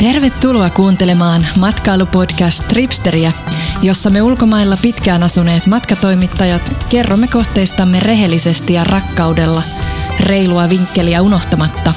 Tervetuloa 0.00 0.70
kuuntelemaan 0.70 1.46
matkailupodcast 1.58 2.68
Tripsteriä, 2.68 3.32
jossa 3.82 4.10
me 4.10 4.22
ulkomailla 4.22 4.76
pitkään 4.82 5.22
asuneet 5.22 5.66
matkatoimittajat 5.66 6.86
kerromme 6.88 7.28
kohteistamme 7.28 8.00
rehellisesti 8.00 8.72
ja 8.72 8.84
rakkaudella, 8.84 9.62
reilua 10.20 10.68
vinkkeliä 10.68 11.22
unohtamatta. 11.22 11.92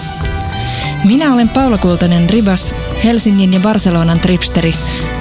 Minä 1.04 1.34
olen 1.34 1.50
Paula 1.50 1.77
Kultanen 1.77 2.30
Ribas, 2.30 2.76
Helsingin 3.04 3.54
ja 3.54 3.59
Barcelonan 3.59 4.20
tripsteri, 4.20 4.73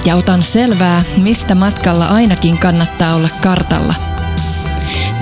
ja 0.05 0.15
otan 0.15 0.43
selvää, 0.43 1.03
mistä 1.17 1.55
matkalla 1.55 2.05
ainakin 2.05 2.59
kannattaa 2.59 3.15
olla 3.15 3.29
kartalla– 3.41 3.93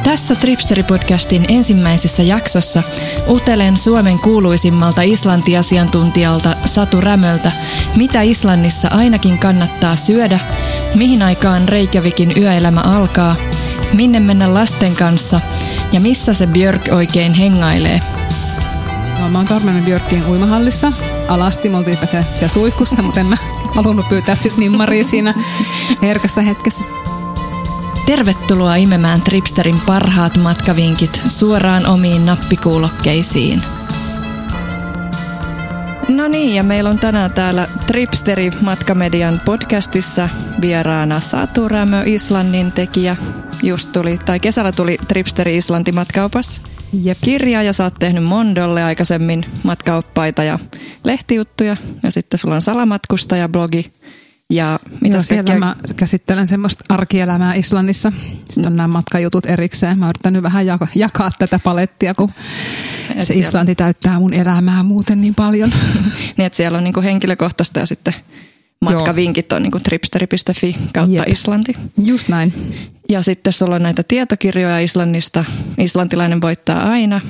tässä 0.04 0.36
Tripsteri-podcastin 0.36 1.46
ensimmäisessä 1.48 2.24
jaksossa 2.24 2.84
utelen 3.28 3.78
Suomen 3.78 4.20
kuuluisimmalta 4.20 5.02
Islanti-asiantuntijalta 5.02 6.56
Satu 6.66 7.02
Rämöltä, 7.02 7.52
mitä 7.96 8.22
Islannissa 8.22 8.88
ainakin 8.92 9.40
kannattaa 9.40 9.96
syödä, 9.96 10.40
mihin 10.96 11.24
aikaan 11.24 11.70
Reykjavikin 11.70 12.32
yöelämä 12.38 12.82
alkaa, 12.82 13.36
minne 13.94 14.20
mennä 14.20 14.54
lasten 14.54 14.96
kanssa 14.96 15.40
ja 15.92 16.00
missä 16.00 16.34
se 16.34 16.48
Björk 16.48 16.82
oikein 16.92 17.34
hengailee. 17.34 18.00
No, 19.20 19.30
mä 19.30 19.38
oon 19.38 19.48
törmännyt 19.48 19.86
Björkin 19.86 20.26
uimahallissa. 20.28 20.92
Alasti, 21.28 21.70
me 21.70 21.78
oltiin 21.78 21.98
se, 21.98 22.26
se 22.36 22.50
suihkussa, 22.50 23.02
mutta 23.02 23.20
en 23.20 23.26
mä 23.26 23.38
halunnut 23.76 24.10
pyytää 24.10 24.36
sit 24.36 24.58
nimmaria 24.58 25.04
siinä 25.04 25.34
herkässä 26.02 26.42
hetkessä. 26.42 27.01
Tervetuloa 28.06 28.76
imemään 28.76 29.22
Tripsterin 29.22 29.82
parhaat 29.86 30.38
matkavinkit 30.38 31.22
suoraan 31.28 31.88
omiin 31.88 32.26
nappikuulokkeisiin. 32.26 33.62
No 36.08 36.28
niin, 36.28 36.56
ja 36.56 36.64
meillä 36.64 36.90
on 36.90 37.00
tänään 37.00 37.32
täällä 37.32 37.68
Tripsteri 37.88 38.52
Matkamedian 38.62 39.42
podcastissa 39.46 40.30
vieraana 40.62 41.20
Satu 41.20 41.68
Rämö, 41.68 42.04
Islannin 42.06 42.72
tekijä. 42.72 43.16
Just 43.64 43.92
tuli, 43.92 44.18
tai 44.18 44.40
kesällä 44.40 44.72
tuli 44.72 44.98
Tripsteri 45.08 45.58
Islanti 45.58 45.92
matkaupas. 45.92 46.62
Ja 46.94 47.16
kirja, 47.22 47.64
ja 47.64 47.74
sä 47.74 47.84
oot 47.84 47.96
tehnyt 48.00 48.24
Mondolle 48.24 48.84
aikaisemmin 48.84 49.46
matkaoppaita 49.64 50.44
ja 50.44 50.60
lehtijuttuja. 51.04 51.78
Ja 52.04 52.12
sitten 52.12 52.40
sulla 52.40 52.56
on 52.56 52.62
salamatkustaja-blogi 52.62 53.92
ja 54.52 54.80
mitä 55.02 55.16
Joo, 55.16 55.24
siellä 55.24 55.60
mä 55.60 55.76
käsittelen 55.96 56.48
semmoista 56.48 56.84
arkielämää 56.90 57.54
Islannissa. 57.54 58.12
Sitten 58.50 58.72
on 58.72 58.78
nämä 58.78 58.88
matkajutut 58.88 59.46
erikseen. 59.46 60.00
Mä 60.00 60.06
oon 60.06 60.10
yrittänyt 60.10 60.44
vähän 60.44 60.66
jakaa 60.96 61.32
tätä 61.40 61.60
palettia, 61.60 62.14
kun 62.14 62.32
Et 63.16 63.26
se 63.26 63.34
Islanti 63.34 63.76
täyttää 63.76 64.20
mun 64.20 64.34
elämää 64.34 64.84
muuten 64.84 65.22
niin 65.22 65.36
paljon. 65.36 65.70
niin, 66.38 66.46
että 66.46 66.58
siellä 66.58 66.78
on 66.78 66.84
niinku 66.84 67.02
henkilökohtaista 67.02 67.80
ja 67.80 67.86
sitten 67.86 68.14
matkavinkit 68.86 69.52
on 69.52 69.64
niinku 69.64 69.80
tripsteri.fi 69.80 70.76
kautta 70.94 71.22
Jep. 71.22 71.28
Islanti. 71.28 71.74
Just 72.04 72.28
näin. 72.28 72.54
Ja 73.10 73.22
sitten 73.22 73.54
sulla 73.54 73.76
on 73.76 73.84
näitä 73.84 74.04
tietokirjoja 74.04 74.80
Islannista. 74.80 75.46
Islantilainen 75.78 76.42
voittaa 76.42 76.90
aina. 76.90 77.22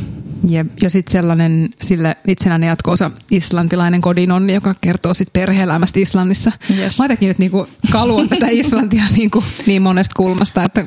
Jep. 0.47 0.67
Ja 0.81 0.89
sitten 0.89 1.11
sellainen 1.11 1.69
sille 1.81 2.13
itsenäinen 2.27 2.67
jatko-osa 2.67 3.11
islantilainen 3.31 4.01
kodinonni, 4.01 4.53
joka 4.53 4.75
kertoo 4.81 5.13
sitten 5.13 5.41
perhe-elämästä 5.41 5.99
Islannissa. 5.99 6.51
Yes. 6.77 6.97
Mä 6.97 7.03
jotenkin 7.05 7.27
nyt 7.27 7.39
niinku 7.39 7.67
kaluan 7.91 8.29
tätä 8.29 8.47
Islantia 8.49 9.03
niinku 9.17 9.43
niin 9.65 9.81
monesta 9.81 10.13
kulmasta, 10.17 10.63
että 10.63 10.85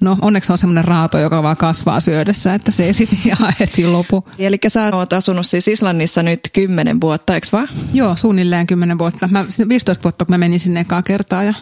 no 0.00 0.18
onneksi 0.22 0.52
on 0.52 0.58
semmoinen 0.58 0.84
raato, 0.84 1.18
joka 1.18 1.42
vaan 1.42 1.56
kasvaa 1.56 2.00
syödessä, 2.00 2.54
että 2.54 2.70
se 2.70 2.84
ei 2.84 2.92
sitten 2.92 3.18
ihan 3.26 3.52
heti 3.60 3.86
lopu. 3.86 4.28
Eli 4.38 4.58
sä 4.68 4.90
oot 4.96 5.12
asunut 5.12 5.46
siis 5.46 5.68
Islannissa 5.68 6.22
nyt 6.22 6.40
kymmenen 6.52 7.00
vuotta, 7.00 7.34
eikö 7.34 7.46
vaan? 7.52 7.68
Joo, 7.92 8.16
suunnilleen 8.16 8.66
kymmenen 8.66 8.98
vuotta. 8.98 9.28
Mä, 9.28 9.44
15 9.68 10.02
vuotta, 10.02 10.24
kun 10.24 10.32
mä 10.32 10.38
menin 10.38 10.60
sinne 10.60 10.80
ekaa 10.80 11.02
kertaa 11.02 11.44
ja 11.44 11.54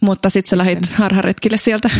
mutta 0.00 0.30
sitten 0.30 0.50
sä 0.50 0.58
lähit 0.58 0.90
harharetkille 0.92 1.58
sieltä. 1.58 1.90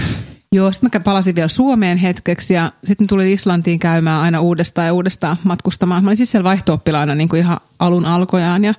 Joo, 0.53 0.73
sitten 0.73 0.91
mä 0.95 1.01
palasin 1.01 1.35
vielä 1.35 1.49
Suomeen 1.49 1.99
hetkeksi 1.99 2.55
ja 2.55 2.73
sitten 2.85 3.07
tulin 3.07 3.29
Islantiin 3.29 3.79
käymään 3.79 4.21
aina 4.21 4.41
uudestaan 4.41 4.87
ja 4.87 4.93
uudestaan 4.93 5.37
matkustamaan. 5.45 6.05
Mä 6.05 6.09
olin 6.09 6.17
siis 6.17 6.31
siellä 6.31 6.45
vaihto 6.45 6.83
niin 7.15 7.29
kuin 7.29 7.41
ihan 7.41 7.57
alun 7.79 8.07
alkojaan 8.07 8.65
ja 8.65 8.75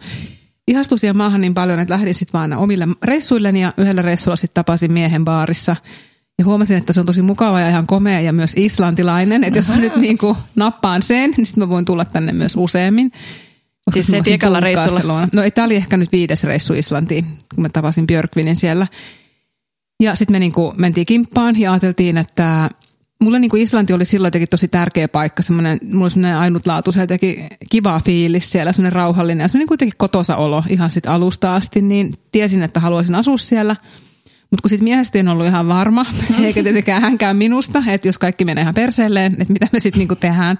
ihastuin 0.67 0.99
siihen 0.99 1.17
maahan 1.17 1.41
niin 1.41 1.53
paljon, 1.53 1.79
että 1.79 1.93
lähdin 1.93 2.13
sitten 2.13 2.39
vaan 2.39 2.53
omille 2.53 2.87
reissuilleni 3.03 3.61
ja 3.61 3.73
yhdellä 3.77 4.01
reissulla 4.01 4.35
sitten 4.35 4.53
tapasin 4.53 4.93
miehen 4.93 5.25
baarissa. 5.25 5.75
Ja 6.39 6.45
huomasin, 6.45 6.77
että 6.77 6.93
se 6.93 6.99
on 6.99 7.05
tosi 7.05 7.21
mukava 7.21 7.59
ja 7.59 7.69
ihan 7.69 7.87
komea 7.87 8.19
ja 8.19 8.33
myös 8.33 8.53
islantilainen. 8.55 9.43
Että 9.43 9.59
jos 9.59 9.69
mä 9.69 9.75
nyt 9.75 9.95
niin 9.95 10.17
kuin 10.17 10.37
nappaan 10.55 11.03
sen, 11.03 11.33
niin 11.37 11.45
sitten 11.45 11.63
mä 11.63 11.69
voin 11.69 11.85
tulla 11.85 12.05
tänne 12.05 12.33
myös 12.33 12.53
useammin. 12.57 13.11
Siis 13.93 14.07
se 14.07 14.21
ekalla 14.25 14.59
reissulla? 14.59 15.27
No 15.33 15.41
tämä 15.55 15.65
oli 15.65 15.75
ehkä 15.75 15.97
nyt 15.97 16.11
viides 16.11 16.43
reissu 16.43 16.73
Islantiin, 16.73 17.25
kun 17.55 17.61
mä 17.61 17.69
tapasin 17.69 18.07
Björkvinin 18.07 18.55
siellä. 18.55 18.87
Ja 20.03 20.15
sitten 20.15 20.35
me 20.35 20.39
niinku 20.39 20.73
mentiin 20.77 21.05
kimppaan 21.05 21.59
ja 21.59 21.71
ajateltiin, 21.71 22.17
että 22.17 22.69
mulle 23.21 23.39
niinku 23.39 23.55
Islanti 23.55 23.93
oli 23.93 24.05
silloin 24.05 24.27
jotenkin 24.27 24.49
tosi 24.49 24.67
tärkeä 24.67 25.07
paikka. 25.07 25.43
Semmoinen, 25.43 25.79
mulla 25.83 26.03
oli 26.03 26.11
semmoinen 26.11 26.37
ainutlaatuisen 26.37 27.01
jotenkin 27.01 27.47
kiva 27.69 28.01
fiilis 28.05 28.51
siellä, 28.51 28.71
semmoinen 28.71 28.93
rauhallinen 28.93 29.43
ja 29.43 29.47
semmoinen 29.47 29.67
kuitenkin 29.67 29.97
kotosa 29.97 30.35
olo 30.35 30.63
ihan 30.69 30.91
sit 30.91 31.07
alusta 31.07 31.55
asti. 31.55 31.81
Niin 31.81 32.13
tiesin, 32.31 32.63
että 32.63 32.79
haluaisin 32.79 33.15
asua 33.15 33.37
siellä. 33.37 33.75
Mutta 34.51 34.61
kun 34.61 34.69
sitten 34.69 34.83
miehestä 34.83 35.19
en 35.19 35.27
ollut 35.27 35.45
ihan 35.45 35.67
varma, 35.67 36.05
eikä 36.43 36.63
tietenkään 36.63 37.01
hänkään 37.01 37.37
minusta, 37.37 37.83
että 37.87 38.07
jos 38.07 38.17
kaikki 38.17 38.45
menee 38.45 38.61
ihan 38.61 38.73
perseelleen, 38.73 39.31
että 39.31 39.53
mitä 39.53 39.67
me 39.71 39.79
sitten 39.79 39.99
niinku 39.99 40.15
tehdään. 40.15 40.57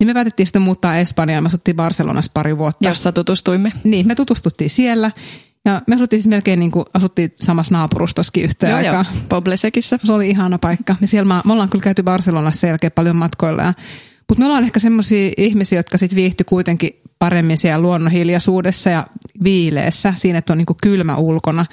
Niin 0.00 0.06
me 0.06 0.14
päätettiin 0.14 0.46
sitten 0.46 0.62
muuttaa 0.62 0.96
Espanjaan. 0.96 1.44
Me 1.44 1.46
asuttiin 1.46 1.76
Barcelonassa 1.76 2.30
pari 2.34 2.58
vuotta. 2.58 2.88
Jossa 2.88 3.12
tutustuimme. 3.12 3.72
Niin, 3.84 4.06
me 4.06 4.14
tutustuttiin 4.14 4.70
siellä. 4.70 5.10
Ja 5.64 5.82
me 5.86 5.94
asuttiin 5.94 6.20
siis 6.20 6.30
melkein 6.30 6.60
niin 6.60 6.70
kuin, 6.70 6.84
asuttiin 6.94 7.32
samassa 7.42 7.74
naapurustossakin 7.74 8.44
yhteen 8.44 8.70
joo, 8.70 8.78
aikaan. 8.78 9.06
Joo, 9.14 9.22
Poblesekissä. 9.28 9.98
Se 10.04 10.12
oli 10.12 10.30
ihana 10.30 10.58
paikka. 10.58 10.96
Ja 11.00 11.06
siellä 11.06 11.34
mä, 11.34 11.42
me 11.44 11.52
ollaan 11.52 11.68
kyllä 11.68 11.82
käyty 11.82 12.02
Barcelonassa 12.02 12.60
selkeä 12.60 12.90
paljon 12.90 13.16
matkoilla. 13.16 13.62
Ja, 13.62 13.74
mutta 14.28 14.42
me 14.42 14.46
ollaan 14.46 14.64
ehkä 14.64 14.80
semmoisia 14.80 15.30
ihmisiä, 15.36 15.78
jotka 15.78 15.98
sitten 15.98 16.16
viihtyy 16.16 16.44
kuitenkin 16.44 16.90
paremmin 17.18 17.58
siellä 17.58 17.82
luonnon 17.82 18.12
hiljaisuudessa 18.12 18.90
ja 18.90 19.06
viileessä. 19.44 20.14
Siinä, 20.16 20.38
että 20.38 20.52
on 20.52 20.58
niin 20.58 20.66
kuin 20.66 20.78
kylmä 20.82 21.16
ulkona 21.16 21.66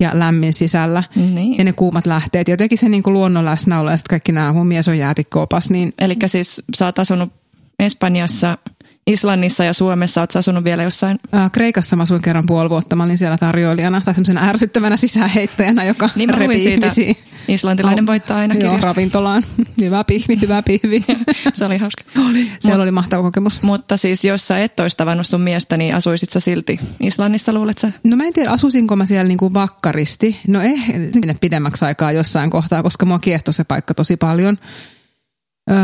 ja 0.00 0.10
lämmin 0.12 0.54
sisällä. 0.54 1.02
Niin. 1.16 1.58
Ja 1.58 1.64
ne 1.64 1.72
kuumat 1.72 2.06
lähteet. 2.06 2.48
Jotenkin 2.48 2.78
se 2.78 2.88
niin 2.88 3.02
kuin 3.02 3.14
luonnon 3.14 3.44
läsnäolo 3.44 3.90
ja 3.90 3.96
sitten 3.96 4.10
kaikki 4.10 4.32
nämä, 4.32 4.52
mun 4.52 4.66
mies 4.66 4.88
on 4.88 4.98
jäätikkoopas. 4.98 5.70
Niin... 5.70 5.92
Eli 5.98 6.16
siis 6.26 6.62
sä 6.76 6.86
oot 6.86 6.98
asunut 6.98 7.32
Espanjassa, 7.78 8.58
Islannissa 9.06 9.64
ja 9.64 9.72
Suomessa 9.72 10.20
olet 10.20 10.36
asunut 10.36 10.64
vielä 10.64 10.82
jossain? 10.82 11.18
Ää, 11.32 11.50
Kreikassa 11.50 11.96
mä 11.96 12.02
asuin 12.02 12.22
kerran 12.22 12.46
puoli 12.46 12.70
vuotta. 12.70 12.96
Mä 12.96 13.04
olin 13.04 13.18
siellä 13.18 13.38
tarjoilijana 13.38 14.00
tai 14.00 14.14
semmoisena 14.14 14.48
ärsyttävänä 14.48 14.96
sisäheittäjänä, 14.96 15.84
joka 15.84 16.10
niin 16.14 16.30
repi 16.30 16.64
ihmisiä. 16.64 17.14
Islantilainen 17.48 18.06
voittaa 18.06 18.38
aina 18.38 18.54
Joo, 18.54 18.78
ravintolaan. 18.82 19.42
Hyvä 19.80 20.04
pihvi, 20.04 20.40
hyvä 20.40 20.62
pihvi. 20.62 21.04
Se 21.54 21.64
oli 21.64 21.78
hauska. 21.78 22.04
Oli. 22.28 22.50
Siellä 22.60 22.78
Mut, 22.78 22.82
oli 22.82 22.90
mahtava 22.90 23.22
kokemus. 23.22 23.62
Mutta 23.62 23.96
siis 23.96 24.24
jos 24.24 24.48
sä 24.48 24.58
et 24.58 24.80
olisi 24.80 24.96
tavannut 24.96 25.26
sun 25.26 25.40
miestä, 25.40 25.76
niin 25.76 25.94
asuisit 25.94 26.30
sä 26.30 26.40
silti 26.40 26.80
Islannissa, 27.00 27.52
luulet 27.52 27.78
sä? 27.78 27.92
No 28.04 28.16
mä 28.16 28.24
en 28.24 28.32
tiedä, 28.32 28.50
asuisinko 28.50 28.96
mä 28.96 29.06
siellä 29.06 29.28
niinku 29.28 29.54
vakkaristi. 29.54 30.40
No 30.48 30.60
eh, 30.60 30.84
sinne 31.12 31.36
pidemmäksi 31.40 31.84
aikaa 31.84 32.12
jossain 32.12 32.50
kohtaa, 32.50 32.82
koska 32.82 33.06
mua 33.06 33.18
kiehtoi 33.18 33.54
se 33.54 33.64
paikka 33.64 33.94
tosi 33.94 34.16
paljon. 34.16 34.58
Öö, 35.70 35.76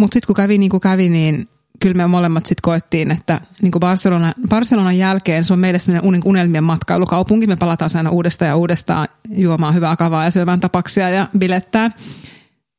mutta 0.00 0.14
sitten 0.14 0.26
kun 0.26 0.36
kävi 0.36 0.58
niin 0.58 0.70
kuin 0.70 0.80
kävi, 0.80 1.08
niin 1.08 1.48
kyllä 1.80 1.94
me 1.94 2.06
molemmat 2.06 2.46
sitten 2.46 2.62
koettiin, 2.62 3.10
että 3.10 3.40
niin 3.62 3.72
kuin 3.72 3.80
Barcelona, 3.80 4.32
Barcelonan 4.48 4.98
jälkeen 4.98 5.44
se 5.44 5.52
on 5.52 5.58
meille 5.58 5.78
sellainen 5.78 6.22
unelmien 6.24 6.64
matkailukaupunki. 6.64 7.46
Me 7.46 7.56
palataan 7.56 7.90
aina 7.94 8.10
uudestaan 8.10 8.48
ja 8.48 8.56
uudestaan 8.56 9.08
juomaan 9.30 9.74
hyvää 9.74 9.96
kavaa 9.96 10.24
ja 10.24 10.30
syömään 10.30 10.60
tapaksia 10.60 11.10
ja 11.10 11.26
bilettää. 11.38 11.90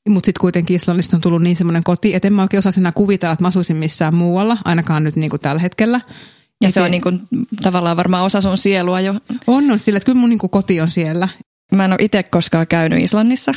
Mutta 0.09 0.25
sitten 0.25 0.41
kuitenkin 0.41 0.75
Islannista 0.75 1.17
on 1.17 1.21
tullut 1.21 1.41
niin 1.41 1.55
semmoinen 1.55 1.83
koti, 1.83 2.15
että 2.15 2.27
en 2.27 2.33
mä 2.33 2.41
oikein 2.41 2.59
osaa 2.59 2.71
enää 2.77 2.91
kuvitella, 2.91 3.33
että 3.33 3.43
mä 3.43 3.47
asuisin 3.47 3.77
missään 3.77 4.15
muualla, 4.15 4.57
ainakaan 4.65 5.03
nyt 5.03 5.15
niin 5.15 5.29
kuin 5.29 5.39
tällä 5.39 5.61
hetkellä. 5.61 6.01
Ja, 6.07 6.67
ja 6.67 6.69
se, 6.69 6.73
se 6.73 6.81
on 6.81 6.91
niin 6.91 7.01
kuin, 7.01 7.21
tavallaan 7.61 7.97
varmaan 7.97 8.23
osa 8.23 8.41
sun 8.41 8.57
sielua 8.57 8.99
jo. 8.99 9.13
On, 9.47 9.71
on 9.71 9.79
sillä, 9.79 9.97
että 9.97 10.05
kyllä 10.05 10.19
mun 10.19 10.29
niin 10.29 10.39
kuin 10.39 10.49
koti 10.49 10.81
on 10.81 10.89
siellä. 10.89 11.29
Mä 11.75 11.85
en 11.85 11.91
ole 11.91 11.99
itse 12.01 12.23
koskaan 12.23 12.67
käynyt 12.67 13.03
Islannissa, 13.03 13.51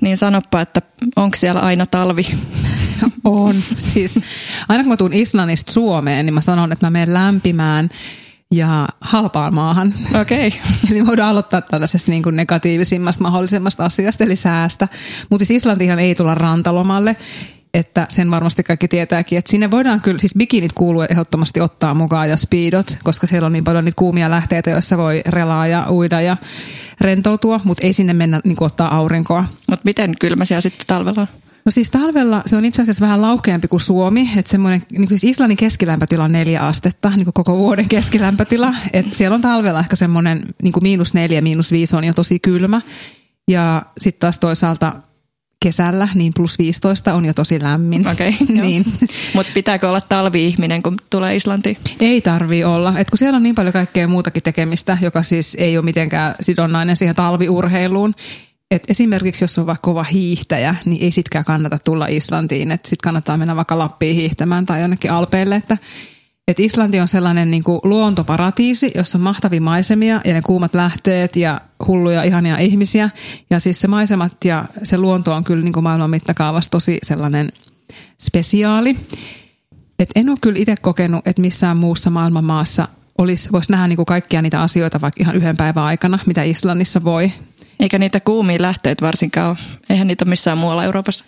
niin 0.00 0.16
sanoppa, 0.16 0.60
että 0.60 0.82
onko 1.16 1.36
siellä 1.36 1.60
aina 1.60 1.86
talvi? 1.86 2.26
On. 3.24 3.54
Siis, 3.76 4.20
aina 4.68 4.82
kun 4.82 4.92
mä 4.92 4.96
tuun 4.96 5.12
Islannista 5.12 5.72
Suomeen, 5.72 6.26
niin 6.26 6.34
mä 6.34 6.40
sanon, 6.40 6.72
että 6.72 6.86
mä 6.86 6.90
menen 6.90 7.14
lämpimään 7.14 7.88
ja 8.50 8.88
halpaan 9.00 9.54
maahan. 9.54 9.94
Okei. 10.20 10.48
Okay. 10.48 10.60
eli 10.90 11.06
voidaan 11.06 11.30
aloittaa 11.30 11.60
tällaisesta 11.60 12.10
niin 12.10 12.22
kuin 12.22 12.36
negatiivisimmasta 12.36 13.22
mahdollisemmasta 13.22 13.84
asiasta, 13.84 14.24
eli 14.24 14.36
säästä. 14.36 14.88
Mutta 15.30 15.44
siis 15.44 15.62
Islantihan 15.62 15.98
ei 15.98 16.14
tulla 16.14 16.34
rantalomalle 16.34 17.16
että 17.74 18.06
sen 18.10 18.30
varmasti 18.30 18.62
kaikki 18.62 18.88
tietääkin, 18.88 19.38
että 19.38 19.50
sinne 19.50 19.70
voidaan 19.70 20.00
kyllä, 20.00 20.18
siis 20.18 20.34
bikinit 20.38 20.72
kuuluu 20.72 21.02
ehdottomasti 21.10 21.60
ottaa 21.60 21.94
mukaan 21.94 22.28
ja 22.28 22.36
speedot, 22.36 22.96
koska 23.04 23.26
siellä 23.26 23.46
on 23.46 23.52
niin 23.52 23.64
paljon 23.64 23.84
niitä 23.84 23.98
kuumia 23.98 24.30
lähteitä, 24.30 24.70
joissa 24.70 24.98
voi 24.98 25.22
relaa 25.26 25.66
ja 25.66 25.86
uida 25.90 26.20
ja 26.20 26.36
rentoutua, 27.00 27.60
mutta 27.64 27.86
ei 27.86 27.92
sinne 27.92 28.12
mennä 28.12 28.40
niin 28.44 28.56
ottaa 28.60 28.96
aurinkoa. 28.96 29.44
Mutta 29.70 29.84
miten 29.84 30.14
kylmä 30.20 30.44
siellä 30.44 30.60
sitten 30.60 30.86
talvella 30.86 31.20
on? 31.20 31.28
No 31.68 31.72
siis 31.72 31.90
talvella 31.90 32.42
se 32.46 32.56
on 32.56 32.64
itse 32.64 32.82
asiassa 32.82 33.04
vähän 33.04 33.22
laukeampi 33.22 33.68
kuin 33.68 33.80
Suomi, 33.80 34.30
että 34.36 34.50
semmoinen, 34.50 34.82
niin 34.92 35.08
siis 35.08 35.24
Islannin 35.24 35.56
keskilämpötila 35.56 36.24
on 36.24 36.32
neljä 36.32 36.60
astetta, 36.60 37.10
niin 37.10 37.24
kuin 37.24 37.34
koko 37.34 37.58
vuoden 37.58 37.88
keskilämpötila, 37.94 38.74
että 38.92 39.16
siellä 39.16 39.34
on 39.34 39.40
talvella 39.40 39.80
ehkä 39.80 39.96
semmoinen 39.96 40.42
niin 40.62 40.72
kuin 40.72 40.82
miinus 40.82 41.14
neljä, 41.14 41.40
miinus 41.40 41.72
viisi 41.72 41.96
on 41.96 42.04
jo 42.04 42.14
tosi 42.14 42.38
kylmä, 42.38 42.80
ja 43.48 43.82
sitten 43.98 44.20
taas 44.20 44.38
toisaalta 44.38 44.92
kesällä, 45.62 46.08
niin 46.14 46.32
plus 46.36 46.58
15 46.58 47.14
on 47.14 47.24
jo 47.24 47.34
tosi 47.34 47.62
lämmin. 47.62 48.08
Okei, 48.08 48.36
okay, 48.42 48.56
niin. 48.56 48.84
Mutta 49.34 49.52
pitääkö 49.54 49.88
olla 49.88 50.00
talvi-ihminen, 50.00 50.82
kun 50.82 50.96
tulee 51.10 51.36
Islantiin? 51.36 51.76
Ei 52.00 52.20
tarvi 52.20 52.64
olla. 52.64 52.94
Et 52.98 53.10
kun 53.10 53.18
siellä 53.18 53.36
on 53.36 53.42
niin 53.42 53.54
paljon 53.54 53.72
kaikkea 53.72 54.08
muutakin 54.08 54.42
tekemistä, 54.42 54.98
joka 55.00 55.22
siis 55.22 55.56
ei 55.60 55.78
ole 55.78 55.84
mitenkään 55.84 56.34
sidonnainen 56.40 56.96
siihen 56.96 57.14
talviurheiluun. 57.14 58.14
Et 58.70 58.84
esimerkiksi 58.88 59.44
jos 59.44 59.58
on 59.58 59.66
vaikka 59.66 59.82
kova 59.82 60.02
hiihtäjä, 60.02 60.74
niin 60.84 61.02
ei 61.02 61.10
sitkään 61.10 61.44
kannata 61.44 61.78
tulla 61.84 62.06
Islantiin. 62.06 62.70
Sitten 62.70 62.96
kannattaa 63.02 63.36
mennä 63.36 63.56
vaikka 63.56 63.78
Lappiin 63.78 64.16
hiihtämään 64.16 64.66
tai 64.66 64.80
jonnekin 64.80 65.12
Alpeille. 65.12 65.56
Että 65.56 65.78
et 66.48 66.60
Islanti 66.60 67.00
on 67.00 67.08
sellainen 67.08 67.50
niin 67.50 67.64
kuin 67.64 67.80
luontoparatiisi, 67.84 68.92
jossa 68.94 69.18
on 69.18 69.22
mahtavia 69.22 69.60
maisemia 69.60 70.20
ja 70.24 70.34
ne 70.34 70.42
kuumat 70.42 70.74
lähteet 70.74 71.36
ja 71.36 71.60
hulluja 71.86 72.22
ihania 72.22 72.58
ihmisiä. 72.58 73.10
Ja 73.50 73.58
siis 73.58 73.80
se 73.80 73.88
maisemat 73.88 74.44
ja 74.44 74.64
se 74.82 74.98
luonto 74.98 75.34
on 75.34 75.44
kyllä 75.44 75.64
niin 75.64 75.72
kuin 75.72 75.84
maailman 75.84 76.10
mittakaavassa 76.10 76.70
tosi 76.70 76.98
sellainen 77.02 77.52
spesiaali. 78.20 78.98
Et 79.98 80.10
en 80.14 80.28
ole 80.28 80.38
kyllä 80.40 80.58
itse 80.58 80.76
kokenut, 80.76 81.26
että 81.26 81.42
missään 81.42 81.76
muussa 81.76 82.10
maailman 82.10 82.44
maassa 82.44 82.88
olisi, 83.18 83.52
voisi 83.52 83.72
nähdä 83.72 83.88
niin 83.88 83.96
kuin 83.96 84.06
kaikkia 84.06 84.42
niitä 84.42 84.60
asioita 84.60 85.00
vaikka 85.00 85.22
ihan 85.22 85.36
yhden 85.36 85.56
päivän 85.56 85.84
aikana, 85.84 86.18
mitä 86.26 86.42
Islannissa 86.42 87.04
voi. 87.04 87.32
Eikä 87.80 87.98
niitä 87.98 88.20
kuumia 88.20 88.62
lähteet 88.62 89.02
varsinkaan 89.02 89.48
ole. 89.48 89.56
Eihän 89.90 90.06
niitä 90.06 90.24
ole 90.24 90.30
missään 90.30 90.58
muualla 90.58 90.84
Euroopassa. 90.84 91.24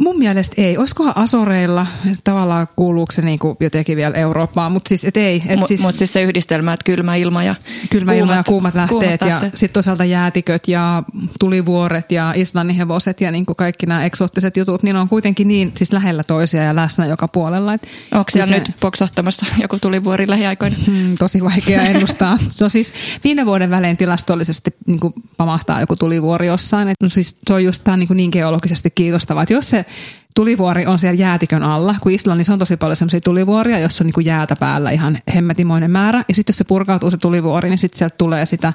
Mun 0.00 0.18
mielestä 0.18 0.54
ei. 0.58 0.78
Olisikohan 0.78 1.12
Asoreilla, 1.16 1.86
tavallaan 2.24 2.68
kuuluuko 2.76 3.12
se 3.12 3.22
niinku 3.22 3.56
jotenkin 3.60 3.96
vielä 3.96 4.14
Eurooppaan, 4.14 4.72
mutta 4.72 4.88
siis 4.88 5.04
et 5.04 5.16
ei. 5.16 5.42
Et 5.46 5.60
siis, 5.66 5.80
mutta 5.80 5.98
siis 5.98 6.12
se 6.12 6.22
yhdistelmä, 6.22 6.72
että 6.72 6.84
kylmä 6.84 7.16
ilma 7.16 7.44
ja 7.44 7.54
Kylmä 7.90 8.12
kuumat, 8.12 8.20
ilma 8.20 8.34
ja 8.34 8.44
kuumat 8.44 8.74
lähteet, 8.74 9.20
kuumat 9.20 9.44
ja 9.44 9.50
sitten 9.50 9.72
toisaalta 9.72 10.04
jäätiköt 10.04 10.68
ja 10.68 11.02
tulivuoret 11.40 12.12
ja 12.12 12.32
Islannin 12.36 12.76
hevoset 12.76 13.20
ja 13.20 13.30
niinku 13.30 13.54
kaikki 13.54 13.86
nämä 13.86 14.04
eksoottiset 14.04 14.56
jutut, 14.56 14.82
niin 14.82 14.96
on 14.96 15.08
kuitenkin 15.08 15.48
niin 15.48 15.72
siis 15.76 15.92
lähellä 15.92 16.22
toisia 16.22 16.62
ja 16.62 16.76
läsnä 16.76 17.06
joka 17.06 17.28
puolella. 17.28 17.74
Et 17.74 17.86
Onko 18.12 18.30
siellä 18.30 18.52
se, 18.52 18.58
nyt 18.58 18.70
poksahtamassa 18.80 19.46
joku 19.62 19.78
tulivuori 19.78 20.28
lähiaikoina? 20.28 20.76
Hmm, 20.86 21.16
tosi 21.18 21.44
vaikea 21.44 21.82
ennustaa. 21.82 22.38
se 22.50 22.64
on 22.64 22.70
siis 22.70 22.92
viime 23.24 23.46
vuoden 23.46 23.70
välein 23.70 23.96
tilastollisesti 23.96 24.70
niinku 24.86 25.12
pamahtaa 25.36 25.80
joku 25.80 25.96
tulivuori 25.96 26.46
jossain. 26.46 26.88
Et, 26.88 26.96
no 27.02 27.08
siis 27.08 27.36
se 27.46 27.54
on 27.54 27.64
just 27.64 27.82
niin, 27.96 28.08
niin 28.14 28.30
geologisesti 28.32 28.90
kiinnostavaa, 28.90 29.42
että 29.42 29.54
jos 29.54 29.70
se 29.70 29.84
tulivuori 30.34 30.86
on 30.86 30.98
siellä 30.98 31.20
jäätikön 31.20 31.62
alla, 31.62 31.94
kun 32.00 32.12
Islannissa 32.12 32.52
on 32.52 32.58
tosi 32.58 32.76
paljon 32.76 32.96
sellaisia 32.96 33.20
tulivuoria, 33.20 33.78
jossa 33.78 34.04
on 34.04 34.06
niin 34.06 34.14
kuin 34.14 34.26
jäätä 34.26 34.56
päällä 34.60 34.90
ihan 34.90 35.18
hemmetimoinen 35.34 35.90
määrä. 35.90 36.24
Ja 36.28 36.34
sitten 36.34 36.52
jos 36.52 36.58
se 36.58 36.64
purkautuu 36.64 37.10
se 37.10 37.16
tulivuori, 37.16 37.68
niin 37.68 37.78
sitten 37.78 37.98
sieltä 37.98 38.16
tulee 38.18 38.46
sitä 38.46 38.72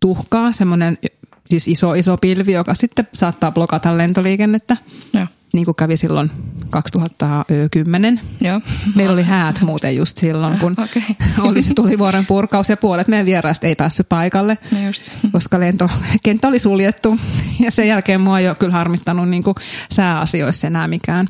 tuhkaa, 0.00 0.52
semmoinen 0.52 0.98
siis 1.46 1.68
iso, 1.68 1.94
iso 1.94 2.16
pilvi, 2.16 2.52
joka 2.52 2.74
sitten 2.74 3.08
saattaa 3.14 3.52
blokata 3.52 3.98
lentoliikennettä. 3.98 4.76
Joo 5.12 5.26
niin 5.56 5.64
kuin 5.64 5.74
kävi 5.74 5.96
silloin 5.96 6.30
2010. 6.70 8.20
Joo. 8.40 8.60
Meillä 8.94 9.12
oli 9.12 9.22
häät 9.22 9.60
muuten 9.60 9.96
just 9.96 10.16
silloin, 10.16 10.58
kun 10.58 10.72
okay. 10.84 11.02
oli 11.48 11.62
se 11.62 11.74
tulivuoren 11.74 12.26
purkaus 12.26 12.68
ja 12.68 12.76
puolet 12.76 13.08
meidän 13.08 13.26
vieraista 13.26 13.66
ei 13.66 13.74
päässyt 13.74 14.08
paikalle, 14.08 14.58
no 14.70 14.86
just. 14.86 15.12
koska 15.32 15.60
lentokenttä 15.60 16.48
oli 16.48 16.58
suljettu. 16.58 17.18
Ja 17.60 17.70
sen 17.70 17.88
jälkeen 17.88 18.20
mua 18.20 18.38
ei 18.38 18.48
ole 18.48 18.54
kyllä 18.54 18.72
harmittanut 18.72 19.28
niin 19.28 19.42
kuin 19.42 19.54
sääasioissa 19.92 20.66
enää 20.66 20.88
mikään. 20.88 21.26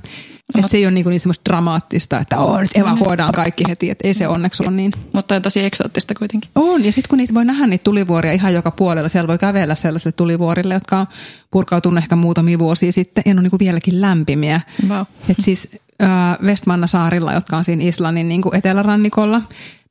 Että 0.54 0.68
se 0.68 0.76
ei 0.76 0.86
ole 0.86 0.90
niin, 0.90 1.06
niin 1.06 1.20
semmoista 1.20 1.44
dramaattista, 1.44 2.18
että 2.18 2.38
oh, 2.38 2.60
nyt 2.60 2.76
evakuoidaan 2.76 3.32
kaikki 3.32 3.64
heti, 3.68 3.90
että 3.90 4.08
ei 4.08 4.14
se 4.14 4.28
onneksi 4.28 4.62
ole 4.62 4.70
niin. 4.70 4.92
Mutta 5.12 5.34
on 5.34 5.42
tosi 5.42 5.60
eksoottista 5.64 6.14
kuitenkin. 6.14 6.50
On, 6.54 6.84
ja 6.84 6.92
sitten 6.92 7.08
kun 7.08 7.18
niitä 7.18 7.34
voi 7.34 7.44
nähdä 7.44 7.66
niitä 7.66 7.84
tulivuoria 7.84 8.32
ihan 8.32 8.54
joka 8.54 8.70
puolella, 8.70 9.08
siellä 9.08 9.28
voi 9.28 9.38
kävellä 9.38 9.74
sellaisille 9.74 10.12
tulivuorille, 10.12 10.74
jotka 10.74 10.98
on 10.98 11.06
purkautunut 11.50 11.98
ehkä 11.98 12.16
muutamia 12.16 12.58
vuosia 12.58 12.92
sitten, 12.92 13.22
ja 13.26 13.32
on 13.32 13.42
niin 13.42 13.50
kuin 13.50 13.60
vieläkin 13.60 14.00
lämpimiä. 14.00 14.60
Wow. 14.88 15.00
Et 15.28 15.36
siis 15.40 15.68
äh, 16.02 16.08
Westmanna 16.42 16.86
saarilla, 16.86 17.32
jotka 17.32 17.56
on 17.56 17.64
siinä 17.64 17.84
Islannin 17.84 18.28
niin 18.28 18.42
kuin 18.42 18.56
etelärannikolla, 18.56 19.42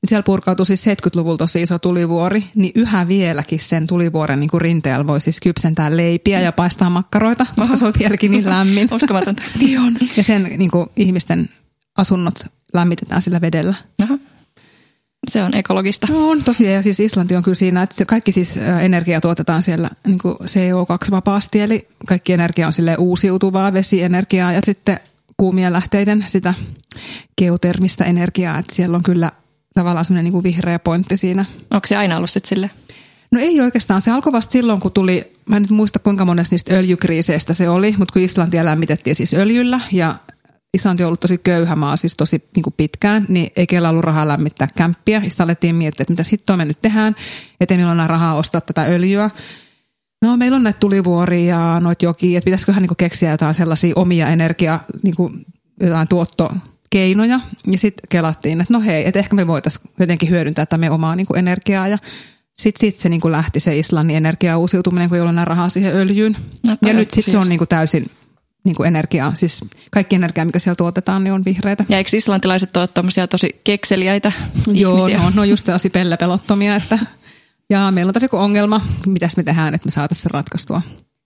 siellä 0.08 0.24
purkautui 0.24 0.66
siis 0.66 0.88
70-luvulla 0.88 1.38
tosi 1.38 1.62
iso 1.62 1.80
tulivuori, 1.80 2.44
niin 2.56 2.72
yhä 2.76 3.08
vieläkin 3.08 3.60
sen 3.60 3.88
tulivuoren 3.88 4.40
niin 4.40 4.50
kuin 4.50 4.62
rinteellä 4.62 5.08
voi 5.08 5.22
siis 5.22 5.40
kypsentää 5.40 5.98
leipiä 5.98 6.42
ja 6.42 6.52
paistaa 6.52 6.90
makkaroita, 6.90 7.46
koska 7.56 7.78
se 7.78 7.86
on 7.86 7.94
vieläkin 8.00 8.32
niin 8.32 8.50
lämmin. 8.50 8.90
Uskomatonta. 8.96 9.44
niin 9.60 9.80
on. 9.80 9.98
Ja 10.18 10.24
sen 10.24 10.44
niin 10.58 10.72
kuin, 10.72 10.90
ihmisten 10.96 11.50
asunnot 11.98 12.40
lämmitetään 12.74 13.22
sillä 13.22 13.42
vedellä. 13.42 13.76
Aha. 14.04 14.18
Se 15.32 15.44
on 15.44 15.56
ekologista. 15.56 16.08
No 16.10 16.30
on 16.30 16.44
tosiaan, 16.44 16.74
ja 16.74 16.84
siis 16.84 17.00
Islanti 17.00 17.36
on 17.36 17.44
kyllä 17.44 17.56
siinä, 17.56 17.82
että 17.82 17.96
se 17.96 18.06
kaikki 18.06 18.32
siis 18.32 18.58
energia 18.82 19.22
tuotetaan 19.22 19.62
siellä 19.62 19.90
niin 20.08 20.20
kuin 20.20 20.36
CO2-vapaasti, 20.36 21.62
eli 21.62 21.88
kaikki 22.08 22.34
energia 22.34 22.68
on 22.68 22.74
sille 22.74 22.96
uusiutuvaa 23.00 23.74
vesienergiaa 23.74 24.54
ja 24.54 24.60
sitten 24.64 25.00
kuumien 25.38 25.74
lähteiden 25.74 26.24
sitä 26.28 26.54
geotermistä 27.38 28.04
energiaa, 28.04 28.60
että 28.60 28.76
siellä 28.76 28.98
on 28.98 29.04
kyllä 29.04 29.32
tavallaan 29.76 30.06
semmoinen 30.06 30.34
niin 30.34 30.44
vihreä 30.44 30.80
pointti 30.80 31.18
siinä. 31.18 31.46
Onko 31.72 31.88
se 31.88 31.96
aina 31.96 32.18
ollut 32.18 32.30
sitten 32.30 32.50
sille? 32.50 32.70
No 33.32 33.40
ei 33.40 33.62
oikeastaan. 33.62 34.02
Se 34.02 34.12
alkoi 34.12 34.34
vasta 34.34 34.52
silloin, 34.52 34.80
kun 34.80 34.92
tuli, 34.92 35.34
mä 35.50 35.56
en 35.56 35.62
nyt 35.62 35.72
muista 35.72 36.00
kuinka 36.00 36.26
monesta 36.26 36.54
niistä 36.54 36.76
öljykriiseistä 36.76 37.54
se 37.54 37.70
oli, 37.70 37.96
mutta 37.98 38.14
kun 38.14 38.22
Islantia 38.22 38.66
lämmitettiin 38.66 39.16
siis 39.16 39.34
öljyllä 39.34 39.80
ja 39.92 40.16
Islanti 40.74 41.04
on 41.04 41.08
ollut 41.08 41.20
tosi 41.20 41.38
köyhä 41.38 41.76
maa 41.76 41.98
siis 41.98 42.18
tosi 42.18 42.44
niin 42.56 42.64
kuin 42.64 42.74
pitkään, 42.78 43.26
niin 43.30 43.52
ei 43.56 43.68
kellä 43.68 43.90
ollut 43.90 44.04
rahaa 44.04 44.28
lämmittää 44.28 44.68
kämppiä. 44.78 45.22
Sitten 45.22 45.44
alettiin 45.44 45.76
miettiä, 45.76 46.04
että 46.04 46.14
mitä 46.14 46.24
sitten 46.24 46.58
me 46.58 46.66
nyt 46.66 46.82
tehdään, 46.82 47.16
ettei 47.60 47.78
meillä 47.78 47.94
ole 47.94 48.08
rahaa 48.08 48.36
ostaa 48.36 48.62
tätä 48.62 48.82
öljyä. 48.82 49.30
No 50.22 50.38
meillä 50.38 50.56
on 50.56 50.64
näitä 50.64 50.80
tulivuoria 50.80 51.56
ja 51.56 51.80
noita 51.80 52.06
jokia, 52.06 52.38
että 52.38 52.46
pitäisiköhän 52.46 52.82
niin 52.82 52.96
keksiä 52.98 53.32
jotain 53.32 53.54
sellaisia 53.54 53.94
omia 53.96 54.28
energia, 54.28 54.80
niin 55.04 55.16
kuin 55.16 55.46
jotain 55.80 56.08
tuotto 56.08 56.52
keinoja. 56.96 57.40
Ja 57.68 57.78
sitten 57.78 58.08
kelattiin, 58.10 58.62
että 58.62 58.74
no 58.74 58.82
hei, 58.82 59.08
että 59.08 59.20
ehkä 59.20 59.36
me 59.36 59.48
voitaisiin 59.48 59.90
jotenkin 60.00 60.30
hyödyntää 60.30 60.66
tätä 60.66 60.78
meidän 60.78 60.94
omaa 60.94 61.16
niin 61.16 61.28
kuin 61.28 61.40
energiaa. 61.40 61.88
Ja 61.88 61.98
sitten 62.58 62.80
sit 62.80 62.96
se 62.96 63.10
niin 63.10 63.22
kuin 63.22 63.32
lähti 63.32 63.60
se 63.60 63.78
Islannin 63.78 64.18
energia 64.18 64.58
uusiutuminen, 64.58 65.10
kun 65.10 65.16
ei 65.16 65.22
ollut 65.22 65.34
enää 65.34 65.46
rahaa 65.46 65.70
siihen 65.70 65.96
öljyyn. 65.96 66.38
No, 66.64 66.78
ja 66.82 66.94
nyt 66.94 67.12
sitten 67.12 67.24
siis. 67.24 67.32
se 67.32 67.38
on 67.38 67.50
niin 67.50 67.58
kuin 67.58 67.68
täysin 67.68 68.12
niin 68.64 68.76
kuin 68.76 68.88
energiaa, 68.88 69.34
siis 69.34 69.62
kaikki 69.92 70.16
energia, 70.16 70.46
mikä 70.46 70.60
siellä 70.60 70.76
tuotetaan, 70.76 71.24
niin 71.24 71.34
on 71.34 71.46
vihreitä. 71.46 71.86
Ja 71.90 71.98
eikö 71.98 72.18
islantilaiset 72.18 72.78
ole 72.78 72.88
tuommoisia 72.88 73.28
tosi 73.28 73.62
kekseliäitä 73.64 74.32
Joo, 74.68 74.98
ihmisiä? 74.98 75.18
no, 75.18 75.32
no 75.36 75.44
just 75.44 75.66
sellaisia 75.66 75.92
pellepelottomia, 75.92 76.76
että 76.76 77.00
ja 77.70 77.92
meillä 77.92 78.10
on 78.10 78.14
tosi 78.14 78.28
ongelma, 78.32 78.82
mitäs 79.08 79.38
me 79.38 79.44
tehdään, 79.44 79.76
että 79.76 79.88
me 79.88 79.92
saataisiin 79.92 80.24
se 80.24 80.30
ratkaistua. 80.34 80.82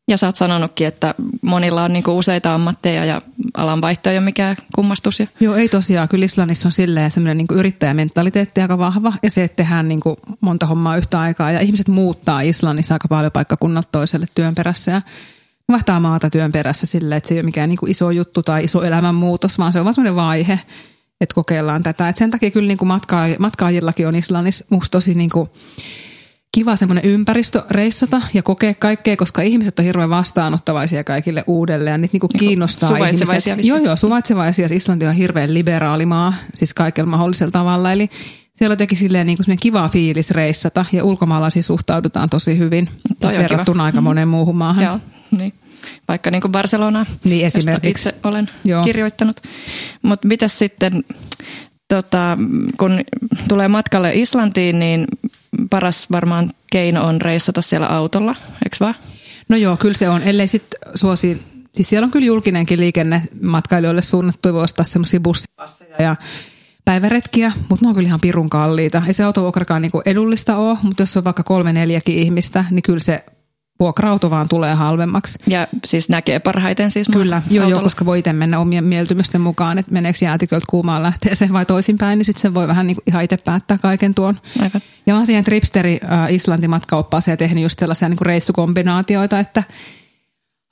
Ja 0.09 0.17
sä 0.17 0.25
oot 0.25 0.35
sanonutkin, 0.35 0.87
että 0.87 1.15
monilla 1.41 1.83
on 1.83 1.93
niinku 1.93 2.17
useita 2.17 2.53
ammatteja 2.53 3.05
ja 3.05 3.21
alanvaihto 3.57 4.09
ei 4.09 4.17
ole 4.17 4.25
mikään 4.25 4.57
kummastus. 4.75 5.19
Joo, 5.39 5.55
ei 5.55 5.69
tosiaan. 5.69 6.09
Kyllä 6.09 6.25
Islannissa 6.25 6.67
on 6.67 6.71
silleen 6.71 7.11
semmoinen 7.11 7.37
niinku 7.37 7.53
yrittäjämentaliteetti 7.53 8.61
aika 8.61 8.77
vahva 8.77 9.13
ja 9.23 9.31
se, 9.31 9.43
että 9.43 9.55
tehdään 9.55 9.87
niinku 9.87 10.17
monta 10.41 10.65
hommaa 10.65 10.97
yhtä 10.97 11.19
aikaa. 11.19 11.51
Ja 11.51 11.59
ihmiset 11.59 11.87
muuttaa 11.87 12.41
Islannissa 12.41 12.95
aika 12.95 13.07
paljon 13.07 13.31
paikkakunnalta 13.31 13.89
toiselle 13.91 14.25
työn 14.35 14.55
perässä 14.55 14.91
ja 14.91 15.01
vaihtaa 15.69 15.99
maata 15.99 16.29
työn 16.29 16.51
perässä 16.51 16.85
silleen, 16.85 17.17
että 17.17 17.27
se 17.27 17.33
ei 17.33 17.39
ole 17.39 17.45
mikään 17.45 17.69
niinku 17.69 17.85
iso 17.85 18.11
juttu 18.11 18.43
tai 18.43 18.63
iso 18.63 18.83
elämänmuutos, 18.83 19.57
vaan 19.57 19.73
se 19.73 19.79
on 19.79 19.85
vaan 19.85 19.93
semmoinen 19.93 20.15
vaihe, 20.15 20.59
että 21.21 21.35
kokeillaan 21.35 21.83
tätä. 21.83 22.09
Et 22.09 22.17
sen 22.17 22.31
takia 22.31 22.51
kyllä 22.51 22.67
niinku 22.67 22.85
matkaajillakin 23.39 24.07
on 24.07 24.15
Islannissa 24.15 24.65
musta 24.69 24.91
tosi 24.91 25.13
niinku, 25.13 25.49
kiva 26.51 26.75
semmoinen 26.75 27.05
ympäristö 27.05 27.63
reissata 27.69 28.21
ja 28.33 28.43
kokea 28.43 28.73
kaikkea, 28.73 29.17
koska 29.17 29.41
ihmiset 29.41 29.79
on 29.79 29.85
hirveän 29.85 30.09
vastaanottavaisia 30.09 31.03
kaikille 31.03 31.43
uudelle 31.47 31.89
ja 31.89 31.97
niitä 31.97 32.13
niinku 32.13 32.27
niin 32.33 32.39
kiinnostaa 32.39 32.97
ihmiset. 32.97 33.65
Joo, 33.65 33.77
joo, 33.77 33.95
suvaitsevaisia. 33.95 34.67
Islanti 34.71 35.07
on 35.07 35.13
hirveän 35.13 35.53
liberaali 35.53 36.05
maa, 36.05 36.33
siis 36.55 36.73
kaikella 36.73 37.09
mahdollisella 37.09 37.51
tavalla. 37.51 37.91
Eli 37.91 38.09
siellä 38.53 38.71
on 38.71 38.75
jotenkin 38.75 38.97
silleen 38.97 39.27
niin 39.27 39.37
kuin 39.45 39.57
kiva 39.61 39.89
fiilis 39.89 40.31
reissata 40.31 40.85
ja 40.91 41.03
ulkomaalaisiin 41.03 41.63
suhtaudutaan 41.63 42.29
tosi 42.29 42.57
hyvin 42.57 42.89
siis 43.21 43.33
verrattuna 43.33 43.77
kiva. 43.77 43.85
aika 43.85 44.01
monen 44.01 44.27
muuhun 44.27 44.55
maahan. 44.55 44.83
Joo, 44.83 44.99
niin. 45.31 45.53
Vaikka 46.07 46.31
niin 46.31 46.41
kuin 46.41 46.51
Barcelona, 46.51 47.05
niin 47.23 47.41
josta 47.41 47.79
itse 47.83 48.15
olen 48.23 48.49
Joo. 48.65 48.83
kirjoittanut. 48.83 49.41
Mutta 50.01 50.27
mitäs 50.27 50.59
sitten, 50.59 51.03
tota, 51.87 52.37
kun 52.79 53.01
tulee 53.47 53.67
matkalle 53.67 54.11
Islantiin, 54.13 54.79
niin 54.79 55.05
paras 55.69 56.11
varmaan 56.11 56.51
keino 56.71 57.05
on 57.05 57.21
reissata 57.21 57.61
siellä 57.61 57.87
autolla, 57.87 58.35
eikö 58.65 58.77
vaan? 58.79 58.95
No 59.49 59.57
joo, 59.57 59.77
kyllä 59.77 59.97
se 59.97 60.09
on, 60.09 60.21
ellei 60.23 60.47
sitten 60.47 60.79
suosi, 60.95 61.41
siis 61.75 61.89
siellä 61.89 62.05
on 62.05 62.11
kyllä 62.11 62.25
julkinenkin 62.25 62.79
liikenne 62.79 63.21
matkailijoille 63.41 64.01
suunnattu, 64.01 64.53
voi 64.53 64.63
ostaa 64.63 64.85
semmoisia 64.85 65.19
bussipasseja 65.19 65.95
ja 65.99 66.15
päiväretkiä, 66.85 67.51
mutta 67.69 67.85
ne 67.85 67.89
on 67.89 67.95
kyllä 67.95 68.07
ihan 68.07 68.19
pirun 68.19 68.49
kalliita. 68.49 69.01
Ei 69.07 69.13
se 69.13 69.23
autovuokrakaan 69.23 69.81
niinku 69.81 70.01
edullista 70.05 70.57
ole, 70.57 70.77
mutta 70.83 71.03
jos 71.03 71.17
on 71.17 71.23
vaikka 71.23 71.43
kolme 71.43 71.73
neljäkin 71.73 72.19
ihmistä, 72.19 72.65
niin 72.71 72.83
kyllä 72.83 72.99
se 72.99 73.25
vuokra-auto 73.79 74.29
vaan 74.29 74.49
tulee 74.49 74.73
halvemmaksi. 74.73 75.39
Ja 75.47 75.67
siis 75.85 76.09
näkee 76.09 76.39
parhaiten 76.39 76.91
siis 76.91 77.07
Kyllä, 77.07 77.41
joo, 77.49 77.63
autolla. 77.63 77.69
joo, 77.69 77.83
koska 77.83 78.05
voi 78.05 78.19
itse 78.19 78.33
mennä 78.33 78.59
omien 78.59 78.83
mieltymysten 78.83 79.41
mukaan, 79.41 79.77
että 79.77 79.91
meneekö 79.91 80.19
jäätiköltä 80.21 80.65
kuumaan 80.69 81.03
lähteeseen 81.03 81.53
vai 81.53 81.65
toisinpäin, 81.65 82.17
niin 82.17 82.25
sitten 82.25 82.41
se 82.41 82.53
voi 82.53 82.67
vähän 82.67 82.87
niin 82.87 82.97
ihan 83.07 83.23
itse 83.23 83.37
päättää 83.45 83.77
kaiken 83.77 84.15
tuon. 84.15 84.39
Aivan. 84.59 84.81
Ja 85.05 85.13
mä 85.13 85.17
oon 85.17 85.25
siihen 85.25 85.43
Tripsteri 85.43 85.99
äh, 86.11 86.33
Islanti 86.33 86.67
matkaoppaaseen 86.67 87.37
tehnyt 87.37 87.63
just 87.63 87.79
sellaisia 87.79 88.09
niin 88.09 88.17
kuin 88.17 88.25
reissukombinaatioita, 88.25 89.39
että 89.39 89.63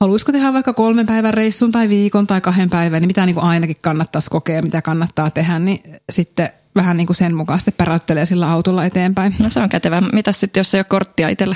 haluaisiko 0.01 0.31
tehdä 0.31 0.53
vaikka 0.53 0.73
kolmen 0.73 1.05
päivän 1.05 1.33
reissun 1.33 1.71
tai 1.71 1.89
viikon 1.89 2.27
tai 2.27 2.41
kahden 2.41 2.69
päivän, 2.69 3.01
niin 3.01 3.09
mitä 3.09 3.25
niin 3.25 3.35
kuin 3.35 3.45
ainakin 3.45 3.77
kannattaisi 3.81 4.29
kokea, 4.29 4.61
mitä 4.61 4.81
kannattaa 4.81 5.31
tehdä, 5.31 5.59
niin 5.59 5.79
sitten 6.11 6.49
vähän 6.75 6.97
niin 6.97 7.07
kuin 7.07 7.17
sen 7.17 7.35
mukaan 7.35 7.59
sitten 7.59 7.73
päräyttelee 7.77 8.25
sillä 8.25 8.51
autolla 8.51 8.85
eteenpäin. 8.85 9.35
No 9.39 9.49
se 9.49 9.59
on 9.59 9.69
kätevä. 9.69 10.01
Mitä 10.01 10.31
sitten, 10.31 10.59
jos 10.59 10.73
ei 10.73 10.79
ole 10.79 10.83
korttia 10.83 11.29
itsellä? 11.29 11.55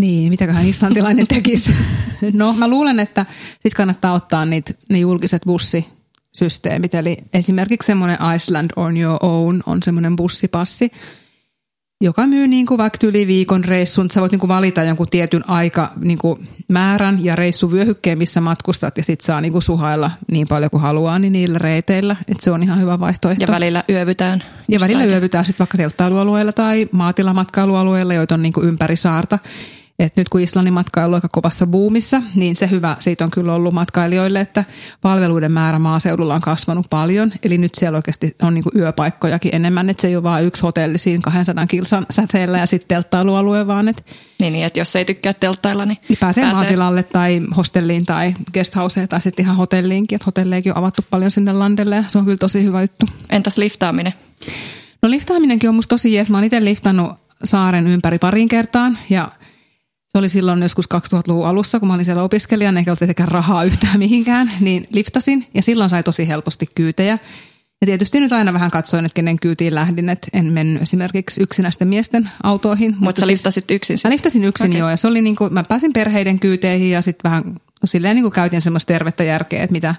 Niin, 0.00 0.30
mitäköhän 0.30 0.66
islantilainen 0.66 1.26
tekisi? 1.26 1.74
No 2.32 2.52
mä 2.52 2.68
luulen, 2.68 2.98
että 2.98 3.26
sit 3.62 3.74
kannattaa 3.74 4.12
ottaa 4.12 4.44
niitä, 4.44 4.74
ne 4.90 4.98
julkiset 4.98 5.42
bussisysteemit. 5.46 6.94
Eli 6.94 7.16
esimerkiksi 7.34 7.86
semmoinen 7.86 8.18
Iceland 8.36 8.70
on 8.76 8.96
your 8.96 9.18
own 9.22 9.62
on 9.66 9.82
semmoinen 9.82 10.16
bussipassi, 10.16 10.92
joka 12.00 12.26
myy 12.26 12.48
niin 12.48 12.66
kuin 12.66 12.78
vaikka 12.78 13.06
yli 13.06 13.26
viikon 13.26 13.64
reissun. 13.64 14.10
Sä 14.10 14.20
voit 14.20 14.32
niin 14.32 14.40
kuin 14.40 14.48
valita 14.48 14.82
jonkun 14.82 15.06
tietyn 15.10 15.50
aika 15.50 15.92
niin 16.00 16.18
kuin 16.18 16.48
määrän 16.68 17.24
ja 17.24 17.36
reissuvyöhykkeen, 17.36 18.18
missä 18.18 18.40
matkustat 18.40 18.96
ja 18.96 19.04
sit 19.04 19.20
saa 19.20 19.40
niin 19.40 19.52
kuin 19.52 19.62
suhailla 19.62 20.10
niin 20.30 20.46
paljon 20.48 20.70
kuin 20.70 20.80
haluaa 20.80 21.18
niin 21.18 21.32
niillä 21.32 21.58
reiteillä. 21.58 22.16
Et 22.28 22.40
se 22.40 22.50
on 22.50 22.62
ihan 22.62 22.80
hyvä 22.80 23.00
vaihtoehto. 23.00 23.42
Ja 23.42 23.48
välillä 23.52 23.84
yövytään. 23.88 24.44
Ja 24.68 24.80
välillä 24.80 25.04
yövytään 25.04 25.44
sitten 25.44 25.58
vaikka 25.58 25.78
telttailualueilla 25.78 26.52
tai 26.52 26.88
maatilamatkailualueilla, 26.92 28.14
joita 28.14 28.34
on 28.34 28.42
niin 28.42 28.52
kuin 28.52 28.68
ympäri 28.68 28.96
saarta. 28.96 29.38
Et 29.98 30.16
nyt 30.16 30.28
kun 30.28 30.40
Islannin 30.40 30.74
matkailu 30.74 31.12
on 31.12 31.14
aika 31.14 31.28
kovassa 31.32 31.66
buumissa, 31.66 32.22
niin 32.34 32.56
se 32.56 32.70
hyvä 32.70 32.96
siitä 32.98 33.24
on 33.24 33.30
kyllä 33.30 33.54
ollut 33.54 33.74
matkailijoille, 33.74 34.40
että 34.40 34.64
palveluiden 35.00 35.52
määrä 35.52 35.78
maaseudulla 35.78 36.34
on 36.34 36.40
kasvanut 36.40 36.86
paljon. 36.90 37.32
Eli 37.42 37.58
nyt 37.58 37.74
siellä 37.74 37.96
oikeasti 37.96 38.36
on 38.42 38.54
niin 38.54 38.64
yöpaikkojakin 38.76 39.54
enemmän, 39.54 39.90
että 39.90 40.00
se 40.00 40.08
ei 40.08 40.16
ole 40.16 40.22
vain 40.22 40.46
yksi 40.46 40.62
hotelli 40.62 40.98
siinä 40.98 41.20
200 41.24 41.66
kilsan 41.66 42.06
säteellä 42.10 42.58
ja 42.58 42.66
sitten 42.66 42.88
telttailualue, 42.88 43.66
vaan 43.66 43.88
että 43.88 44.02
Niin, 44.40 44.52
niin, 44.52 44.64
että 44.64 44.80
jos 44.80 44.96
ei 44.96 45.04
tykkää 45.04 45.32
telttailla, 45.32 45.86
niin, 45.86 45.98
niin 46.08 46.18
pääsee, 46.20 46.44
pääsee 46.44 46.60
maatilalle 46.60 47.02
tai 47.02 47.42
hostelliin 47.56 48.06
tai 48.06 48.34
guesthouseen 48.52 49.08
tai 49.08 49.20
sitten 49.20 49.44
ihan 49.44 49.56
hotelliinkin. 49.56 50.16
Että 50.16 50.26
hotelleikin 50.26 50.72
on 50.72 50.78
avattu 50.78 51.02
paljon 51.10 51.30
sinne 51.30 51.52
landelle 51.52 51.96
ja 51.96 52.04
se 52.06 52.18
on 52.18 52.24
kyllä 52.24 52.38
tosi 52.38 52.64
hyvä 52.64 52.80
juttu. 52.80 53.06
Entäs 53.30 53.58
liftaaminen? 53.58 54.14
No 55.02 55.10
liftaaminenkin 55.10 55.68
on 55.68 55.74
musta 55.74 55.88
tosi 55.88 56.14
jees. 56.14 56.30
Mä 56.30 56.36
oon 56.36 56.44
itse 56.44 56.64
liftannut 56.64 57.12
saaren 57.44 57.86
ympäri 57.86 58.18
parin 58.18 58.48
kertaan 58.48 58.98
ja 59.10 59.28
se 60.14 60.18
oli 60.18 60.28
silloin 60.28 60.62
joskus 60.62 60.88
2000-luvun 60.94 61.46
alussa, 61.46 61.80
kun 61.80 61.88
mä 61.88 61.94
olin 61.94 62.04
siellä 62.04 62.22
opiskelijana, 62.22 62.80
eikä 62.80 62.90
ollut 62.90 62.98
tietenkään 62.98 63.28
rahaa 63.28 63.64
yhtään 63.70 63.98
mihinkään, 63.98 64.50
niin 64.60 64.86
liftasin 64.92 65.46
ja 65.54 65.62
silloin 65.62 65.90
sai 65.90 66.02
tosi 66.02 66.28
helposti 66.28 66.66
kyytejä. 66.74 67.18
Ja 67.80 67.86
tietysti 67.86 68.20
nyt 68.20 68.32
aina 68.32 68.52
vähän 68.52 68.70
katsoin, 68.70 69.04
että 69.04 69.14
kenen 69.14 69.38
kyytiin 69.40 69.74
lähdin, 69.74 70.08
että 70.08 70.28
en 70.32 70.52
mennyt 70.52 70.82
esimerkiksi 70.82 71.42
yksinäisten 71.42 71.88
miesten 71.88 72.30
autoihin. 72.42 72.90
Mutta, 72.90 73.04
mutta 73.04 73.20
sä 73.20 73.26
siis- 73.26 73.38
liftasit 73.38 73.70
yksin 73.70 73.98
siis? 73.98 74.04
Mä 74.04 74.10
liftasin 74.10 74.44
yksin 74.44 74.70
okay. 74.70 74.78
joo, 74.78 74.90
ja 74.90 74.96
se 74.96 75.06
oli 75.06 75.22
niin 75.22 75.36
kuin, 75.36 75.52
mä 75.52 75.64
pääsin 75.68 75.92
perheiden 75.92 76.40
kyyteihin 76.40 76.90
ja 76.90 77.02
sitten 77.02 77.30
vähän 77.30 77.44
no 77.46 77.86
silleen 77.86 78.14
niin 78.14 78.24
kuin 78.24 78.32
käytin 78.32 78.60
semmoista 78.60 78.92
tervettä 78.92 79.24
järkeä, 79.24 79.62
että 79.62 79.72
mitä, 79.72 79.94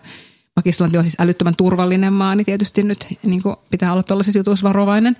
Islanti 0.66 0.98
on 0.98 1.04
siis 1.04 1.18
älyttömän 1.20 1.54
turvallinen 1.58 2.14
maa, 2.14 2.36
niin 2.36 2.46
tietysti 2.46 2.84
nyt 2.84 3.08
niin 3.26 3.44
kuin 3.44 3.56
pitää 3.72 3.92
olla 3.92 4.04
tuollaisissa 4.04 4.40
jutuissa 4.40 4.68
varovainen. 4.68 5.18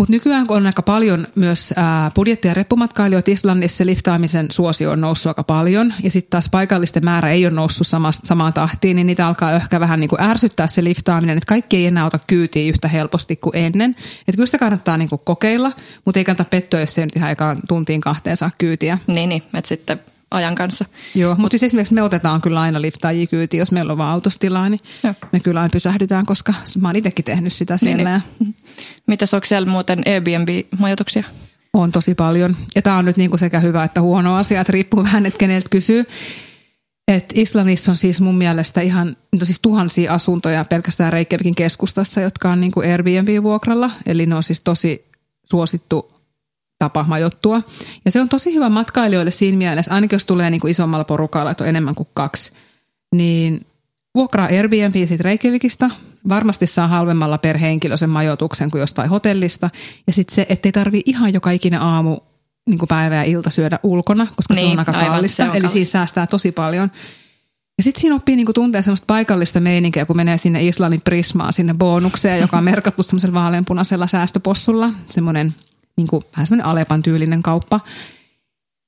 Mutta 0.00 0.12
nykyään 0.12 0.46
kun 0.46 0.56
on 0.56 0.66
aika 0.66 0.82
paljon 0.82 1.26
myös 1.34 1.74
budjetti- 2.14 2.48
ja 2.48 2.54
reppumatkailijoita 2.54 3.30
Islannissa, 3.30 3.76
se 3.76 3.86
liftaamisen 3.86 4.46
suosio 4.50 4.90
on 4.90 5.00
noussut 5.00 5.30
aika 5.30 5.42
paljon. 5.42 5.94
Ja 6.02 6.10
sitten 6.10 6.30
taas 6.30 6.48
paikallisten 6.48 7.04
määrä 7.04 7.30
ei 7.30 7.46
ole 7.46 7.54
noussut 7.54 7.86
samasta, 7.86 8.26
samaan 8.26 8.52
tahtiin, 8.52 8.96
niin 8.96 9.06
niitä 9.06 9.26
alkaa 9.26 9.52
ehkä 9.52 9.80
vähän 9.80 10.00
niin 10.00 10.08
kuin 10.08 10.22
ärsyttää 10.22 10.66
se 10.66 10.84
liftaaminen, 10.84 11.36
että 11.36 11.46
kaikki 11.46 11.76
ei 11.76 11.86
enää 11.86 12.06
ota 12.06 12.18
kyytiä 12.26 12.68
yhtä 12.68 12.88
helposti 12.88 13.36
kuin 13.36 13.56
ennen. 13.56 13.90
Että 13.90 14.36
kyllä 14.36 14.46
sitä 14.46 14.58
kannattaa 14.58 14.96
niin 14.96 15.08
kuin 15.08 15.20
kokeilla, 15.24 15.72
mutta 16.04 16.20
ei 16.20 16.24
kannata 16.24 16.50
pettyä, 16.50 16.80
jos 16.80 16.94
se 16.94 17.04
nyt 17.04 17.16
ihan 17.16 17.36
tuntiin 17.68 18.00
kahteen 18.00 18.36
saa 18.36 18.50
kyytiä. 18.58 18.98
Niin, 19.06 19.28
niin, 19.28 19.42
että 19.54 19.68
sitten 19.68 20.00
ajan 20.30 20.54
kanssa. 20.54 20.84
Joo, 21.14 21.34
mutta 21.34 21.52
siis 21.52 21.62
esimerkiksi 21.62 21.94
me 21.94 22.02
otetaan 22.02 22.40
kyllä 22.40 22.60
aina 22.60 22.80
liftaajia 22.80 23.26
kyyti, 23.26 23.56
jos 23.56 23.72
meillä 23.72 23.92
on 23.92 23.98
vaan 23.98 24.12
autostilaa, 24.12 24.68
niin 24.68 24.80
Joo. 25.04 25.14
me 25.32 25.40
kyllä 25.40 25.60
aina 25.60 25.70
pysähdytään, 25.72 26.26
koska 26.26 26.54
mä 26.80 26.88
oon 26.88 26.96
itsekin 26.96 27.24
tehnyt 27.24 27.52
sitä 27.52 27.76
siellä. 27.76 28.10
Niin, 28.10 28.22
niin. 28.38 28.54
Mitäs 29.06 29.34
onko 29.34 29.46
siellä 29.46 29.70
muuten 29.70 30.02
Airbnb-majoituksia? 30.06 31.24
On 31.72 31.92
tosi 31.92 32.14
paljon. 32.14 32.56
Ja 32.74 32.82
tämä 32.82 32.96
on 32.96 33.04
nyt 33.04 33.16
niinku 33.16 33.38
sekä 33.38 33.60
hyvä 33.60 33.84
että 33.84 34.00
huono 34.00 34.36
asia, 34.36 34.60
että 34.60 34.72
riippuu 34.72 35.04
vähän, 35.04 35.26
että 35.26 35.38
keneltä 35.38 35.68
kysyy. 35.70 36.04
Et 37.08 37.32
Islannissa 37.34 37.90
on 37.90 37.96
siis 37.96 38.20
mun 38.20 38.38
mielestä 38.38 38.80
ihan 38.80 39.16
no 39.40 39.44
siis 39.44 39.60
tuhansia 39.60 40.12
asuntoja 40.12 40.64
pelkästään 40.64 41.12
Reykjavikin 41.12 41.54
keskustassa, 41.54 42.20
jotka 42.20 42.50
on 42.50 42.60
niinku 42.60 42.80
Airbnb-vuokralla. 42.80 43.90
Eli 44.06 44.26
ne 44.26 44.34
on 44.34 44.42
siis 44.42 44.60
tosi 44.60 45.04
suosittu 45.50 46.19
tapa 46.80 47.04
majoittua. 47.08 47.62
Ja 48.04 48.10
se 48.10 48.20
on 48.20 48.28
tosi 48.28 48.54
hyvä 48.54 48.68
matkailijoille 48.68 49.30
siinä 49.30 49.58
mielessä, 49.58 49.94
ainakin 49.94 50.14
jos 50.14 50.26
tulee 50.26 50.50
niinku 50.50 50.66
isommalla 50.66 51.04
porukalla, 51.04 51.50
että 51.50 51.64
on 51.64 51.68
enemmän 51.68 51.94
kuin 51.94 52.08
kaksi. 52.14 52.52
Niin 53.14 53.66
vuokraa 54.14 54.46
Airbnb 54.46 54.94
siitä 54.94 55.22
Reykjavikista. 55.22 55.90
Varmasti 56.28 56.66
saa 56.66 56.88
halvemmalla 56.88 57.38
per 57.38 57.58
henkilö 57.58 57.96
sen 57.96 58.10
majoituksen 58.10 58.70
kuin 58.70 58.80
jostain 58.80 59.08
hotellista. 59.10 59.70
Ja 60.06 60.12
sitten 60.12 60.34
se, 60.34 60.46
ettei 60.48 60.72
tarvi 60.72 61.00
ihan 61.06 61.34
joka 61.34 61.50
ikinen 61.50 61.80
aamu 61.80 62.18
niin 62.68 62.78
kuin 62.78 62.88
päivä 62.88 63.14
ja 63.16 63.22
ilta 63.22 63.50
syödä 63.50 63.78
ulkona, 63.82 64.26
koska 64.36 64.54
se 64.54 64.60
Niin, 64.60 64.72
on 64.72 64.78
aika 64.78 64.92
aivan, 64.92 65.10
kallista. 65.14 65.36
se 65.36 65.42
on 65.42 65.48
Eli 65.48 65.52
kallista. 65.52 65.72
siis 65.72 65.92
säästää 65.92 66.26
tosi 66.26 66.52
paljon. 66.52 66.90
Ja 67.78 67.82
sitten 67.84 68.00
siinä 68.00 68.16
oppii 68.16 68.36
niinku 68.36 68.52
tuntea 68.52 68.82
semmoista 68.82 69.04
paikallista 69.06 69.60
meininkiä, 69.60 70.06
kun 70.06 70.16
menee 70.16 70.36
sinne 70.36 70.66
Islannin 70.66 71.00
Prismaan, 71.04 71.52
sinne 71.52 71.74
bonukseen, 71.74 72.40
joka 72.40 72.58
on 72.58 72.64
merkattu 72.64 73.02
semmoisella 73.02 73.34
vaaleanpunaisella 73.40 74.06
säästöpossulla. 74.06 74.90
Semmoinen 75.10 75.54
niinku, 76.00 76.22
vähän 76.32 76.46
semmoinen 76.46 76.66
Alepan 76.66 77.02
tyylinen 77.02 77.42
kauppa. 77.42 77.80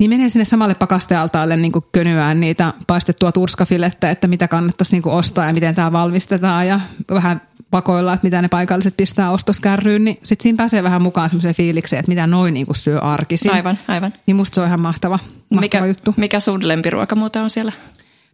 Niin 0.01 0.11
menee 0.11 0.29
sinne 0.29 0.45
samalle 0.45 0.75
pakastealtaalle 0.75 1.57
niin 1.57 1.73
kuin 1.73 1.85
könyään 1.93 2.41
niitä 2.41 2.73
paistettua 2.87 3.33
turskafilettä, 3.33 4.11
että 4.11 4.29
mitä 4.29 4.49
kannattaisi 4.49 4.93
niin 4.93 5.03
kuin 5.03 5.15
ostaa 5.15 5.47
ja 5.47 5.53
miten 5.53 5.75
tämä 5.75 5.93
valmistetaan 5.93 6.69
ja 6.69 6.81
vähän 7.11 7.41
pakoilla, 7.71 8.13
että 8.13 8.27
mitä 8.27 8.43
ne 8.43 8.49
paikalliset 8.49 8.97
pistää 8.97 9.31
ostoskärryyn, 9.31 10.05
niin 10.05 10.19
sitten 10.23 10.43
siinä 10.43 10.57
pääsee 10.57 10.83
vähän 10.83 11.03
mukaan 11.03 11.31
semmoiseen 11.31 11.55
fiilikseen, 11.55 12.01
että 12.01 12.11
mitä 12.11 12.27
noin 12.27 12.55
niin 12.55 12.67
kuin 12.67 12.77
syö 12.77 12.99
arkisin. 13.01 13.53
Aivan, 13.53 13.79
aivan. 13.89 14.13
Niin 14.27 14.37
musta 14.37 14.55
se 14.55 14.61
on 14.61 14.67
ihan 14.67 14.81
mahtava, 14.81 15.19
mahtava 15.51 15.61
Mikä, 15.61 15.87
juttu. 15.87 16.15
mikä 16.17 16.41
sun 16.41 16.69
lempiruoka 16.69 17.15
muuten 17.15 17.43
on 17.43 17.51
siellä? 17.51 17.73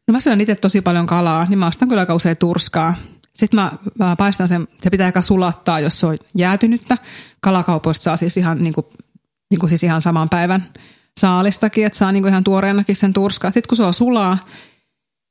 No 0.09 0.13
mä 0.13 0.21
syön 0.21 0.41
itse 0.41 0.55
tosi 0.55 0.81
paljon 0.81 1.07
kalaa, 1.07 1.47
niin 1.49 1.59
mä 1.59 1.67
ostan 1.67 1.89
kyllä 1.89 2.03
aika 2.03 2.15
usein 2.15 2.39
turskaa. 2.39 2.95
Sitten 3.39 3.61
mä, 3.61 3.73
mä 3.99 4.17
paistan 4.17 4.49
sen, 4.49 4.69
se 4.83 4.91
pitää 4.91 5.07
aika 5.07 5.23
sulattaa, 5.23 5.81
jos 5.81 6.01
se 6.01 6.07
on 6.07 6.17
jäätynyttä. 6.35 6.99
Kalakaupoista 7.41 8.03
saa 8.03 8.17
siis 8.17 8.37
ihan, 8.37 8.63
niin 8.63 8.75
kuin, 8.75 8.87
niin 9.51 9.59
kuin 9.59 9.71
siis 9.71 9.85
ihan 9.85 10.03
saman 10.03 10.29
päivän 10.29 10.65
saalistakin, 11.21 11.87
että 11.87 11.99
saa 11.99 12.13
niin 12.13 12.23
kuin 12.23 12.31
ihan 12.31 12.45
tuoreenakin 12.45 12.97
sen 12.97 13.13
turskaa. 13.13 13.51
Sitten 13.51 13.69
kun 13.69 13.77
se 13.77 13.83
on 13.83 13.95
sulaa 13.95 14.39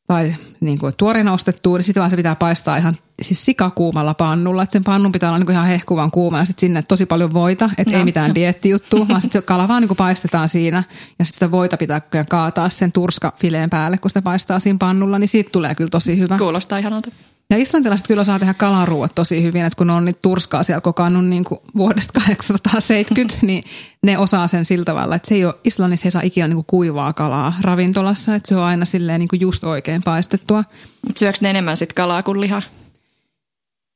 tai 0.08 0.36
niin 0.60 0.80
kuin 0.80 0.94
tuoreena 0.98 1.34
ostettu, 1.34 1.76
niin 1.76 1.84
sitten 1.84 2.02
vaan 2.02 2.10
se 2.10 2.16
pitää 2.18 2.36
paistaa 2.36 2.78
ihan 2.78 2.96
siis 3.22 3.46
sikakuumalla 3.46 4.14
pannulla. 4.14 4.64
Että 4.64 4.74
sen 4.74 4.84
pannun 4.84 5.12
pitää 5.12 5.30
olla 5.30 5.38
niin 5.38 5.46
kuin 5.46 5.54
ihan 5.54 5.68
hehkuvan 5.68 6.12
kuuma 6.12 6.38
ja 6.40 6.46
sitten 6.46 6.68
sinne 6.68 6.82
tosi 6.82 7.06
paljon 7.06 7.34
voita, 7.34 7.70
että 7.78 7.94
No. 7.94 8.00
ei 8.00 8.06
mitään 8.06 8.36
diettijuttua, 8.36 9.08
vaan 9.10 9.22
sitten 9.22 9.42
se 9.42 9.46
kala 9.46 9.68
vaan 9.68 9.82
niin 9.82 9.88
kuin 9.88 9.98
paistetaan 9.98 10.50
siinä 10.50 10.84
ja 11.20 11.26
sitten 11.26 11.34
sitä 11.34 11.52
voita 11.52 11.78
pitää 11.78 12.02
kaataa 12.30 12.70
sen 12.70 12.92
turskafileen 12.92 13.70
päälle, 13.70 13.98
kun 13.98 14.10
sitä 14.10 14.22
paistaa 14.22 14.60
siinä 14.60 14.78
pannulla, 14.80 15.20
niin 15.20 15.28
siitä 15.28 15.50
tulee 15.52 15.76
kyllä 15.76 15.90
tosi 15.90 16.20
hyvä. 16.20 16.38
Kuulostaa 16.38 16.78
ihanalta. 16.78 17.12
Ja 17.50 17.58
islantilaiset 17.58 18.08
kyllä 18.08 18.22
osaa 18.22 18.39
tehdä 18.39 18.54
kalaruuat 18.54 19.16
tosi 19.16 19.44
hyvin, 19.44 19.66
että 19.66 19.77
kun 19.77 19.88
ne 19.88 19.94
on 19.94 20.06
niitä 20.06 20.20
turskaa 20.22 20.63
siellä 20.63 20.82
kokannut 20.82 21.25
niin 21.25 21.44
kuin 21.44 21.60
vuodesta 21.77 22.20
870, 22.20 23.38
niin 23.42 23.63
ne 24.04 24.18
osaa 24.18 24.48
sen 24.48 24.66
sillä 24.66 24.86
tavalla, 24.86 25.16
että 25.16 25.30
se 25.30 25.36
ei 25.36 25.46
ole, 25.46 25.56
Islannissa 25.63 26.08
ei 26.08 26.12
saa 26.12 26.22
ikinä 26.25 26.48
niin 26.48 26.56
kuin 26.56 26.66
kuivaa 26.68 27.13
kalaa 27.13 27.54
ravintolassa, 27.62 28.36
että 28.36 28.50
se 28.50 28.56
on 28.56 28.63
aina 28.63 28.86
silleen 28.86 29.20
niin 29.20 29.27
kuin 29.27 29.39
just 29.39 29.63
oikein 29.63 30.01
paistettua. 30.06 30.63
Mutta 31.08 31.20
syöks 31.20 31.42
ne 31.42 31.50
enemmän 31.50 31.77
sit 31.77 31.94
kalaa 31.94 32.24
kuin 32.24 32.42
lihaa? 32.42 32.62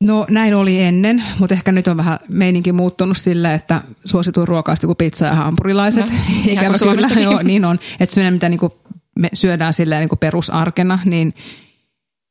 No 0.02 0.26
näin 0.30 0.54
oli 0.54 0.82
ennen, 0.82 1.24
mutta 1.38 1.54
ehkä 1.54 1.72
nyt 1.72 1.88
on 1.88 1.96
vähän 1.96 2.18
meininki 2.28 2.72
muuttunut 2.72 3.16
sille, 3.16 3.54
että 3.54 3.80
suosituin 4.04 4.48
ruoka 4.48 4.72
on 4.72 4.76
sitten 4.76 4.88
kuin 4.88 4.96
pizza 4.96 5.26
ja 5.26 5.34
hampurilaiset. 5.34 6.06
No, 6.06 6.12
Ikävä 6.52 6.78
kyllä, 6.78 7.20
joo, 7.30 7.42
niin 7.42 7.64
on. 7.64 7.78
Että 8.00 8.14
syödään 8.14 8.34
mitä 8.34 8.48
niin 8.48 8.60
kuin 8.60 8.72
me 9.18 9.28
syödään 9.34 9.74
silleen 9.74 10.00
niin 10.00 10.08
kuin 10.08 10.18
perusarkena, 10.18 10.98
niin 11.04 11.34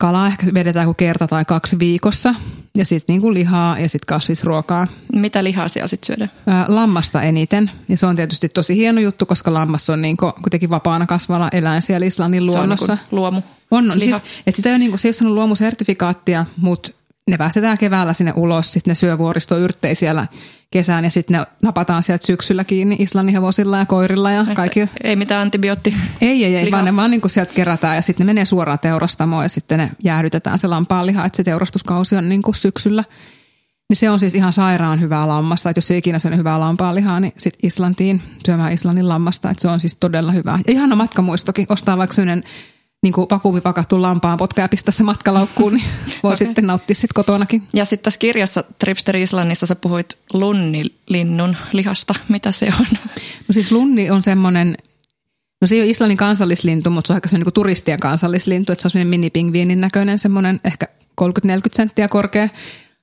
kalaa 0.02 0.28
ehkä 0.28 0.46
vedetään 0.54 0.86
kuin 0.86 0.96
kerta 0.96 1.28
tai 1.28 1.46
kaksi 1.46 1.80
viikossa. 1.80 2.36
Ja 2.76 2.86
sitten 2.86 3.14
niin 3.14 3.22
kuin 3.22 3.34
lihaa 3.34 3.80
ja 3.80 3.90
sitten 3.90 4.06
kasvisruokaa. 4.08 4.88
Mitä 5.14 5.44
lihaa 5.44 5.68
siellä 5.68 5.88
sitten 5.88 6.08
syödään? 6.08 6.32
Ää, 6.48 6.66
Lammasta 6.68 7.22
eniten. 7.22 7.72
Ja 7.90 7.98
se 7.98 8.06
on 8.06 8.16
tietysti 8.16 8.50
tosi 8.50 8.76
hieno 8.76 9.02
juttu, 9.02 9.26
koska 9.26 9.54
lammas 9.54 9.90
on 9.90 10.02
niin 10.02 10.18
kuin 10.18 10.34
kuitenkin 10.42 10.70
vapaana 10.70 11.08
kasvava 11.08 11.50
eläin 11.54 11.82
siellä 11.82 12.06
Islannin 12.06 12.42
Se 12.42 12.44
on 12.52 12.56
luonnossa. 12.58 12.94
niinku 12.94 13.16
luomu. 13.16 13.42
On, 13.72 13.92
on 13.92 14.00
liha. 14.00 14.20
siis, 14.20 14.34
että 14.48 14.56
sitä 14.56 14.70
ei 14.70 14.74
ole, 14.74 14.80
niin 14.80 14.92
kuin, 14.92 15.00
se 15.00 15.08
ei 15.08 15.14
ole 15.22 15.30
luomusertifikaattia, 15.30 16.46
mutta 16.58 16.92
ne 17.32 17.38
päästetään 17.38 17.78
keväällä 17.78 18.14
sinne 18.14 18.34
ulos, 18.36 18.74
sitten 18.74 18.92
ne 18.92 18.96
syö 18.96 19.18
vuoristoyrttejä 19.18 19.96
siellä 19.96 20.28
kesään 20.72 21.04
ja 21.04 21.10
sitten 21.10 21.40
ne 21.40 21.46
napataan 21.62 22.04
sieltä 22.04 22.26
syksyllä 22.26 22.64
kiinni 22.64 22.96
Islannin 23.00 23.36
hevosilla 23.36 23.78
ja 23.78 23.86
koirilla 23.86 24.32
ja 24.32 24.46
kaikki. 24.54 24.90
Ei 25.04 25.16
mitään 25.16 25.42
antibiootti. 25.42 25.96
Ei, 26.22 26.46
ei, 26.46 26.56
ei, 26.56 26.72
vaan 26.72 26.86
ne 26.86 26.96
vaan 26.96 27.12
niin 27.12 27.22
kuin 27.22 27.32
sieltä 27.32 27.54
kerätään 27.54 27.96
ja 27.96 28.02
sitten 28.02 28.28
ne 28.28 28.34
menee 28.34 28.46
suoraan 28.46 28.80
teurastamoon 28.80 29.46
ja 29.46 29.50
sitten 29.50 29.80
ne 29.80 29.92
jäähdytetään 30.04 30.60
se 30.60 30.68
lampaanliha, 30.68 31.26
että 31.26 31.38
se 31.38 31.44
teurastuskausi 31.44 32.16
on 32.16 32.30
niin 32.30 32.42
kuin 32.42 32.56
syksyllä. 32.56 33.04
Niin 33.90 33.98
se 33.98 34.10
on 34.10 34.20
siis 34.20 34.36
ihan 34.36 34.54
sairaan 34.54 35.02
hyvää 35.02 35.28
lammasta, 35.28 35.70
että 35.70 35.78
jos 35.78 35.92
ei 35.92 35.98
ikinä 35.98 36.20
syönyt 36.20 36.40
hyvää 36.40 36.60
lampaanlihaa, 36.60 37.20
niin 37.20 37.34
sitten 37.38 37.68
Islantiin 37.68 38.22
syömään 38.46 38.72
Islannin 38.72 39.10
lammasta, 39.10 39.50
että 39.50 39.62
se 39.62 39.68
on 39.68 39.80
siis 39.80 39.98
todella 40.00 40.32
hyvää. 40.32 40.60
Ja 40.68 40.74
ihana 40.74 40.96
matkamuistokin, 40.96 41.66
ostaa 41.70 41.98
vaikka 41.98 42.14
sellainen 42.14 42.44
niin 43.04 43.14
kuin 43.14 43.28
vakuumi 43.32 43.62
pakattu 43.62 44.02
lampaan 44.02 44.38
potka 44.38 44.62
ja 44.62 44.70
pistää 44.70 44.92
se 44.92 45.04
matkalaukkuun, 45.04 45.74
niin 45.74 45.86
voi 46.24 46.34
okay. 46.34 46.38
sitten 46.38 46.68
nauttia 46.68 46.96
sitten 46.96 47.14
kotonakin. 47.14 47.68
Ja 47.74 47.86
sitten 47.86 48.04
tässä 48.04 48.18
kirjassa 48.18 48.64
Tripster 48.80 49.18
Islannissa 49.18 49.66
sä 49.66 49.76
puhuit 49.76 50.18
lunnilinnun 50.34 51.58
lihasta. 51.72 52.16
Mitä 52.30 52.52
se 52.52 52.72
on? 52.80 52.86
No 53.48 53.54
siis 53.54 53.72
lunni 53.72 54.10
on 54.10 54.24
semmoinen, 54.24 54.78
no 55.62 55.68
se 55.68 55.76
ei 55.76 55.82
ole 55.82 55.90
Islannin 55.90 56.18
kansallislintu, 56.18 56.90
mutta 56.90 57.08
se 57.08 57.14
on 57.14 57.18
aika 57.18 57.30
semmoinen 57.30 57.46
niin 57.46 57.54
turistien 57.54 58.00
kansallislintu, 58.00 58.72
että 58.72 58.82
se 58.82 58.88
on 58.88 58.92
semmoinen 58.92 59.10
mini-pingviinin 59.10 59.82
näköinen, 59.82 60.20
semmoinen 60.20 60.60
ehkä 60.64 60.88
30-40 61.22 61.26
senttiä 61.74 62.08
korkea. 62.08 62.50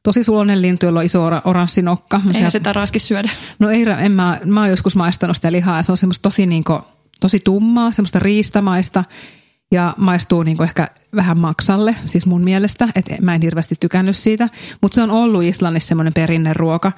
Tosi 0.02 0.22
sulonen 0.22 0.62
lintu, 0.62 0.86
jolla 0.86 0.98
on 0.98 1.06
iso 1.06 1.24
oranssi 1.44 1.82
nokka. 1.82 2.20
Eihän 2.34 2.50
sitä 2.50 2.72
raaski 2.72 2.98
syödä. 2.98 3.30
No 3.58 3.70
ei, 3.70 3.86
en 3.98 4.12
mä, 4.12 4.40
mä 4.44 4.60
oon 4.60 4.70
joskus 4.70 4.96
maistanut 4.96 5.36
sitä 5.36 5.52
lihaa 5.52 5.76
ja 5.76 5.82
se 5.82 5.92
on 5.92 5.96
semmoista 5.96 6.22
tosi, 6.22 6.46
niin 6.46 6.64
kuin, 6.64 6.80
tosi 7.20 7.40
tummaa, 7.44 7.92
semmoista 7.92 8.18
riistamaista 8.18 9.04
ja 9.70 9.94
maistuu 9.96 10.42
niin 10.42 10.62
ehkä 10.62 10.88
vähän 11.16 11.38
maksalle, 11.38 11.96
siis 12.06 12.26
mun 12.26 12.44
mielestä, 12.44 12.88
että 12.94 13.14
mä 13.20 13.34
en 13.34 13.42
hirveästi 13.42 13.74
tykännyt 13.80 14.16
siitä, 14.16 14.48
mutta 14.82 14.94
se 14.94 15.02
on 15.02 15.10
ollut 15.10 15.42
Islannissa 15.42 15.88
semmoinen 15.88 16.14
perinneruoka. 16.14 16.92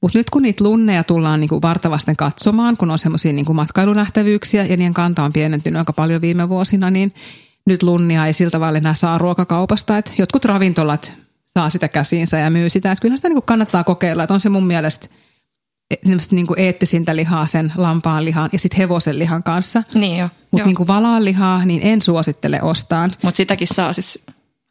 Mutta 0.00 0.18
nyt 0.18 0.30
kun 0.30 0.42
niitä 0.42 0.64
lunneja 0.64 1.04
tullaan 1.04 1.40
niin 1.40 1.62
vartavasten 1.62 2.16
katsomaan, 2.16 2.76
kun 2.76 2.90
on 2.90 2.98
semmoisia 2.98 3.32
niin 3.32 3.56
matkailunähtävyyksiä 3.56 4.64
ja 4.64 4.76
niiden 4.76 4.94
kanta 4.94 5.22
on 5.22 5.32
pienentynyt 5.32 5.78
aika 5.78 5.92
paljon 5.92 6.20
viime 6.20 6.48
vuosina, 6.48 6.90
niin 6.90 7.14
nyt 7.66 7.82
lunnia 7.82 8.26
ei 8.26 8.32
siltä 8.32 8.50
tavalla 8.50 8.78
enää 8.78 8.94
saa 8.94 9.18
ruokakaupasta. 9.18 9.98
Et 9.98 10.14
jotkut 10.18 10.44
ravintolat 10.44 11.14
saa 11.46 11.70
sitä 11.70 11.88
käsiinsä 11.88 12.38
ja 12.38 12.50
myy 12.50 12.68
sitä. 12.68 12.92
Et 12.92 13.00
kyllähän 13.00 13.18
sitä 13.18 13.28
niin 13.28 13.36
kuin 13.36 13.46
kannattaa 13.46 13.84
kokeilla, 13.84 14.22
että 14.22 14.34
on 14.34 14.40
se 14.40 14.48
mun 14.48 14.66
mielestä– 14.66 15.08
semmoista 16.02 16.34
niin 16.34 16.46
kuin 16.46 16.60
eettisintä 16.60 17.16
lihaa 17.16 17.46
sen 17.46 17.72
lampaan 17.76 18.24
lihan 18.24 18.50
ja 18.52 18.58
sitten 18.58 18.78
hevosen 18.78 19.18
lihan 19.18 19.42
kanssa. 19.42 19.82
Niin 19.94 20.18
jo. 20.18 20.28
Mutta 20.50 20.66
niin 20.66 20.88
valaan 20.88 21.24
lihaa, 21.24 21.64
niin 21.64 21.80
en 21.82 22.02
suosittele 22.02 22.62
ostaan. 22.62 23.12
Mutta 23.22 23.36
sitäkin 23.36 23.68
saa 23.68 23.92
siis 23.92 24.18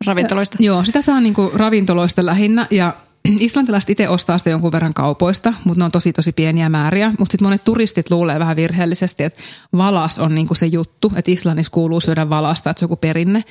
ravintoloista? 0.06 0.58
Ja, 0.60 0.66
joo, 0.66 0.84
sitä 0.84 1.02
saa 1.02 1.22
niin 1.22 1.34
kuin 1.34 1.54
ravintoloista 1.54 2.26
lähinnä 2.26 2.68
ja 2.72 2.94
islantilaiset 3.40 3.90
itse 3.90 4.10
ostaa 4.10 4.38
sitä 4.38 4.50
jonkun 4.50 4.72
verran 4.72 4.94
kaupoista, 4.94 5.54
mutta 5.64 5.80
ne 5.80 5.86
on 5.86 5.92
tosi 5.92 6.14
tosi 6.14 6.32
pieniä 6.32 6.70
määriä. 6.70 7.14
Mutta 7.20 7.32
sitten 7.32 7.46
monet 7.46 7.64
turistit 7.64 8.12
luulee 8.12 8.40
vähän 8.40 8.56
virheellisesti, 8.56 9.24
että 9.24 9.42
valas 9.78 10.20
on 10.20 10.36
niinku 10.36 10.56
se 10.56 10.66
juttu, 10.66 11.12
että 11.16 11.32
Islannissa 11.32 11.72
kuuluu 11.72 12.00
syödä 12.00 12.30
valasta, 12.30 12.70
että 12.70 12.80
se 12.80 12.86
on 12.86 12.88
joku 12.88 12.96
perinne. 12.96 13.44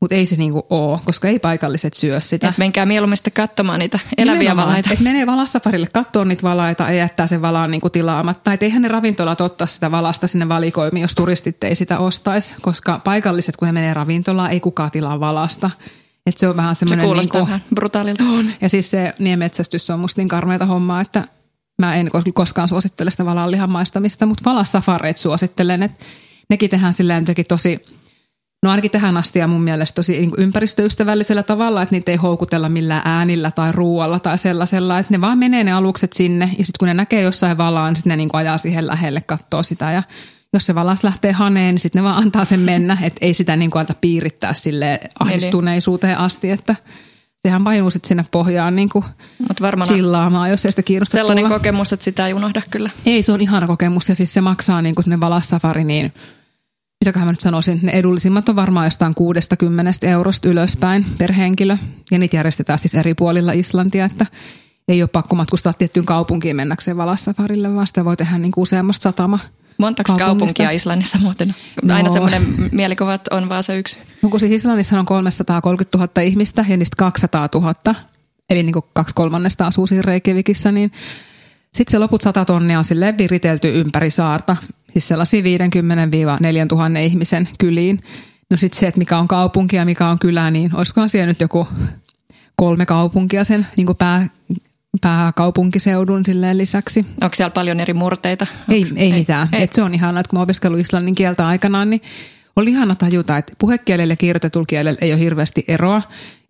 Mutta 0.00 0.14
ei 0.14 0.26
se 0.26 0.36
niinku 0.36 0.66
ole, 0.70 1.00
koska 1.04 1.28
ei 1.28 1.38
paikalliset 1.38 1.94
syö 1.94 2.20
sitä. 2.20 2.48
Et 2.48 2.58
menkää 2.58 2.86
mieluummin 2.86 3.16
sitten 3.16 3.32
katsomaan 3.32 3.78
niitä 3.78 3.98
eläviä 4.18 4.38
Nimenomaan, 4.38 4.68
valaita. 4.68 4.90
Et 4.92 5.00
menee 5.00 5.26
valassafarille 5.26 5.86
katsoa 5.92 6.24
niitä 6.24 6.42
valaita 6.42 6.82
ja 6.82 6.92
jättää 6.92 7.26
sen 7.26 7.42
valaan 7.42 7.70
niinku 7.70 7.90
tilaamatta. 7.90 8.52
Et 8.52 8.62
eihän 8.62 8.82
ne 8.82 8.88
ravintolat 8.88 9.40
ottaa 9.40 9.66
sitä 9.66 9.90
valasta 9.90 10.26
sinne 10.26 10.48
valikoimiin, 10.48 11.02
jos 11.02 11.14
turistit 11.14 11.64
ei 11.64 11.74
sitä 11.74 11.98
ostaisi. 11.98 12.56
Koska 12.60 13.00
paikalliset, 13.04 13.56
kun 13.56 13.66
he 13.66 13.72
menee 13.72 13.94
ravintolaan, 13.94 14.50
ei 14.50 14.60
kukaan 14.60 14.90
tilaa 14.90 15.20
valasta. 15.20 15.70
Et 16.26 16.38
se 16.38 16.48
on 16.48 16.56
vähän 16.56 16.76
semmoinen... 16.76 17.04
Se 17.04 17.06
kuulostaa 17.06 17.40
niinku, 17.40 17.46
vähän 17.46 17.64
brutaalilta. 17.74 18.24
On. 18.24 18.46
Ja 18.60 18.68
siis 18.68 18.90
se 18.90 19.14
niemetsästys 19.18 19.90
on 19.90 20.00
musta 20.00 20.20
niin 20.20 20.28
karmeita 20.28 20.66
hommaa, 20.66 21.00
että 21.00 21.24
mä 21.82 21.96
en 21.96 22.10
koskaan 22.34 22.68
suosittele 22.68 23.10
sitä 23.10 23.24
valanlihan 23.24 23.70
maistamista, 23.70 24.26
mutta 24.26 24.50
valassafareet 24.50 25.16
suosittelen, 25.16 25.82
että 25.82 26.04
nekin 26.50 26.70
tehdään 26.70 26.92
silleen 26.92 27.24
tosi 27.48 27.84
No 28.62 28.70
ainakin 28.70 28.90
tähän 28.90 29.16
asti 29.16 29.38
ja 29.38 29.46
mun 29.46 29.60
mielestä 29.60 29.94
tosi 29.94 30.12
niin 30.12 30.30
ympäristöystävällisellä 30.38 31.42
tavalla, 31.42 31.82
että 31.82 31.94
niitä 31.94 32.10
ei 32.10 32.16
houkutella 32.16 32.68
millään 32.68 33.02
äänillä 33.04 33.50
tai 33.50 33.72
ruoalla 33.72 34.18
tai 34.18 34.38
sellaisella, 34.38 34.98
että 34.98 35.14
ne 35.14 35.20
vaan 35.20 35.38
menee 35.38 35.64
ne 35.64 35.72
alukset 35.72 36.12
sinne 36.12 36.44
ja 36.44 36.64
sitten 36.64 36.78
kun 36.78 36.88
ne 36.88 36.94
näkee 36.94 37.22
jossain 37.22 37.58
valaa, 37.58 37.88
niin 37.88 37.96
sitten 37.96 38.10
ne 38.10 38.16
niin 38.16 38.28
kuin 38.28 38.38
ajaa 38.38 38.58
siihen 38.58 38.86
lähelle, 38.86 39.20
katsoo 39.20 39.62
sitä 39.62 39.92
ja 39.92 40.02
jos 40.52 40.66
se 40.66 40.74
valas 40.74 41.04
lähtee 41.04 41.32
haneen, 41.32 41.74
niin 41.74 41.80
sitten 41.80 42.02
ne 42.02 42.08
vaan 42.08 42.22
antaa 42.22 42.44
sen 42.44 42.60
mennä, 42.60 42.98
että 43.02 43.18
ei 43.20 43.34
sitä 43.34 43.56
niin 43.56 43.70
kuin 43.70 43.80
alta 43.80 43.94
piirittää 44.00 44.52
sille 44.52 45.00
ahdistuneisuuteen 45.20 46.18
asti, 46.18 46.50
että 46.50 46.76
sehän 47.42 47.64
painuu 47.64 47.90
sitten 47.90 48.08
sinne 48.08 48.24
pohjaan 48.30 48.76
niin 48.76 48.88
kuin 48.88 49.04
Mut 49.48 49.60
varmaan 49.60 49.88
chillaamaan, 49.88 50.50
jos 50.50 50.64
ei 50.64 50.72
sitä 50.72 50.82
kiinnosta 50.82 51.18
Sellainen 51.18 51.44
tulla. 51.44 51.58
kokemus, 51.58 51.92
että 51.92 52.04
sitä 52.04 52.26
ei 52.26 52.34
unohda 52.34 52.62
kyllä. 52.70 52.90
Ei, 53.06 53.22
se 53.22 53.32
on 53.32 53.40
ihana 53.40 53.66
kokemus 53.66 54.08
ja 54.08 54.14
siis 54.14 54.34
se 54.34 54.40
maksaa 54.40 54.82
niin 54.82 54.94
kuin 54.94 55.04
sinne 55.04 55.20
valassafari, 55.20 55.84
niin– 55.84 56.12
mitäköhän 57.04 57.28
mä 57.28 57.32
nyt 57.32 57.40
sanoisin, 57.40 57.80
ne 57.82 57.92
edullisimmat 57.92 58.48
on 58.48 58.56
varmaan 58.56 58.86
jostain 58.86 59.14
60 59.14 59.92
eurosta 60.02 60.48
ylöspäin 60.48 61.06
per 61.18 61.32
henkilö. 61.32 61.76
Ja 62.10 62.18
niitä 62.18 62.36
järjestetään 62.36 62.78
siis 62.78 62.94
eri 62.94 63.14
puolilla 63.14 63.52
Islantia, 63.52 64.04
että 64.04 64.26
ei 64.88 65.02
ole 65.02 65.08
pakko 65.08 65.36
matkustaa 65.36 65.72
tiettyyn 65.72 66.06
kaupunkiin 66.06 66.56
mennäkseen 66.56 66.96
valassafarille, 66.96 67.74
vaan 67.74 67.86
sitä 67.86 68.04
voi 68.04 68.16
tehdä 68.16 68.38
niin 68.38 68.52
kuin 68.52 68.62
useammasta 68.62 69.02
satama 69.02 69.38
Montako 69.78 70.16
kaupunkia 70.18 70.70
Islannissa 70.70 71.18
muuten? 71.18 71.54
No. 71.82 71.94
Aina 71.94 72.12
semmoinen 72.12 72.42
mielikuva, 72.72 73.14
että 73.14 73.36
on 73.36 73.48
vaan 73.48 73.62
se 73.62 73.78
yksi. 73.78 73.98
No 74.22 74.28
kun 74.28 74.40
siis 74.40 74.52
Islannissa 74.52 74.98
on 74.98 75.06
330 75.06 75.98
000 75.98 76.22
ihmistä 76.22 76.64
ja 76.68 76.76
niistä 76.76 76.96
200 76.96 77.48
000, 77.54 77.74
eli 78.50 78.62
niin 78.62 78.72
kuin 78.72 78.84
kaksi 78.92 79.14
kolmannesta 79.14 79.66
asuu 79.66 79.86
siinä 79.86 80.02
Reykjavikissa, 80.02 80.72
niin 80.72 80.92
sitten 81.74 81.90
se 81.90 81.98
loput 81.98 82.22
100 82.22 82.44
tonnia 82.44 82.78
on 82.78 82.84
silleen 82.84 83.18
viritelty 83.18 83.80
ympäri 83.80 84.10
saarta 84.10 84.56
siis 84.96 85.08
sellaisia 85.08 85.42
50-4 85.42 85.44
tuhannen 86.68 87.02
ihmisen 87.02 87.48
kyliin. 87.58 88.00
No 88.50 88.56
sitten 88.56 88.80
se, 88.80 88.86
että 88.86 88.98
mikä 88.98 89.18
on 89.18 89.28
kaupunki 89.28 89.76
ja 89.76 89.84
mikä 89.84 90.08
on 90.08 90.18
kylä, 90.18 90.50
niin 90.50 90.76
olisikohan 90.76 91.08
siellä 91.08 91.26
nyt 91.26 91.40
joku 91.40 91.68
kolme 92.56 92.86
kaupunkia 92.86 93.44
sen 93.44 93.66
niin 93.76 93.86
kuin 93.86 93.96
pää, 93.96 94.28
pääkaupunkiseudun 95.00 96.24
silleen 96.24 96.58
lisäksi. 96.58 97.06
Onko 97.20 97.36
siellä 97.36 97.50
paljon 97.50 97.80
eri 97.80 97.94
murteita? 97.94 98.46
Ei, 98.68 98.82
ei, 98.82 98.92
ei 98.96 99.12
mitään. 99.12 99.48
Ei. 99.52 99.62
Et 99.62 99.72
se 99.72 99.82
on 99.82 99.94
ihanaa, 99.94 100.20
että 100.20 100.30
kun 100.30 100.38
mä 100.38 100.42
opiskellut 100.42 100.80
islannin 100.80 101.14
kieltä 101.14 101.46
aikanaan, 101.46 101.90
niin 101.90 102.02
oli 102.56 102.70
ihana 102.70 102.94
tajuta, 102.94 103.36
että 103.36 103.52
puhekielellä 103.58 104.12
ja 104.12 104.16
kirjoitetulla 104.16 104.66
kielellä 104.66 104.98
ei 105.00 105.12
ole 105.12 105.20
hirveästi 105.20 105.64
eroa, 105.68 106.02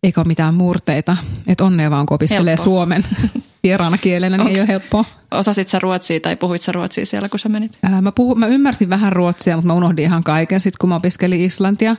eikä 0.02 0.20
ole 0.20 0.26
mitään 0.28 0.54
murteita. 0.54 1.16
Että 1.46 1.64
onnea 1.64 1.90
vaan, 1.90 2.06
kun 2.06 2.14
opiskelee 2.14 2.52
Helppo. 2.52 2.64
suomen 2.64 3.04
vieraana 3.62 3.98
kielenä, 3.98 4.36
niin 4.36 4.46
Onks, 4.46 4.58
ei 4.58 4.60
ole 4.60 4.68
helppoa. 4.68 5.04
Osasit 5.30 5.68
sä 5.68 5.78
ruotsia 5.78 6.20
tai 6.20 6.36
puhuit 6.36 6.62
sä 6.62 6.72
ruotsia 6.72 7.06
siellä, 7.06 7.28
kun 7.28 7.38
sä 7.38 7.48
menit? 7.48 7.78
Ää, 7.82 8.00
mä, 8.00 8.12
puhu, 8.12 8.34
mä 8.34 8.46
ymmärsin 8.46 8.90
vähän 8.90 9.12
ruotsia, 9.12 9.56
mutta 9.56 9.66
mä 9.66 9.74
unohdin 9.74 10.04
ihan 10.04 10.24
kaiken 10.24 10.60
sitten, 10.60 10.78
kun 10.80 10.88
mä 10.88 10.96
opiskelin 10.96 11.40
islantia. 11.40 11.96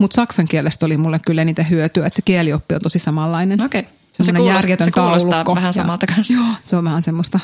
Mutta 0.00 0.14
saksan 0.14 0.46
kielestä 0.50 0.86
oli 0.86 0.96
mulle 0.96 1.18
kyllä 1.18 1.44
niitä 1.44 1.62
hyötyä, 1.62 2.06
että 2.06 2.16
se 2.16 2.22
kielioppi 2.22 2.74
on 2.74 2.80
tosi 2.80 2.98
samanlainen. 2.98 3.62
Okei. 3.62 3.80
Okay. 3.80 3.92
Se, 4.10 4.32
kuulostaa, 4.32 4.84
se 4.84 4.90
kuulostaa 4.90 5.30
taulukko. 5.30 5.54
vähän 5.54 5.72
samalta 5.72 6.06
kanssa. 6.06 6.32
Joo, 6.32 6.46
se 6.62 6.76
on 6.76 6.84
vähän 6.84 7.02
semmoista 7.02 7.40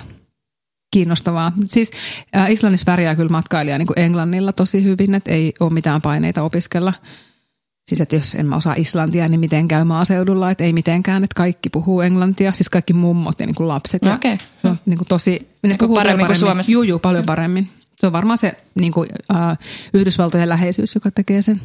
kiinnostavaa. 0.93 1.53
Siis 1.65 1.91
äh, 2.37 2.53
Islannissa 2.53 2.85
pärjää 2.85 3.15
kyllä 3.15 3.31
matkailija 3.31 3.79
niin 3.79 3.87
kuin 3.87 3.99
Englannilla 3.99 4.53
tosi 4.53 4.85
hyvin, 4.85 5.15
että 5.15 5.33
ei 5.33 5.53
ole 5.61 5.73
mitään 5.73 6.03
paineita 6.03 6.43
opiskella. 6.43 6.93
Siis 7.89 8.01
että 8.01 8.17
jos 8.17 8.35
en 8.35 8.47
mä 8.47 8.57
osaa 8.57 8.75
islantia, 8.77 9.29
niin 9.29 9.41
miten 9.41 9.69
käy 9.69 9.85
maaseudulla, 9.85 10.51
että 10.51 10.65
ei 10.65 10.73
mitenkään, 10.73 11.25
että 11.25 11.35
kaikki 11.35 11.71
puhuu 11.71 12.01
englantia, 12.01 12.53
siis 12.53 12.69
kaikki 12.69 12.93
mummot 12.93 13.41
ja 13.41 13.47
niin 13.47 13.55
kuin 13.55 13.69
lapset. 13.69 14.03
Ja 14.05 14.15
okay. 14.15 14.39
Se 14.57 14.69
on 14.69 14.79
niin 14.87 14.99
kuin 14.99 15.09
tosi, 15.09 15.31
ne 15.63 15.69
niin 15.69 15.79
puhuu 15.79 15.97
paremmin, 15.97 16.13
paremmin 16.13 16.27
kuin 16.27 16.39
Suomessa. 16.39 16.73
Juu, 16.73 16.83
juu, 16.83 16.99
paljon 16.99 17.25
paremmin. 17.25 17.69
Se 17.97 18.07
on 18.07 18.13
varmaan 18.13 18.39
se 18.39 18.57
niin 18.75 18.93
kuin, 18.93 19.09
uh, 19.33 19.67
Yhdysvaltojen 19.95 20.49
läheisyys, 20.49 20.95
joka 20.95 21.11
tekee 21.11 21.43
sen. 21.43 21.61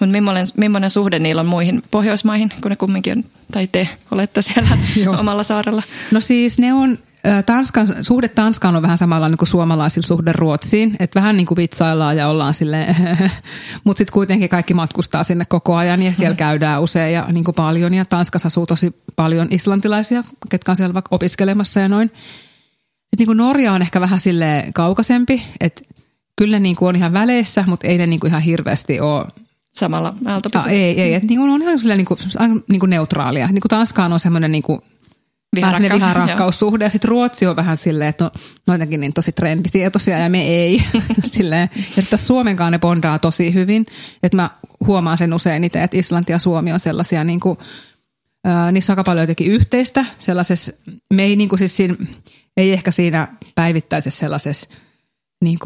Mutta 0.00 0.12
millainen, 0.12 0.46
millainen 0.56 0.90
suhde 0.90 1.18
niillä 1.18 1.40
on 1.40 1.46
muihin 1.46 1.82
Pohjoismaihin, 1.90 2.52
kun 2.62 2.70
ne 2.70 2.76
kumminkin 2.76 3.18
on, 3.18 3.24
tai 3.52 3.66
te 3.66 3.88
olette 4.10 4.42
siellä 4.42 4.68
omalla 5.20 5.42
saarella? 5.42 5.82
No 6.10 6.20
siis 6.20 6.58
ne 6.58 6.74
on, 6.74 6.98
Tanskan, 7.46 7.88
suhde 8.02 8.28
Tanskaan 8.28 8.76
on 8.76 8.82
vähän 8.82 8.98
samalla 8.98 9.28
niin 9.28 9.38
kuin 9.38 9.48
suomalaisilla 9.48 10.06
suhde 10.06 10.32
Ruotsiin, 10.32 10.96
että 11.00 11.20
vähän 11.20 11.36
niin 11.36 11.46
kuin 11.46 11.56
vitsaillaan 11.56 12.16
ja 12.16 12.28
ollaan 12.28 12.54
silleen, 12.54 12.96
mutta 13.84 13.98
sitten 13.98 14.12
kuitenkin 14.12 14.48
kaikki 14.48 14.74
matkustaa 14.74 15.22
sinne 15.22 15.44
koko 15.44 15.76
ajan 15.76 16.02
ja 16.02 16.12
siellä 16.12 16.36
käydään 16.36 16.82
usein 16.82 17.14
ja 17.14 17.26
niin 17.32 17.44
kuin 17.44 17.54
paljon 17.54 17.94
ja 17.94 18.04
Tanskassa 18.04 18.46
asuu 18.46 18.66
tosi 18.66 19.02
paljon 19.16 19.48
islantilaisia, 19.50 20.24
ketkä 20.50 20.72
on 20.72 20.76
siellä 20.76 20.94
vaikka 20.94 21.16
opiskelemassa 21.16 21.80
ja 21.80 21.88
noin. 21.88 22.08
Sitten 22.08 23.18
niin 23.18 23.26
kuin 23.26 23.38
Norja 23.38 23.72
on 23.72 23.82
ehkä 23.82 24.00
vähän 24.00 24.20
sille 24.20 24.64
kaukaisempi, 24.74 25.42
että 25.60 25.82
kyllä 26.36 26.56
ne 26.56 26.62
niin 26.62 26.76
kuin 26.76 26.88
on 26.88 26.96
ihan 26.96 27.12
väleissä, 27.12 27.64
mutta 27.66 27.86
ei 27.86 27.98
ne 27.98 28.06
niin 28.06 28.20
kuin 28.20 28.30
ihan 28.30 28.42
hirveästi 28.42 29.00
ole 29.00 29.24
samalla 29.74 30.14
aaltopituudella. 30.26 30.72
Ei, 30.72 31.00
ei. 31.00 31.14
Että 31.14 31.26
niin 31.26 31.38
kuin 31.38 31.50
on 31.50 31.62
ihan 31.62 31.78
silleen 31.78 31.98
niin 31.98 32.06
kuin, 32.06 32.18
niin 32.68 32.80
kuin 32.80 32.90
neutraalia. 32.90 33.46
Niin 33.46 33.60
kuin 33.60 33.70
Tanskaan 33.70 34.12
on 34.12 34.20
semmoinen 34.20 34.52
niin 34.52 34.62
kuin 34.62 34.80
viharakkaus, 35.56 35.92
viharakkaussuhde. 35.92 36.84
Ja 36.84 36.90
sitten 36.90 37.08
Ruotsi 37.08 37.46
on 37.46 37.56
vähän 37.56 37.76
silleen, 37.76 38.08
että 38.08 38.24
no, 38.24 38.30
noitakin 38.66 39.00
niin 39.00 39.12
tosi 39.14 39.32
trenditietoisia 39.32 40.18
ja 40.18 40.30
me 40.30 40.42
ei. 40.42 40.82
silleen. 41.36 41.70
Ja 41.96 42.02
sitten 42.02 42.18
Suomenkaan 42.18 42.72
ne 42.72 42.78
bondaa 42.78 43.18
tosi 43.18 43.54
hyvin. 43.54 43.86
Että 44.22 44.36
mä 44.36 44.50
huomaan 44.86 45.18
sen 45.18 45.34
usein 45.34 45.64
itse, 45.64 45.82
että 45.82 45.98
Islanti 45.98 46.32
ja 46.32 46.38
Suomi 46.38 46.72
on 46.72 46.80
sellaisia 46.80 47.24
niin 47.24 47.40
kuin, 47.40 47.58
niissä 48.72 48.92
on 48.92 48.94
aika 48.94 49.04
paljon 49.04 49.22
jotenkin 49.22 49.52
yhteistä 49.52 50.04
sellaisessa, 50.18 50.72
me 51.12 51.22
ei, 51.22 51.36
niin 51.36 51.48
kuin 51.48 51.58
siis 51.58 51.76
siinä, 51.76 51.94
ei 52.56 52.72
ehkä 52.72 52.90
siinä 52.90 53.28
päivittäisessä 53.54 54.18
sellaisessa 54.18 54.68
niin 55.44 55.58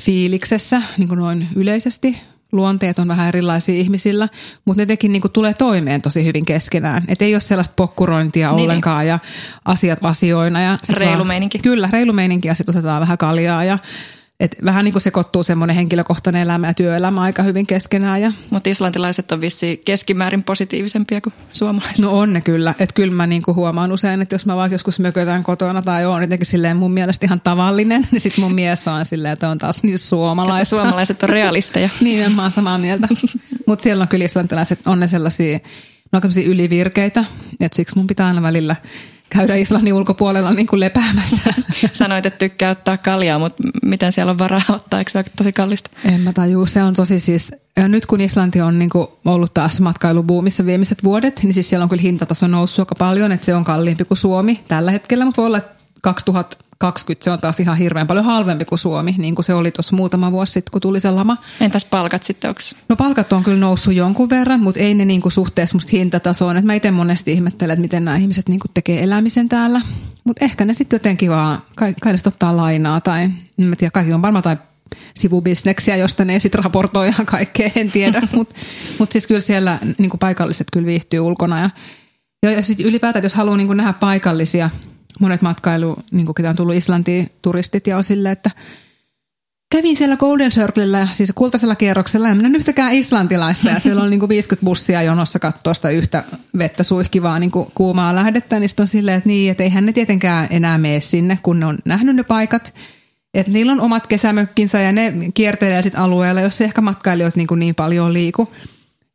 fiiliksessä, 0.00 0.82
niin 0.98 1.08
kuin 1.08 1.18
noin 1.18 1.48
yleisesti, 1.56 2.20
luonteet 2.52 2.98
on 2.98 3.08
vähän 3.08 3.28
erilaisia 3.28 3.74
ihmisillä, 3.74 4.28
mutta 4.64 4.82
ne 4.82 4.86
tekin 4.86 5.12
niin 5.12 5.22
tulee 5.32 5.54
toimeen 5.54 6.02
tosi 6.02 6.24
hyvin 6.26 6.46
keskenään. 6.46 7.02
Et 7.08 7.22
ei 7.22 7.34
ole 7.34 7.40
sellaista 7.40 7.74
pokkurointia 7.76 8.52
niin, 8.52 8.62
ollenkaan 8.64 8.98
niin. 8.98 9.08
ja 9.08 9.18
asiat 9.64 9.98
asioina. 10.02 10.60
Ja 10.60 10.78
reilu 10.90 11.24
meininki. 11.24 11.58
Kyllä, 11.58 11.88
reilu 11.92 12.12
meininki 12.12 12.48
ja 12.48 12.54
sitten 12.54 12.76
otetaan 12.76 13.00
vähän 13.00 13.18
kaljaa 13.18 13.64
ja 13.64 13.78
et 14.40 14.56
vähän 14.64 14.84
niin 14.84 14.92
kuin 14.92 15.02
sekoittuu 15.02 15.42
semmoinen 15.42 15.76
henkilökohtainen 15.76 16.42
elämä 16.42 16.66
ja 16.66 16.74
työelämä 16.74 17.20
aika 17.20 17.42
hyvin 17.42 17.66
keskenään. 17.66 18.22
Ja... 18.22 18.32
Mutta 18.50 18.70
islantilaiset 18.70 19.32
on 19.32 19.40
vissi 19.40 19.82
keskimäärin 19.84 20.42
positiivisempia 20.42 21.20
kuin 21.20 21.32
suomalaiset. 21.52 21.98
No 21.98 22.18
on 22.18 22.32
ne 22.32 22.40
kyllä. 22.40 22.70
Että 22.70 22.94
kyllä 22.94 23.14
mä 23.14 23.26
niin 23.26 23.42
kuin 23.42 23.54
huomaan 23.54 23.92
usein, 23.92 24.22
että 24.22 24.34
jos 24.34 24.46
mä 24.46 24.56
vaikka 24.56 24.74
joskus 24.74 25.00
mökötään 25.00 25.42
kotona 25.42 25.82
tai 25.82 26.06
on 26.06 26.22
jotenkin 26.22 26.46
silleen 26.46 26.76
mun 26.76 26.92
mielestä 26.92 27.26
ihan 27.26 27.40
tavallinen, 27.40 28.08
niin 28.10 28.20
sitten 28.20 28.44
mun 28.44 28.54
mies 28.54 28.88
on 28.88 29.04
silleen, 29.04 29.32
että 29.32 29.48
on 29.48 29.58
taas 29.58 29.82
niin 29.82 29.98
suomalaista. 29.98 30.76
suomalaiset 30.76 31.22
on 31.22 31.28
realisteja. 31.28 31.88
niin, 32.00 32.32
mä 32.32 32.42
oon 32.42 32.50
samaa 32.50 32.78
mieltä. 32.78 33.08
Mutta 33.66 33.82
siellä 33.82 34.02
on 34.02 34.08
kyllä 34.08 34.24
islantilaiset, 34.24 34.86
on 34.86 35.00
ne 35.00 35.08
sellaisia, 35.08 35.58
ne 36.12 36.20
on 36.24 36.42
ylivirkeitä, 36.46 37.24
että 37.60 37.76
siksi 37.76 37.96
mun 37.96 38.06
pitää 38.06 38.26
aina 38.26 38.42
välillä 38.42 38.76
käydä 39.30 39.54
Islannin 39.54 39.94
ulkopuolella 39.94 40.50
niin 40.50 40.66
kuin 40.66 40.80
lepäämässä. 40.80 41.54
Sanoit, 41.92 42.26
että 42.26 42.38
tykkää 42.38 42.70
ottaa 42.70 42.96
kaljaa, 42.96 43.38
mutta 43.38 43.62
miten 43.82 44.12
siellä 44.12 44.30
on 44.30 44.38
varaa 44.38 44.62
ottaa? 44.68 44.98
Eikö 44.98 45.10
se 45.10 45.18
ole 45.18 45.24
tosi 45.36 45.52
kallista? 45.52 45.90
En 46.04 46.20
mä 46.20 46.32
tajuu. 46.32 46.66
Se 46.66 46.82
on 46.82 46.94
tosi 46.94 47.20
siis, 47.20 47.52
ja 47.76 47.88
nyt 47.88 48.06
kun 48.06 48.20
Islanti 48.20 48.60
on 48.60 48.78
niin 48.78 48.90
kuin 48.90 49.06
ollut 49.24 49.54
taas 49.54 49.80
matkailubuumissa 49.80 50.66
viimeiset 50.66 51.04
vuodet, 51.04 51.40
niin 51.42 51.54
siis 51.54 51.68
siellä 51.68 51.82
on 51.82 51.88
kyllä 51.88 52.02
hintataso 52.02 52.46
noussut 52.46 52.78
aika 52.78 52.94
paljon, 52.94 53.32
että 53.32 53.44
se 53.44 53.54
on 53.54 53.64
kalliimpi 53.64 54.04
kuin 54.04 54.18
Suomi 54.18 54.60
tällä 54.68 54.90
hetkellä, 54.90 55.24
mutta 55.24 55.42
voi 55.42 55.46
olla, 55.46 55.58
että 55.58 55.74
2000 56.02 56.56
20, 56.80 57.24
se 57.24 57.30
on 57.30 57.40
taas 57.40 57.60
ihan 57.60 57.76
hirveän 57.76 58.06
paljon 58.06 58.24
halvempi 58.24 58.64
kuin 58.64 58.78
Suomi, 58.78 59.14
niin 59.18 59.34
kuin 59.34 59.44
se 59.44 59.54
oli 59.54 59.70
tuossa 59.70 59.96
muutama 59.96 60.32
vuosi 60.32 60.52
sitten, 60.52 60.72
kun 60.72 60.80
tuli 60.80 61.00
se 61.00 61.10
lama. 61.10 61.36
Entäs 61.60 61.84
palkat 61.84 62.22
sitten, 62.22 62.48
onko? 62.48 62.60
No 62.88 62.96
palkat 62.96 63.32
on 63.32 63.44
kyllä 63.44 63.58
noussut 63.58 63.94
jonkun 63.94 64.30
verran, 64.30 64.60
mutta 64.60 64.80
ei 64.80 64.94
ne 64.94 65.04
niin 65.04 65.20
kuin 65.20 65.32
suhteessa 65.32 65.76
musta 65.76 65.90
hintatasoon. 65.92 66.56
Et 66.56 66.64
mä 66.64 66.74
itse 66.74 66.90
monesti 66.90 67.32
ihmettelen, 67.32 67.72
että 67.74 67.80
miten 67.80 68.04
nämä 68.04 68.16
ihmiset 68.16 68.48
niin 68.48 68.60
kuin 68.60 68.70
tekee 68.74 69.02
elämisen 69.02 69.48
täällä. 69.48 69.80
Mutta 70.24 70.44
ehkä 70.44 70.64
ne 70.64 70.74
sitten 70.74 70.96
jotenkin 70.96 71.30
vaan, 71.30 71.58
kai, 71.76 71.94
kai 72.02 72.14
ottaa 72.26 72.56
lainaa 72.56 73.00
tai, 73.00 73.22
en 73.58 73.64
mä 73.64 73.76
tiedä, 73.76 73.90
kaikilla 73.90 74.16
on 74.16 74.22
varmaan 74.22 74.42
tai 74.42 74.56
sivubisneksiä, 75.14 75.96
josta 75.96 76.24
ne 76.24 76.38
sitten 76.38 76.64
raportoi 76.64 77.08
ihan 77.08 77.26
kaikkea, 77.26 77.70
en 77.76 77.90
tiedä. 77.90 78.22
Mutta 78.36 78.54
mut 78.98 79.12
siis 79.12 79.26
kyllä 79.26 79.40
siellä 79.40 79.78
niin 79.98 80.10
kuin 80.10 80.20
paikalliset 80.20 80.66
kyllä 80.72 80.86
viihtyy 80.86 81.20
ulkona. 81.20 81.60
Ja, 81.60 81.70
ja, 82.42 82.50
ja 82.50 82.62
sitten 82.62 82.86
ylipäätään, 82.86 83.22
jos 83.22 83.34
haluaa 83.34 83.56
niin 83.56 83.76
nähdä 83.76 83.92
paikallisia– 83.92 84.70
monet 85.20 85.42
matkailu, 85.42 85.96
niin 86.10 86.26
kuin 86.26 86.48
on 86.48 86.56
tullut 86.56 86.74
Islantiin, 86.74 87.30
turistit 87.42 87.86
ja 87.86 87.96
on 87.96 88.26
että 88.30 88.50
kävin 89.70 89.96
siellä 89.96 90.16
Golden 90.16 90.50
Circlella, 90.50 91.08
siis 91.12 91.32
kultaisella 91.34 91.74
kierroksella, 91.74 92.28
en 92.28 92.36
minä 92.36 92.58
yhtäkään 92.58 92.94
islantilaista 92.94 93.70
ja 93.70 93.80
siellä 93.80 94.02
on 94.02 94.10
niin 94.10 94.20
kuin 94.20 94.28
50 94.28 94.64
bussia 94.64 95.02
jonossa 95.02 95.38
katsoa 95.38 95.74
sitä 95.74 95.90
yhtä 95.90 96.24
vettä 96.58 96.82
suihkivaa 96.82 97.38
niin 97.38 97.50
kuin 97.50 97.70
kuumaa 97.74 98.14
lähdettä, 98.14 98.60
niin 98.60 98.68
sitten 98.68 98.82
on 98.82 98.88
silleen, 98.88 99.16
että 99.16 99.28
niin, 99.28 99.50
että 99.50 99.62
eihän 99.62 99.86
ne 99.86 99.92
tietenkään 99.92 100.46
enää 100.50 100.78
mene 100.78 101.00
sinne, 101.00 101.38
kun 101.42 101.60
ne 101.60 101.66
on 101.66 101.78
nähnyt 101.84 102.16
ne 102.16 102.22
paikat, 102.22 102.74
että 103.34 103.52
niillä 103.52 103.72
on 103.72 103.80
omat 103.80 104.06
kesämökkinsä 104.06 104.80
ja 104.80 104.92
ne 104.92 105.14
kiertelee 105.34 105.82
sitten 105.82 106.00
alueella, 106.00 106.40
jos 106.40 106.60
ehkä 106.60 106.80
matkailijoita 106.80 107.36
niin, 107.36 107.46
kuin 107.46 107.60
niin 107.60 107.74
paljon 107.74 108.12
liiku. 108.12 108.48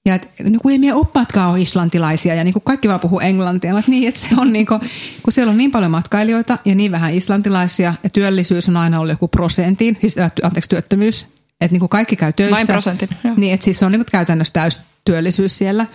Ja 0.06 0.16
että 0.16 0.28
niin 0.44 0.60
kuin 0.60 0.74
ei 0.74 0.80
meidän 0.80 0.98
oppaatkaan 0.98 1.52
ole 1.52 1.62
islantilaisia 1.62 2.36
ja 2.36 2.44
niin 2.44 2.54
kuin 2.54 2.64
kaikki 2.64 2.88
vaan 2.88 3.00
puhuu 3.00 3.20
englantia. 3.20 3.74
Mutta 3.74 3.92
niin, 3.92 4.08
että 4.08 4.22
se 4.22 4.28
on 4.38 4.54
niin 4.54 4.66
kuin, 4.66 4.80
kun 5.24 5.34
siellä 5.34 5.52
on 5.52 5.58
niin 5.58 5.72
paljon 5.72 5.92
matkailijoita 5.92 6.58
ja 6.66 6.76
niin 6.76 6.92
vähän 6.92 7.14
islantilaisia 7.14 7.94
ja 8.04 8.10
työllisyys 8.10 8.70
on 8.70 8.78
aina 8.78 9.00
ollut 9.00 9.14
joku 9.14 9.28
prosentin, 9.28 9.98
siis 10.02 10.16
anteeksi 10.44 10.70
työttömyys, 10.70 11.26
että 11.62 11.74
niin 11.74 11.80
kuin 11.80 11.90
kaikki 11.90 12.16
käy 12.16 12.34
töissä. 12.34 12.56
Vain 12.56 12.68
prosentin. 12.68 13.10
Joo. 13.24 13.34
Niin, 13.38 13.54
että 13.54 13.64
siis 13.64 13.80
se 13.80 13.86
on 13.86 13.92
niin 13.92 14.00
kuin 14.00 14.12
käytännössä 14.12 14.54
täys 14.54 14.82
työllisyys 15.06 15.58
siellä. 15.58 15.86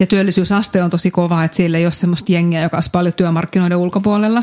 Ja 0.00 0.06
työllisyysaste 0.06 0.82
on 0.82 0.90
tosi 0.90 1.10
kova, 1.10 1.44
että 1.44 1.56
siellä 1.56 1.78
ei 1.78 1.86
ole 1.86 1.92
semmoista 1.92 2.32
jengiä, 2.32 2.62
joka 2.62 2.76
olisi 2.76 2.90
paljon 2.90 3.14
työmarkkinoiden 3.14 3.78
ulkopuolella. 3.78 4.42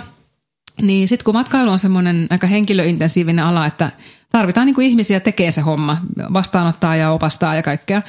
Niin 0.81 1.07
sitten 1.07 1.25
kun 1.25 1.33
matkailu 1.33 1.71
on 1.71 1.79
semmoinen 1.79 2.27
aika 2.29 2.47
henkilöintensiivinen 2.47 3.45
ala, 3.45 3.65
että 3.65 3.91
tarvitaan 4.29 4.65
niin 4.65 4.75
kuin 4.75 4.87
ihmisiä 4.87 5.19
tekee 5.19 5.51
se 5.51 5.61
homma, 5.61 5.97
vastaanottaa 6.33 6.95
ja 6.95 7.11
opastaa 7.11 7.55
ja 7.55 7.63
kaikkea 7.63 8.01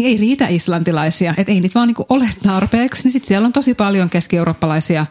niin 0.00 0.10
ei 0.10 0.16
riitä 0.16 0.48
islantilaisia, 0.48 1.34
että 1.36 1.52
ei 1.52 1.60
niitä 1.60 1.74
vaan 1.74 1.88
niinku 1.88 2.06
ole 2.08 2.30
tarpeeksi. 2.42 3.02
Niin 3.02 3.12
sitten 3.12 3.28
siellä 3.28 3.46
on 3.46 3.52
tosi 3.52 3.74
paljon 3.74 4.10
keski-eurooppalaisia 4.10 5.06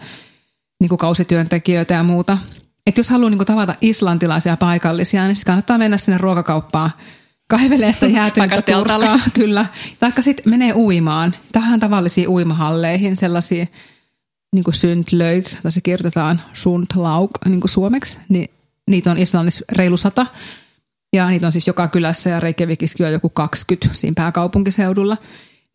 niinku 0.79 0.97
kausityöntekijöitä 0.97 1.93
ja 1.93 2.03
muuta. 2.03 2.37
Että 2.85 2.99
jos 2.99 3.09
haluaa 3.09 3.29
niinku 3.29 3.45
tavata 3.45 3.75
islantilaisia 3.81 4.57
paikallisia, 4.57 5.27
niin 5.27 5.35
sitten 5.35 5.51
kannattaa 5.51 5.77
mennä 5.77 5.97
sinne 5.97 6.17
ruokakauppaan 6.17 6.91
kaivelee 7.49 7.93
sitä 7.93 8.07
jäätynyttä 8.17 8.61
turskaa, 8.61 9.19
kyllä. 9.39 9.65
Taikka 9.99 10.21
sitten 10.21 10.49
menee 10.49 10.73
uimaan. 10.73 11.35
Tähän 11.51 11.79
tavallisiin 11.79 12.29
uimahalleihin, 12.29 13.17
sellaisia 13.17 13.65
niin 14.53 14.63
kuin 14.63 14.73
Sundlaug, 14.73 15.45
tai 15.63 15.71
se 15.71 15.81
kirjoitetaan 15.81 16.41
Sundlaug 16.53 17.31
niin 17.45 17.61
kuin 17.61 17.71
suomeksi, 17.71 18.17
niin 18.29 18.49
niitä 18.89 19.11
on 19.11 19.17
Islannissa 19.17 19.65
reilu 19.71 19.97
sata. 19.97 20.25
Ja 21.13 21.29
niitä 21.29 21.45
on 21.45 21.51
siis 21.51 21.67
joka 21.67 21.87
kylässä 21.87 22.29
ja 22.29 22.39
Reykjavikiskin 22.39 23.05
on 23.05 23.11
joku 23.11 23.29
20 23.29 23.87
siinä 23.91 24.13
pääkaupunkiseudulla. 24.15 25.17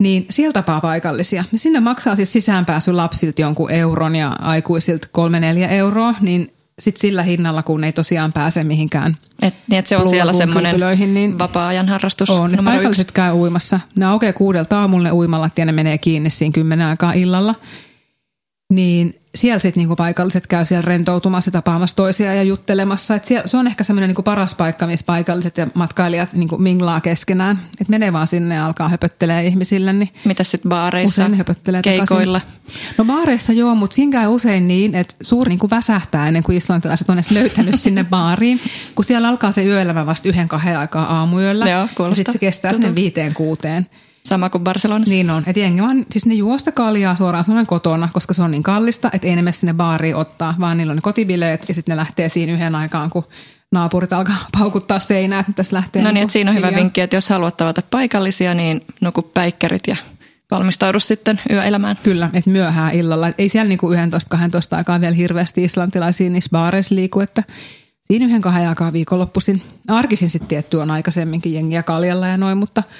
Niin 0.02 0.26
siellä 0.30 0.52
tapaa 0.52 0.80
paikallisia. 0.80 1.44
Sinne 1.56 1.80
maksaa 1.80 2.16
siis 2.16 2.32
sisäänpääsy 2.32 2.92
lapsilta 2.92 3.40
jonkun 3.40 3.70
euron 3.70 4.16
ja 4.16 4.28
aikuisilta 4.28 5.08
kolme 5.12 5.40
neljä 5.40 5.68
euroa, 5.68 6.14
niin 6.20 6.52
sitten 6.78 7.00
sillä 7.00 7.22
hinnalla, 7.22 7.62
kun 7.62 7.84
ei 7.84 7.92
tosiaan 7.92 8.32
pääse 8.32 8.64
mihinkään. 8.64 9.16
Et, 9.42 9.54
niin, 9.70 9.78
että 9.78 9.88
se 9.88 9.96
on 9.96 10.06
siellä 10.06 10.32
semmoinen 10.32 10.76
niin 11.14 11.38
vapaa-ajan 11.38 11.88
harrastus 11.88 12.30
On, 12.30 12.52
ne 12.52 12.58
paikalliset 12.64 13.04
yksi. 13.04 13.14
käy 13.14 13.32
uimassa. 13.32 13.80
Ne 13.96 14.06
aukeaa 14.06 14.32
kuudelta 14.32 14.80
aamulla 14.80 15.08
ne 15.08 15.12
uimallat 15.12 15.58
ja 15.58 15.64
ne 15.64 15.72
menee 15.72 15.98
kiinni 15.98 16.30
siinä 16.30 16.52
kymmenen 16.52 16.86
aikaa 16.86 17.12
illalla. 17.12 17.54
Niin 18.72 19.20
siellä 19.34 19.58
sitten 19.58 19.80
niinku 19.80 19.96
paikalliset 19.96 20.46
käy 20.46 20.66
siellä 20.66 20.82
rentoutumassa, 20.82 21.50
tapaamassa 21.50 21.96
toisia 21.96 22.34
ja 22.34 22.42
juttelemassa. 22.42 23.14
Et 23.14 23.24
siellä, 23.24 23.46
se 23.46 23.56
on 23.56 23.66
ehkä 23.66 23.84
semmoinen 23.84 24.08
niinku 24.08 24.22
paras 24.22 24.54
paikka, 24.54 24.86
missä 24.86 25.06
paikalliset 25.06 25.56
ja 25.56 25.66
matkailijat 25.74 26.32
niinku 26.32 26.58
minglaa 26.58 27.00
keskenään. 27.00 27.58
Et 27.80 27.88
menee 27.88 28.12
vaan 28.12 28.26
sinne 28.26 28.54
ja 28.54 28.66
alkaa 28.66 28.88
höpöttelee 28.88 29.46
ihmisille. 29.46 29.92
Niin 29.92 30.08
Mitä 30.24 30.44
sitten 30.44 30.68
baareissa, 30.68 31.22
usein 31.22 31.38
höpöttelee 31.38 31.82
keikoilla? 31.82 32.40
Takaisin. 32.40 32.94
No 32.98 33.04
baareissa 33.04 33.52
joo, 33.52 33.74
mutta 33.74 33.94
siinä 33.94 34.12
käy 34.12 34.28
usein 34.28 34.68
niin, 34.68 34.94
että 34.94 35.14
suuri 35.22 35.48
niinku 35.48 35.70
väsähtää 35.70 36.26
ennen 36.26 36.42
kuin 36.42 36.58
islantilaiset 36.58 37.10
on 37.10 37.16
edes 37.16 37.30
löytänyt 37.30 37.80
sinne 37.80 38.04
baariin. 38.10 38.60
Kun 38.94 39.04
siellä 39.04 39.28
alkaa 39.28 39.52
se 39.52 39.64
yöelämä 39.64 40.06
vasta 40.06 40.28
yhden 40.28 40.48
kahden 40.48 40.78
aikaa 40.78 41.04
aamuyöllä. 41.04 41.68
Joo, 41.68 41.88
ja 42.08 42.14
sitten 42.14 42.32
se 42.32 42.38
kestää 42.38 42.72
sinne 42.72 42.94
viiteen 42.94 43.34
kuuteen. 43.34 43.86
Sama 44.28 44.50
kuin 44.50 44.64
Barcelonassa. 44.64 45.14
Niin 45.14 45.30
on. 45.30 45.42
Että 45.46 45.60
jengi 45.60 45.82
vaan, 45.82 46.06
siis 46.10 46.26
ne 46.26 46.34
juosta 46.34 46.72
kaljaa 46.72 47.14
suoraan 47.14 47.44
sanoen 47.44 47.66
kotona, 47.66 48.08
koska 48.12 48.34
se 48.34 48.42
on 48.42 48.50
niin 48.50 48.62
kallista, 48.62 49.10
että 49.12 49.28
ei 49.28 49.36
ne 49.36 49.42
mene 49.42 49.52
sinne 49.52 49.74
baariin 49.74 50.16
ottaa, 50.16 50.54
vaan 50.60 50.76
niillä 50.76 50.90
on 50.90 50.96
ne 50.96 51.00
kotibileet 51.00 51.64
ja 51.68 51.74
sitten 51.74 51.92
ne 51.92 51.96
lähtee 51.96 52.28
siinä 52.28 52.52
yhden 52.52 52.74
aikaan, 52.74 53.10
kun 53.10 53.24
naapurit 53.72 54.12
alkaa 54.12 54.36
paukuttaa 54.58 54.98
seinää, 54.98 55.40
että 55.40 55.52
tässä 55.52 55.76
lähtee. 55.76 56.02
No 56.02 56.08
niin, 56.08 56.14
niin 56.14 56.22
että 56.22 56.32
siinä 56.32 56.50
on 56.50 56.56
hyvä 56.56 56.74
vinkki, 56.74 57.00
että 57.00 57.16
jos 57.16 57.28
haluat 57.28 57.56
tavata 57.56 57.82
paikallisia, 57.90 58.54
niin 58.54 58.84
nuku 59.00 59.22
päikkärit 59.22 59.86
ja 59.86 59.96
valmistaudu 60.50 61.00
sitten 61.00 61.40
yöelämään. 61.50 61.98
Kyllä, 62.02 62.30
että 62.32 62.50
myöhään 62.50 62.94
illalla. 62.94 63.30
Ei 63.38 63.48
siellä 63.48 63.68
niinku 63.68 63.90
11-12 63.90 63.94
aikaa 64.70 65.00
vielä 65.00 65.14
hirveästi 65.14 65.64
islantilaisia 65.64 66.30
niissä 66.30 66.50
baareissa 66.52 66.94
liiku, 66.94 67.20
että 67.20 67.42
siinä 68.04 68.26
yhden 68.26 68.40
kahden 68.40 68.68
aikaa 68.68 68.92
viikonloppuisin. 68.92 69.62
Arkisin 69.88 70.30
sitten 70.30 70.48
tietty 70.48 70.76
on 70.76 70.90
aikaisemminkin 70.90 71.54
jengiä 71.54 71.82
kaljalla 71.82 72.26
ja 72.26 72.36
noin, 72.36 72.58
mutta– 72.58 72.82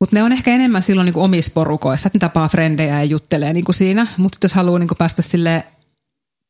mutta 0.00 0.16
ne 0.16 0.22
on 0.22 0.32
ehkä 0.32 0.50
enemmän 0.50 0.82
silloin 0.82 1.06
niin 1.06 1.16
omissa 1.16 1.50
porukoissa, 1.54 2.06
että 2.06 2.16
ne 2.16 2.20
tapaa 2.20 2.48
frendejä 2.48 2.98
ja 2.98 3.04
juttelee 3.04 3.52
niin 3.52 3.64
kuin 3.64 3.74
siinä. 3.76 4.06
Mutta 4.16 4.38
jos 4.42 4.54
haluaa 4.54 4.78
niin 4.78 4.88
kuin 4.88 4.98
päästä 4.98 5.22
sille 5.22 5.64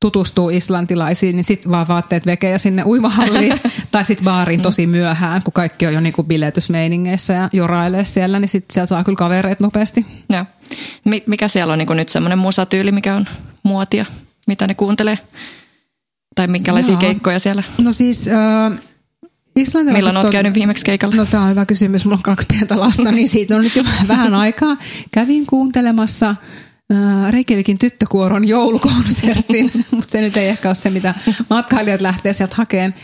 tutustuu 0.00 0.50
islantilaisiin, 0.50 1.36
niin 1.36 1.44
sitten 1.44 1.72
vaan 1.72 1.88
vaatteet 1.88 2.26
vekejä 2.26 2.58
sinne 2.58 2.84
uimahalliin 2.84 3.60
tai 3.92 4.04
sitten 4.04 4.24
baariin 4.24 4.62
tosi 4.62 4.86
myöhään, 4.86 5.42
kun 5.44 5.52
kaikki 5.52 5.86
on 5.86 5.94
jo 5.94 6.00
niinku 6.00 6.22
biletysmeiningeissä 6.22 7.32
ja 7.32 7.48
jorailee 7.52 8.04
siellä, 8.04 8.40
niin 8.40 8.48
sitten 8.48 8.74
siellä 8.74 8.86
saa 8.86 9.04
kyllä 9.04 9.16
kavereet 9.16 9.60
nopeasti. 9.60 10.06
Joo. 10.28 10.44
Mikä 11.26 11.48
siellä 11.48 11.72
on 11.72 11.78
niinku 11.78 11.94
nyt 11.94 12.08
semmoinen 12.08 12.38
musatyyli, 12.38 12.92
mikä 12.92 13.16
on 13.16 13.26
muotia, 13.62 14.06
mitä 14.46 14.66
ne 14.66 14.74
kuuntelee? 14.74 15.18
Tai 16.34 16.46
minkälaisia 16.46 16.92
Jaa. 16.92 17.00
keikkoja 17.00 17.38
siellä? 17.38 17.62
No 17.84 17.92
siis... 17.92 18.30
Äh, 19.56 19.92
Milloin 19.92 20.16
olet 20.16 20.30
käynyt 20.30 20.54
viimeksi 20.54 20.84
keikalla? 20.84 21.16
No 21.16 21.26
tämä 21.26 21.42
on 21.42 21.50
hyvä 21.50 21.66
kysymys. 21.66 22.04
Mulla 22.04 22.16
on 22.16 22.22
kaksi 22.22 22.46
pientä 22.48 22.80
lasta, 22.80 23.12
niin 23.12 23.28
siitä 23.28 23.56
on 23.56 23.62
nyt 23.62 23.76
jo 23.76 23.84
vähän 24.08 24.34
aikaa. 24.34 24.76
Kävin 25.10 25.46
kuuntelemassa 25.46 26.28
äh, 26.28 27.30
Reykjavikin 27.30 27.78
tyttökuoron 27.78 28.48
joulukonsertin, 28.48 29.70
mutta 29.90 30.10
se 30.10 30.20
nyt 30.20 30.36
ei 30.36 30.48
ehkä 30.48 30.68
ole 30.68 30.74
se, 30.74 30.90
mitä 30.90 31.14
matkailijat 31.50 32.00
lähtee 32.00 32.32
sieltä 32.32 32.54
hakemaan. 32.56 32.94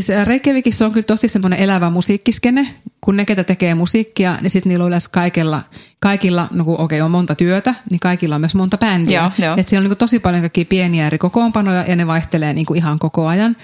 Siis 0.00 0.24
Reykjavikissa 0.24 0.86
on 0.86 0.92
kyllä 0.92 1.04
tosi 1.04 1.28
semmoinen 1.28 1.58
elävä 1.58 1.90
musiikkiskene. 1.90 2.74
Kun 3.00 3.16
ne, 3.16 3.24
ketä 3.24 3.44
tekee 3.44 3.74
musiikkia, 3.74 4.36
niin 4.40 4.50
sitten 4.50 4.70
niillä 4.70 4.82
on 4.82 4.88
yleensä 4.88 5.08
kaikilla, 5.12 5.62
kaikilla 6.00 6.48
no 6.52 6.64
kun 6.64 6.74
okei 6.74 7.00
okay, 7.00 7.04
on 7.04 7.10
monta 7.10 7.34
työtä, 7.34 7.74
niin 7.90 8.00
kaikilla 8.00 8.34
on 8.34 8.40
myös 8.40 8.54
monta 8.54 8.78
bändiä. 8.78 9.20
Joo, 9.20 9.46
joo. 9.46 9.56
Et 9.58 9.68
siellä 9.68 9.84
on 9.84 9.90
niin 9.90 9.98
tosi 9.98 10.18
paljon 10.18 10.40
kaikkia 10.40 10.64
pieniä 10.64 11.06
eri 11.06 11.18
kokoonpanoja 11.18 11.84
ja 11.88 11.96
ne 11.96 12.06
vaihtelee 12.06 12.52
niin 12.52 12.76
ihan 12.76 12.98
koko 12.98 13.26
ajan. 13.26 13.56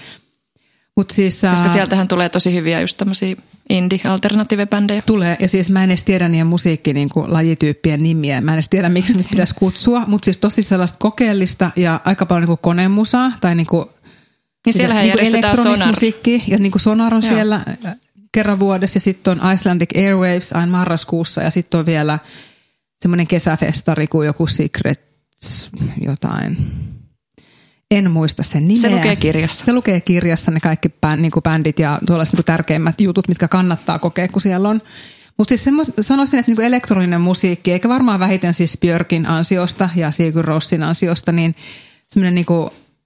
Mut 0.99 1.09
siis, 1.09 1.41
Koska 1.41 1.65
ää... 1.65 1.73
sieltähän 1.73 2.07
tulee 2.07 2.29
tosi 2.29 2.53
hyviä 2.53 2.81
just 2.81 2.97
tämmöisiä 2.97 3.35
indie-alternative-bändejä. 3.69 5.01
Tulee, 5.05 5.37
ja 5.39 5.47
siis 5.47 5.69
mä 5.69 5.83
en 5.83 5.89
edes 5.89 6.03
tiedä 6.03 6.29
niiden 6.29 6.47
musiikki 6.47 6.93
niin 6.93 7.09
kuin 7.09 7.33
lajityyppien 7.33 8.03
nimiä. 8.03 8.41
Mä 8.41 8.51
en 8.51 8.55
edes 8.55 8.69
tiedä, 8.69 8.89
miksi 8.89 9.13
niitä 9.13 9.29
pitäisi 9.29 9.55
kutsua, 9.55 10.03
mutta 10.07 10.25
siis 10.25 10.37
tosi 10.37 10.63
sellaista 10.63 10.97
kokeellista 10.99 11.71
ja 11.75 11.99
aika 12.05 12.25
paljon 12.25 12.41
niin 12.41 12.47
kuin 12.47 12.57
konemusaa 12.61 13.31
tai 13.41 13.55
niin 13.55 13.67
kuin 13.67 13.85
niin 14.65 14.73
siellähän 14.73 15.03
niin 15.03 15.19
elektronista 15.19 15.87
musiikkia 15.87 16.39
ja 16.47 16.57
niin 16.57 16.71
kuin 16.71 16.81
Sonar 16.81 17.13
on 17.13 17.21
Joo. 17.23 17.33
siellä 17.33 17.61
kerran 18.31 18.59
vuodessa 18.59 18.97
ja 18.97 19.01
sitten 19.01 19.39
on 19.41 19.53
Icelandic 19.53 19.97
Airwaves 19.97 20.53
aina 20.53 20.71
marraskuussa 20.71 21.41
ja 21.41 21.49
sitten 21.49 21.79
on 21.79 21.85
vielä 21.85 22.19
semmoinen 23.01 23.27
kesäfestari 23.27 24.07
kuin 24.07 24.25
joku 24.25 24.47
Secret 24.47 25.01
jotain. 26.05 26.57
En 27.91 28.11
muista 28.11 28.43
sen 28.43 28.67
nimeä. 28.67 28.81
Se 28.81 28.95
lukee 28.95 29.15
kirjassa. 29.15 29.65
Se 29.65 29.73
lukee 29.73 30.01
kirjassa 30.01 30.51
ne 30.51 30.59
kaikki 30.59 30.89
bänd, 30.89 31.21
niin 31.21 31.31
kuin 31.31 31.43
bändit 31.43 31.79
ja 31.79 31.99
tuollaiset 32.07 32.35
niin 32.35 32.45
tärkeimmät 32.45 33.01
jutut, 33.01 33.27
mitkä 33.27 33.47
kannattaa 33.47 33.99
kokea, 33.99 34.27
kun 34.27 34.41
siellä 34.41 34.69
on. 34.69 34.81
Mutta 35.37 35.49
siis 35.49 35.63
semmos, 35.63 35.91
sanoisin, 36.01 36.39
että 36.39 36.51
niin 36.51 36.61
elektroninen 36.61 37.21
musiikki, 37.21 37.71
eikä 37.71 37.89
varmaan 37.89 38.19
vähiten 38.19 38.53
siis 38.53 38.77
Björkin 38.81 39.25
ansiosta 39.25 39.89
ja 39.95 40.11
Sigur 40.11 40.45
Rossin 40.45 40.83
ansiosta, 40.83 41.31
niin 41.31 41.55
semmoinen 42.07 42.35
niin 42.35 42.45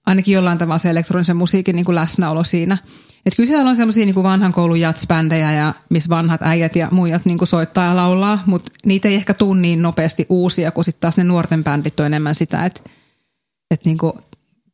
ainakin 0.06 0.34
jollain 0.34 0.58
tavalla 0.58 0.78
se 0.78 0.90
elektronisen 0.90 1.36
musiikin 1.36 1.76
niin 1.76 1.84
kuin 1.84 1.94
läsnäolo 1.94 2.44
siinä. 2.44 2.78
Että 3.26 3.36
kyllä 3.36 3.46
siellä 3.46 3.70
on 3.70 3.76
sellaisia 3.76 4.06
niin 4.06 4.22
vanhan 4.22 4.52
koulun 4.52 4.80
jatsbändejä 4.80 5.52
ja 5.52 5.74
missä 5.88 6.08
vanhat 6.08 6.42
äijät 6.42 6.76
ja 6.76 6.88
muijat 6.90 7.24
niin 7.24 7.38
kuin 7.38 7.48
soittaa 7.48 7.84
ja 7.84 7.96
laulaa, 7.96 8.42
mutta 8.46 8.72
niitä 8.86 9.08
ei 9.08 9.14
ehkä 9.14 9.34
tule 9.34 9.60
niin 9.60 9.82
nopeasti 9.82 10.26
uusia, 10.28 10.70
kun 10.70 10.84
sitten 10.84 11.00
taas 11.00 11.16
ne 11.16 11.24
nuorten 11.24 11.64
bändit 11.64 12.00
on 12.00 12.06
enemmän 12.06 12.34
sitä, 12.34 12.64
että, 12.64 12.80
että 13.70 13.88
niin 13.88 13.98
kuin 13.98 14.12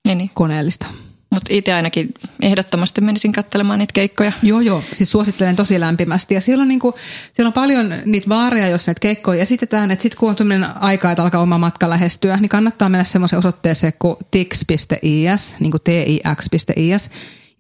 niin, 0.06 0.18
niin. 0.18 0.30
koneellista. 0.34 0.86
Mutta 1.30 1.54
itse 1.54 1.72
ainakin 1.72 2.14
ehdottomasti 2.42 3.00
menisin 3.00 3.32
katselemaan 3.32 3.78
niitä 3.78 3.92
keikkoja. 3.92 4.32
Joo, 4.42 4.60
joo. 4.60 4.84
Siis 4.92 5.10
suosittelen 5.10 5.56
tosi 5.56 5.80
lämpimästi. 5.80 6.34
Ja 6.34 6.40
siellä 6.40 6.62
on, 6.62 6.68
niinku, 6.68 6.94
siellä 7.32 7.48
on 7.48 7.52
paljon 7.52 7.94
niitä 8.06 8.28
vaareja, 8.28 8.68
jos 8.68 8.86
näitä 8.86 9.00
keikkoja 9.00 9.42
esitetään. 9.42 9.90
Että 9.90 10.02
sitten 10.02 10.18
kun 10.18 10.30
on 10.30 10.36
tämmöinen 10.36 10.68
aika, 10.80 11.10
että 11.10 11.22
alkaa 11.22 11.40
oma 11.40 11.58
matka 11.58 11.90
lähestyä, 11.90 12.36
niin 12.36 12.48
kannattaa 12.48 12.88
mennä 12.88 13.04
semmoisen 13.04 13.38
osoitteeseen 13.38 13.92
kuin 13.98 14.16
tix.is, 14.30 15.56
niin 15.60 15.70
kuin 15.70 15.82
tix.is. 15.82 17.10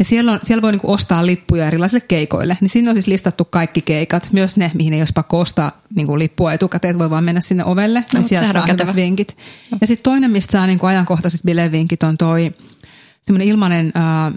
Ja 0.00 0.04
siellä, 0.04 0.32
on, 0.32 0.40
siellä 0.44 0.62
voi 0.62 0.72
niinku 0.72 0.92
ostaa 0.92 1.26
lippuja 1.26 1.66
erilaisille 1.66 2.04
keikoille. 2.08 2.58
Niin 2.60 2.68
sinne 2.68 2.90
on 2.90 2.96
siis 2.96 3.06
listattu 3.06 3.44
kaikki 3.44 3.82
keikat, 3.82 4.28
myös 4.32 4.56
ne, 4.56 4.70
mihin 4.74 4.92
ei 4.92 5.00
olisi 5.00 5.12
pakko 5.12 5.40
ostaa 5.40 5.72
niinku 5.94 6.18
lippua 6.18 6.52
etukäteen, 6.52 6.98
voi 6.98 7.10
vaan 7.10 7.24
mennä 7.24 7.40
sinne 7.40 7.64
ovelle. 7.64 8.00
No, 8.00 8.20
niin 8.20 8.28
sieltä 8.28 8.52
saa 8.52 8.66
hyvät 8.66 8.96
vinkit. 8.96 9.36
Ja 9.80 9.86
sitten 9.86 10.02
toinen, 10.02 10.30
mistä 10.30 10.52
saa 10.52 10.66
niinku 10.66 10.86
ajankohtaiset 10.86 11.40
bilevinkit, 11.44 12.02
on 12.02 12.18
toi 12.18 12.54
semmoinen 13.22 13.48
ilmainen 13.48 13.92
ää, 13.94 14.32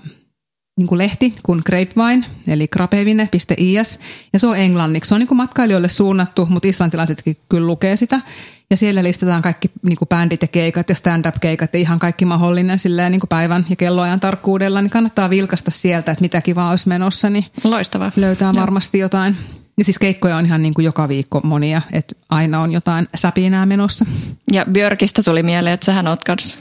niin 0.78 0.88
kuin 0.88 0.97
lehti 0.97 1.34
kuin 1.43 1.62
Grapevine, 1.65 2.26
eli 2.47 2.67
grapevine.is, 2.67 3.99
ja 4.34 4.39
se 4.39 4.47
on 4.47 4.58
englanniksi. 4.58 5.08
Se 5.08 5.13
on 5.13 5.19
niin 5.19 5.28
kuin 5.28 5.38
matkailijoille 5.38 5.89
suunnattu, 5.89 6.45
mutta 6.45 6.67
islantilaisetkin 6.67 7.38
kyllä 7.49 7.67
lukee 7.67 7.95
sitä. 7.95 8.21
Ja 8.73 8.77
siellä 8.77 9.03
listataan 9.03 9.41
kaikki 9.41 9.71
niin 9.86 9.97
kuin 9.97 10.09
bändit 10.09 10.41
ja 10.41 10.47
keikat 10.47 10.89
ja 10.89 10.95
stand-up-keikat 10.95 11.73
ja 11.73 11.79
ihan 11.79 11.99
kaikki 11.99 12.25
mahdollinen 12.25 12.79
silleen, 12.79 13.12
niin 13.12 13.19
kuin 13.19 13.29
päivän 13.29 13.65
ja 13.69 13.75
kelloajan 13.75 14.19
tarkkuudella. 14.19 14.81
Niin 14.81 14.89
kannattaa 14.89 15.29
vilkasta 15.29 15.71
sieltä, 15.71 16.12
että 16.12 16.21
mitä 16.21 16.41
kivaa 16.41 16.69
olisi 16.69 16.88
menossa, 16.88 17.29
niin 17.29 17.45
Loistavaa. 17.63 18.12
löytää 18.15 18.51
Joo. 18.53 18.62
varmasti 18.62 18.99
jotain. 18.99 19.36
Ja 19.77 19.83
siis 19.83 19.99
keikkoja 19.99 20.38
on 20.38 20.45
ihan 20.45 20.62
niin 20.62 20.73
kuin 20.73 20.86
joka 20.86 21.07
viikko 21.07 21.41
monia, 21.43 21.81
että 21.91 22.15
aina 22.29 22.59
on 22.59 22.71
jotain 22.71 23.07
säpinää 23.15 23.65
menossa. 23.65 24.05
Ja 24.53 24.65
Björkistä 24.71 25.23
tuli 25.23 25.43
mieleen, 25.43 25.73
että 25.73 25.86
sähän 25.86 26.07
oot 26.07 26.23
kanssa 26.23 26.57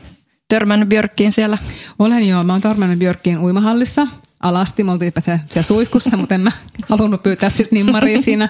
törmännyt 0.49 0.89
Björkkiin 0.89 1.33
siellä? 1.33 1.59
Olen 1.99 2.29
joo, 2.29 2.43
mä 2.43 2.53
oon 2.53 2.63
törmännyt 2.63 2.99
Björkkiin 2.99 3.39
uimahallissa. 3.39 4.07
Alasti, 4.43 4.85
me 4.85 4.93
oltiinpä 4.93 5.21
se 5.21 5.41
siellä 5.49 5.67
suihkussa, 5.67 6.17
mutta 6.17 6.35
en 6.35 6.41
mä 6.41 6.53
halunnut 6.89 7.23
pyytää 7.23 7.51
siltä 7.51 7.75
nimmaria 7.75 8.23
siinä 8.23 8.49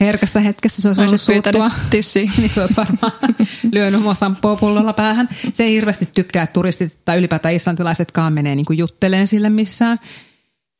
herkässä 0.00 0.40
hetkessä. 0.40 0.82
Se 0.82 0.88
olisi 0.88 1.00
voinut 1.00 1.20
suuttua. 1.20 1.70
niin 2.38 2.50
se 2.54 2.60
olisi 2.60 2.76
varmaan 2.76 3.12
lyönyt 3.72 4.02
mua 4.02 4.14
sampoo 4.14 4.56
pullolla 4.56 4.92
päähän. 4.92 5.28
Se 5.52 5.64
ei 5.64 5.72
hirveästi 5.72 6.08
tykkää, 6.14 6.42
että 6.42 6.52
turistit 6.52 6.98
tai 7.04 7.18
ylipäätään 7.18 7.54
islantilaisetkaan 7.54 8.32
menee 8.32 8.54
niin 8.54 8.66
jutteleen 8.70 9.26
sille 9.26 9.50
missään. 9.50 9.98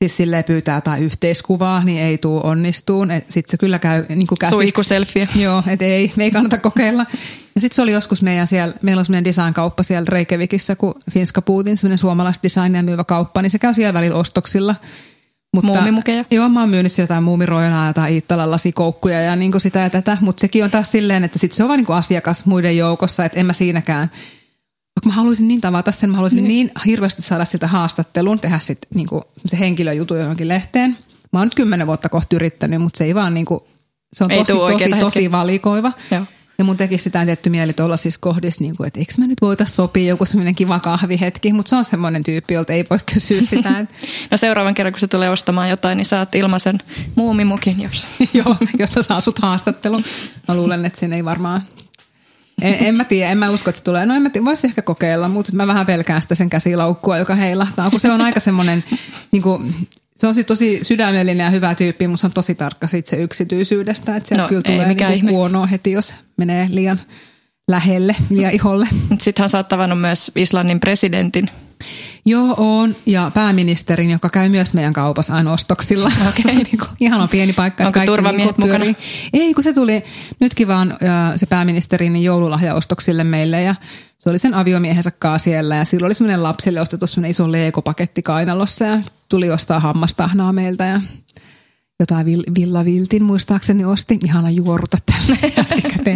Siis 0.04 0.16
silleen 0.16 0.44
pyytää 0.44 0.74
jotain 0.74 1.02
yhteiskuvaa, 1.02 1.84
niin 1.84 2.02
ei 2.02 2.18
tuu 2.18 2.40
onnistuun. 2.44 3.08
Sitten 3.28 3.50
se 3.50 3.56
kyllä 3.56 3.78
käy 3.78 4.04
niin 4.08 4.26
kuin 4.26 4.38
käsiksi. 4.38 4.56
Suihkuselfie. 4.56 5.28
Joo, 5.44 5.62
et 5.66 5.82
ei, 5.82 6.12
me 6.16 6.24
ei 6.24 6.30
kannata 6.30 6.58
kokeilla. 6.58 7.06
Ja 7.54 7.60
sitten 7.60 7.74
se 7.74 7.82
oli 7.82 7.92
joskus 7.92 8.22
meidän 8.22 8.46
siellä, 8.46 8.74
meillä 8.82 9.00
on 9.00 9.06
semmoinen 9.06 9.24
design-kauppa 9.24 9.82
siellä 9.82 10.06
Reykjavikissa, 10.08 10.76
kun 10.76 10.94
Finska 11.10 11.42
Putin, 11.42 11.76
semmoinen 11.76 11.98
suomalaista 11.98 12.42
designia 12.42 12.82
myyvä 12.82 13.04
kauppa, 13.04 13.42
niin 13.42 13.50
se 13.50 13.58
käy 13.58 13.74
siellä 13.74 13.94
välillä 13.94 14.16
ostoksilla. 14.16 14.74
Mutta, 15.54 15.72
Muumimukeja? 15.72 16.24
Joo, 16.30 16.48
mä 16.48 16.60
oon 16.60 16.70
myynyt 16.70 16.98
jotain 16.98 17.24
muumirojanaa, 17.24 17.86
jotain 17.86 18.14
Iittalan 18.14 18.50
lasikoukkuja 18.50 19.20
ja 19.20 19.36
niin 19.36 19.60
sitä 19.60 19.78
ja 19.78 19.90
tätä, 19.90 20.18
mutta 20.20 20.40
sekin 20.40 20.64
on 20.64 20.70
taas 20.70 20.92
silleen, 20.92 21.24
että 21.24 21.38
sit 21.38 21.52
se 21.52 21.62
on 21.62 21.68
vaan 21.68 21.78
niin 21.78 21.92
asiakas 21.96 22.46
muiden 22.46 22.76
joukossa, 22.76 23.24
että 23.24 23.40
en 23.40 23.46
mä 23.46 23.52
siinäkään– 23.52 24.10
mä 25.04 25.12
haluaisin 25.12 25.48
niin 25.48 25.60
tavata 25.60 25.92
sen, 25.92 26.10
mä 26.10 26.16
haluaisin 26.16 26.44
niin, 26.44 26.66
niin 26.66 26.70
hirveästi 26.86 27.22
saada 27.22 27.44
sitä 27.44 27.66
haastattelun, 27.66 28.40
tehdä 28.40 28.58
sitten 28.58 28.88
niin 28.94 29.08
se 29.46 29.58
henkilöjutu 29.58 30.14
johonkin 30.14 30.48
lehteen. 30.48 30.96
Mä 31.32 31.40
oon 31.40 31.46
nyt 31.46 31.54
kymmenen 31.54 31.86
vuotta 31.86 32.08
kohti 32.08 32.36
yrittänyt, 32.36 32.82
mutta 32.82 32.98
se 32.98 33.04
ei 33.04 33.14
vaan 33.14 33.34
niin 33.34 33.46
kuin, 33.46 33.60
se 34.12 34.24
on 34.24 34.30
ei 34.30 34.44
tosi, 34.44 34.72
tosi, 34.72 34.90
tosi 35.00 35.32
valikoiva. 35.32 35.92
Joo. 36.10 36.22
Ja 36.58 36.64
mun 36.64 36.76
tekisi 36.76 37.04
sitä 37.04 37.24
tietty 37.24 37.50
mieli 37.50 37.72
tuolla 37.72 37.96
siis 37.96 38.18
kohdissa, 38.18 38.64
niin 38.64 38.76
kuin, 38.76 38.86
että 38.86 39.00
eikö 39.00 39.12
mä 39.18 39.26
nyt 39.26 39.42
voita 39.42 39.64
sopia 39.64 40.08
joku 40.08 40.24
semmoinen 40.24 40.54
kiva 40.54 40.80
kahvihetki, 40.80 41.52
mutta 41.52 41.70
se 41.70 41.76
on 41.76 41.84
semmoinen 41.84 42.24
tyyppi, 42.24 42.54
jolta 42.54 42.72
ei 42.72 42.84
voi 42.90 42.98
kysyä 43.14 43.40
sitä. 43.40 43.86
no 44.30 44.36
seuraavan 44.36 44.74
kerran, 44.74 44.92
kun 44.92 45.00
se 45.00 45.08
tulee 45.08 45.30
ostamaan 45.30 45.70
jotain, 45.70 45.96
niin 45.96 46.06
saat 46.06 46.34
ilmaisen 46.34 46.78
muumimukin, 47.14 47.82
jos. 47.82 48.06
Joo, 48.34 48.56
josta 48.78 49.02
saa 49.02 49.20
sut 49.20 49.38
haastattelun. 49.38 50.04
Mä 50.48 50.54
luulen, 50.54 50.84
että 50.84 51.00
sen 51.00 51.12
ei 51.12 51.24
varmaan 51.24 51.62
en, 52.62 52.76
en 52.80 52.96
mä 52.96 53.04
tiedä, 53.04 53.30
en 53.30 53.38
mä 53.38 53.50
usko, 53.50 53.70
että 53.70 53.78
se 53.78 53.84
tulee. 53.84 54.06
No 54.06 54.14
en 54.14 54.22
mä 54.22 54.30
tiedä, 54.30 54.44
voisi 54.44 54.66
ehkä 54.66 54.82
kokeilla, 54.82 55.28
mutta 55.28 55.52
mä 55.52 55.66
vähän 55.66 55.86
pelkään 55.86 56.22
sitä 56.22 56.34
sen 56.34 56.50
käsilaukkua, 56.50 57.18
joka 57.18 57.34
heilahtaa, 57.34 57.90
kun 57.90 58.00
se 58.00 58.12
on 58.12 58.20
aika 58.20 58.40
semmoinen, 58.40 58.84
niin 59.32 59.42
kuin, 59.42 59.74
se 60.16 60.26
on 60.26 60.34
siis 60.34 60.46
tosi 60.46 60.80
sydämellinen 60.82 61.44
ja 61.44 61.50
hyvä 61.50 61.74
tyyppi, 61.74 62.06
mutta 62.06 62.20
se 62.20 62.26
on 62.26 62.32
tosi 62.32 62.54
tarkka 62.54 62.86
siitä 62.86 63.10
se 63.10 63.16
yksityisyydestä, 63.16 64.16
että 64.16 64.28
sieltä 64.28 64.42
no, 64.42 64.48
kyllä 64.48 64.62
tulee 64.62 64.94
niin 64.94 65.30
huonoa 65.30 65.66
heti, 65.66 65.92
jos 65.92 66.14
menee 66.36 66.68
liian 66.70 67.00
lähelle, 67.68 68.16
liian 68.30 68.52
iholle. 68.52 68.88
Sitten 69.20 69.42
hän 69.42 69.48
saat 69.48 69.68
tavannut 69.68 70.00
myös 70.00 70.32
Islannin 70.36 70.80
presidentin. 70.80 71.50
Joo, 72.26 72.54
on. 72.56 72.96
Ja 73.06 73.30
pääministerin, 73.34 74.10
joka 74.10 74.28
käy 74.28 74.48
myös 74.48 74.72
meidän 74.72 74.92
kaupassa 74.92 75.34
aina 75.34 75.52
ostoksilla. 75.52 76.10
Okay. 76.20 76.32
Se 76.42 76.48
on 76.48 76.56
niin 76.56 76.78
kuin 76.78 76.90
ihana 77.00 77.28
pieni 77.28 77.52
paikka. 77.52 77.86
Onko 77.86 78.00
turvamiehet 78.06 78.58
niin 78.58 78.68
mukana? 78.68 78.84
Ei, 79.32 79.54
kun 79.54 79.62
se 79.62 79.72
tuli 79.72 80.04
nytkin 80.40 80.68
vaan 80.68 80.94
se 81.36 81.46
pääministerin 81.46 82.12
niin 82.12 82.24
joululahjaostoksille 82.24 83.24
meille 83.24 83.62
ja 83.62 83.74
se 84.18 84.30
oli 84.30 84.38
sen 84.38 84.54
aviomiehensä 84.54 85.10
kanssa 85.10 85.44
siellä 85.44 85.76
ja 85.76 85.84
silloin 85.84 86.08
oli 86.08 86.14
semmoinen 86.14 86.42
lapsille 86.42 86.80
ostettu 86.80 87.06
semmoinen 87.06 87.30
iso 87.30 87.52
leekopaketti 87.52 88.22
kainalossa 88.22 88.84
ja 88.84 88.98
tuli 89.28 89.50
ostaa 89.50 89.80
hammastahnaa 89.80 90.52
meiltä 90.52 90.84
ja 90.84 91.00
jotain 92.00 92.26
Villa 92.26 92.84
Viltin 92.84 93.24
muistaakseni 93.24 93.84
osti. 93.84 94.18
Ihana 94.24 94.50
juoruta 94.50 94.98
tälle 95.06 95.52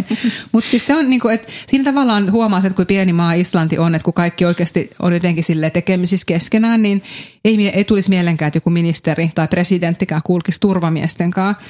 Mutta 0.51 0.69
siis 0.69 0.87
se 0.87 0.95
on 0.95 1.09
niin 1.09 1.19
kuin, 1.19 1.33
että 1.33 1.47
siinä 1.67 1.83
tavallaan 1.83 2.31
huomaa, 2.31 2.59
että 2.59 2.73
kuin 2.75 2.87
pieni 2.87 3.13
maa 3.13 3.33
Islanti 3.33 3.77
on, 3.77 3.95
että 3.95 4.03
kun 4.03 4.13
kaikki 4.13 4.45
oikeasti 4.45 4.89
on 4.99 5.13
jotenkin 5.13 5.43
sille 5.43 5.69
tekemisissä 5.69 6.25
keskenään, 6.25 6.81
niin 6.81 7.03
ei, 7.45 7.69
ei 7.69 7.85
tulisi 7.85 8.09
mielenkään, 8.09 8.47
että 8.47 8.57
joku 8.57 8.69
ministeri 8.69 9.31
tai 9.35 9.47
presidenttikään 9.47 10.21
kulkisi 10.25 10.59
turvamiesten 10.59 11.31
kanssa. 11.31 11.63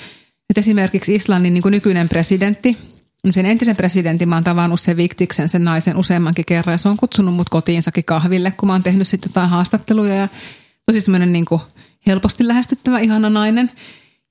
Et 0.49 0.57
esimerkiksi 0.57 1.15
Islannin 1.15 1.53
niin 1.53 1.61
kuin 1.61 1.71
nykyinen 1.71 2.09
presidentti, 2.09 2.77
sen 3.31 3.45
entisen 3.45 3.75
presidentin 3.75 4.29
mä 4.29 4.35
oon 4.35 4.43
tavannut 4.43 4.79
sen 4.79 4.97
Viktiksen, 4.97 5.49
sen 5.49 5.63
naisen 5.63 5.97
useammankin 5.97 6.45
kerran 6.45 6.73
ja 6.73 6.77
se 6.77 6.89
on 6.89 6.97
kutsunut 6.97 7.35
mut 7.35 7.49
kotiinsakin 7.49 8.05
kahville, 8.05 8.51
kun 8.51 8.67
mä 8.67 8.73
oon 8.73 8.83
tehnyt 8.83 9.07
sitten 9.07 9.29
jotain 9.29 9.49
haastatteluja 9.49 10.15
ja 10.15 10.27
tosi 10.85 11.01
semmoinen 11.01 11.33
niin 11.33 11.45
helposti 12.07 12.47
lähestyttävä 12.47 12.99
ihana 12.99 13.29
nainen. 13.29 13.71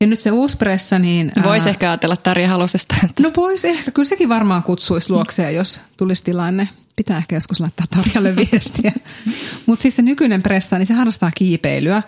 Ja 0.00 0.06
nyt 0.06 0.20
se 0.20 0.30
uusi 0.30 0.56
pressa, 0.56 0.98
niin... 0.98 1.32
Voisi 1.44 1.68
ehkä 1.68 1.90
ajatella 1.90 2.16
Tarja 2.16 2.48
Halosesta. 2.48 2.94
Että... 3.04 3.22
No 3.22 3.30
voisi 3.36 3.68
ehkä. 3.68 3.90
Kyllä 3.90 4.08
sekin 4.08 4.28
varmaan 4.28 4.62
kutsuisi 4.62 5.10
luokseen, 5.10 5.54
jos 5.54 5.80
tulisi 5.96 6.24
tilanne. 6.24 6.68
Pitää 6.96 7.18
ehkä 7.18 7.36
joskus 7.36 7.60
laittaa 7.60 7.86
Tarjalle 7.96 8.36
viestiä. 8.36 8.92
Mutta 9.66 9.82
siis 9.82 9.96
se 9.96 10.02
nykyinen 10.02 10.42
pressa, 10.42 10.78
niin 10.78 10.86
se 10.86 10.94
harrastaa 10.94 11.30
kiipeilyä. 11.34 12.02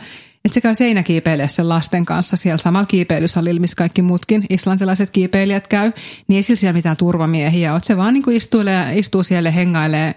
Että 0.44 0.54
se 0.54 0.60
käy 0.60 0.74
seinäkiipeilijä 0.74 1.48
sen 1.48 1.68
lasten 1.68 2.04
kanssa 2.04 2.36
siellä 2.36 2.58
samalla 2.58 2.86
kiipeilysalilla, 2.86 3.60
missä 3.60 3.76
kaikki 3.76 4.02
muutkin 4.02 4.44
islantilaiset 4.50 5.10
kiipeilijät 5.10 5.66
käy. 5.66 5.92
Niin 6.28 6.36
ei 6.36 6.42
sillä 6.42 6.60
siellä 6.60 6.76
mitään 6.76 6.96
turvamiehiä 6.96 7.72
ole. 7.72 7.80
Se 7.84 7.96
vaan 7.96 8.14
niin 8.14 8.22
kuin 8.22 8.36
istuu, 8.36 8.60
istuu 8.94 9.22
siellä 9.22 9.50
hengailee 9.50 10.14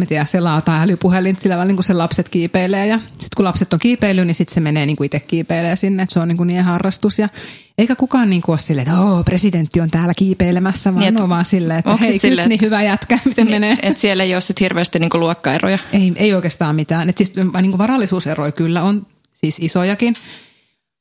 mä 0.00 0.06
tiedän, 0.06 0.26
selaa 0.26 0.56
jotain 0.56 0.82
älypuhelin 0.82 1.36
sillä 1.36 1.56
välin, 1.56 1.76
kun 1.76 1.84
se 1.84 1.92
lapset 1.92 2.28
kiipeilee. 2.28 2.86
Ja 2.86 2.98
sitten 2.98 3.28
kun 3.36 3.44
lapset 3.44 3.72
on 3.72 3.78
kiipeily, 3.78 4.24
niin 4.24 4.34
sitten 4.34 4.54
se 4.54 4.60
menee 4.60 4.86
niin 4.86 4.96
kuin 4.96 5.06
itse 5.06 5.20
kiipeilee 5.20 5.76
sinne. 5.76 6.02
Että 6.02 6.12
se 6.12 6.20
on 6.20 6.28
niin 6.28 6.36
kuin 6.36 6.46
niiden 6.46 6.64
harrastus. 6.64 7.18
Ja 7.18 7.28
eikä 7.78 7.96
kukaan 7.96 8.30
niin 8.30 8.42
kuin 8.42 8.52
ole 8.52 8.58
silleen, 8.58 8.88
että 8.88 9.00
Oo, 9.00 9.24
presidentti 9.24 9.80
on 9.80 9.90
täällä 9.90 10.14
kiipeilemässä, 10.14 10.94
vaan 10.94 11.04
niin, 11.04 11.22
on 11.22 11.28
vaan 11.28 11.44
silleen, 11.44 11.78
että 11.78 11.96
hei, 11.96 12.18
silleen, 12.18 12.48
niin 12.48 12.60
hyvä 12.60 12.82
jätkä, 12.82 13.18
miten 13.24 13.46
niin, 13.46 13.54
menee. 13.54 13.78
Että 13.82 14.00
siellä 14.00 14.24
ei 14.24 14.34
ole 14.34 14.40
sitten 14.40 14.64
hirveästi 14.64 14.98
niin 14.98 15.10
kuin 15.10 15.20
luokkaeroja. 15.20 15.78
Ei, 15.92 16.12
ei 16.16 16.34
oikeastaan 16.34 16.76
mitään. 16.76 17.08
Että 17.08 17.24
siis 17.24 17.36
niin 17.36 17.70
kuin 17.70 17.78
varallisuuseroja 17.78 18.52
kyllä 18.52 18.82
on 18.82 19.06
siis 19.34 19.58
isojakin. 19.60 20.16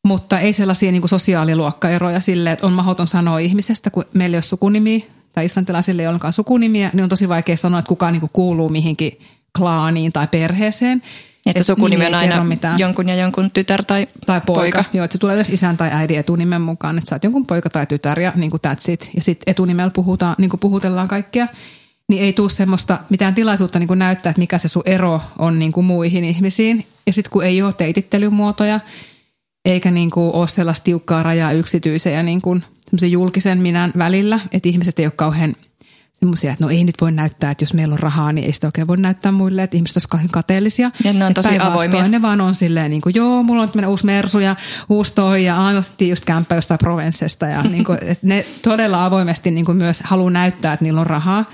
Mutta 0.07 0.39
ei 0.39 0.53
sellaisia 0.53 0.91
niin 0.91 1.01
kuin 1.01 1.09
sosiaaliluokkaeroja 1.09 2.19
sille, 2.19 2.51
että 2.51 2.67
on 2.67 2.73
mahdoton 2.73 3.07
sanoa 3.07 3.39
ihmisestä, 3.39 3.89
kun 3.89 4.05
meillä 4.13 4.35
ei 4.35 4.37
ole 4.37 4.43
sukunimiä 4.43 4.99
tai 5.35 5.45
islantilaisille 5.45 6.01
ei 6.01 6.07
ollenkaan 6.07 6.33
sukunimiä, 6.33 6.89
niin 6.93 7.03
on 7.03 7.09
tosi 7.09 7.29
vaikea 7.29 7.57
sanoa, 7.57 7.79
että 7.79 7.89
kuka 7.89 8.11
niin 8.11 8.29
kuuluu 8.33 8.69
mihinkin 8.69 9.19
klaaniin 9.57 10.13
tai 10.13 10.27
perheeseen. 10.27 11.01
Että 11.45 11.59
et 11.59 11.65
sukunimi 11.65 12.05
on 12.05 12.15
aina 12.15 12.43
mitään. 12.43 12.79
jonkun 12.79 13.09
ja 13.09 13.15
jonkun 13.15 13.51
tytär 13.51 13.85
tai, 13.85 14.07
tai 14.25 14.41
poika. 14.45 14.61
poika. 14.61 14.83
Joo, 14.93 15.05
että 15.05 15.15
se 15.15 15.19
tulee 15.19 15.35
edes 15.35 15.49
isän 15.49 15.77
tai 15.77 15.89
äidin 15.91 16.19
etunimen 16.19 16.61
mukaan, 16.61 16.97
että 16.97 17.09
sä 17.09 17.15
oot 17.15 17.23
jonkun 17.23 17.45
poika 17.45 17.69
tai 17.69 17.85
tytär 17.85 18.19
ja 18.19 18.33
niin 18.35 18.51
kuin 18.51 18.61
that's 18.67 18.91
it. 18.91 19.11
Ja 19.15 19.23
sitten 19.23 19.51
etunimellä 19.51 19.91
puhutaan, 19.95 20.35
niin 20.37 20.49
kuin 20.49 20.59
puhutellaan 20.59 21.07
kaikkia. 21.07 21.47
Niin 22.09 22.23
ei 22.23 22.33
tule 22.33 22.49
semmoista 22.49 22.97
mitään 23.09 23.35
tilaisuutta 23.35 23.79
niin 23.79 23.87
kuin 23.87 23.99
näyttää, 23.99 24.29
että 24.29 24.39
mikä 24.39 24.57
se 24.57 24.67
sun 24.67 24.83
ero 24.85 25.21
on 25.39 25.59
niin 25.59 25.71
kuin 25.71 25.85
muihin 25.85 26.23
ihmisiin. 26.23 26.85
Ja 27.07 27.13
sitten 27.13 27.31
kun 27.31 27.45
ei 27.45 27.61
ole 27.61 27.73
teitittelymuotoja, 27.73 28.79
eikä 29.65 29.91
niin 29.91 30.11
kuin 30.11 30.35
ole 30.35 30.47
sellaista 30.47 30.83
tiukkaa 30.83 31.23
rajaa 31.23 31.51
yksityisen 31.51 32.13
ja 32.13 32.23
niin 32.23 32.41
kuin 32.41 32.63
julkisen 33.09 33.57
minän 33.57 33.91
välillä, 33.97 34.39
että 34.51 34.69
ihmiset 34.69 34.99
ei 34.99 35.05
ole 35.05 35.13
kauhean 35.15 35.55
semmoisia, 36.19 36.51
että 36.51 36.65
no 36.65 36.69
ei 36.69 36.83
nyt 36.83 36.95
voi 37.01 37.11
näyttää, 37.11 37.51
että 37.51 37.63
jos 37.63 37.73
meillä 37.73 37.93
on 37.93 37.99
rahaa, 37.99 38.31
niin 38.31 38.45
ei 38.45 38.53
sitä 38.53 38.67
oikein 38.67 38.87
voi 38.87 38.97
näyttää 38.97 39.31
muille, 39.31 39.63
että 39.63 39.77
ihmiset 39.77 39.95
olisivat 39.95 40.11
kauhean 40.11 40.29
kateellisia. 40.29 40.91
Ja 41.03 41.13
ne 41.13 41.25
on 41.25 41.31
että 41.31 41.43
tosi 41.43 41.59
avoimia. 41.59 42.07
Ne 42.07 42.21
vaan 42.21 42.41
on 42.41 42.55
silleen, 42.55 42.91
niin 42.91 43.01
kuin, 43.01 43.15
joo, 43.15 43.43
mulla 43.43 43.61
on 43.61 43.69
tämmöinen 43.69 43.89
uusi 43.89 44.05
mersu 44.05 44.39
ja 44.39 44.55
uusi 44.89 45.13
toi 45.15 45.45
ja 45.45 45.65
aina 45.65 45.81
just 45.99 46.25
kämppä 46.25 46.55
jostain 46.55 46.77
Provencesta 46.77 47.45
ja 47.45 47.63
niin 47.73 47.85
kuin, 47.85 47.97
että 48.01 48.27
ne 48.27 48.45
todella 48.61 49.05
avoimesti 49.05 49.51
niin 49.51 49.65
kuin 49.65 49.77
myös 49.77 50.01
haluaa 50.03 50.31
näyttää, 50.31 50.73
että 50.73 50.85
niillä 50.85 51.01
on 51.01 51.07
rahaa. 51.07 51.45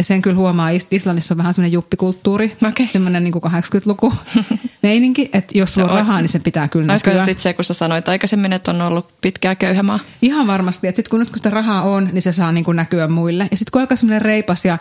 Ja 0.00 0.04
sen 0.04 0.22
kyllä 0.22 0.36
huomaa, 0.36 0.70
Islannissa 0.90 1.34
on 1.34 1.38
vähän 1.38 1.54
semmoinen 1.54 1.72
juppikulttuuri, 1.72 2.56
okay. 2.68 2.86
semmoinen 2.92 3.24
niin 3.24 3.34
80-luku 3.34 4.12
meininki, 4.82 5.30
että 5.32 5.58
jos 5.58 5.74
sulla 5.74 5.88
on 5.88 5.94
rahaa, 5.94 6.20
niin 6.20 6.28
se 6.28 6.38
pitää 6.38 6.68
kyllä 6.68 6.92
Olisiko 6.92 7.10
näkyä. 7.10 7.24
sitten 7.24 7.42
se, 7.42 7.52
kun 7.52 7.64
sä 7.64 7.74
sanoit 7.74 8.08
aikaisemmin, 8.08 8.52
että 8.52 8.70
on 8.70 8.80
ollut 8.80 9.20
pitkää 9.20 9.54
köyhämaa? 9.54 10.00
Ihan 10.22 10.46
varmasti, 10.46 10.86
että 10.88 10.96
sitten 10.96 11.10
kun 11.10 11.20
nyt 11.20 11.28
kun 11.28 11.38
sitä 11.38 11.50
rahaa 11.50 11.82
on, 11.82 12.08
niin 12.12 12.22
se 12.22 12.32
saa 12.32 12.52
niin 12.52 12.64
kuin 12.64 12.76
näkyä 12.76 13.08
muille. 13.08 13.48
Ja 13.50 13.56
sitten 13.56 13.72
kun 13.72 13.80
aika 13.80 13.96
semmoinen 13.96 14.22
reipas 14.22 14.64
ja 14.64 14.78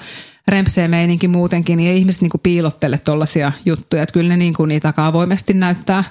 rempsee 0.47 0.87
meininki 0.87 1.27
muutenkin, 1.27 1.77
niin 1.77 1.89
ei 1.89 1.97
ihmiset 1.97 2.21
niin 2.21 2.31
kuin 2.31 2.41
piilottele 2.41 2.97
tollaisia 2.97 3.51
juttuja, 3.65 4.03
että 4.03 4.13
kyllä 4.13 4.29
ne 4.29 4.37
niin 4.37 4.53
kuin 4.53 4.67
niitä 4.67 4.93
avoimesti 4.97 5.53
näyttää. 5.53 6.03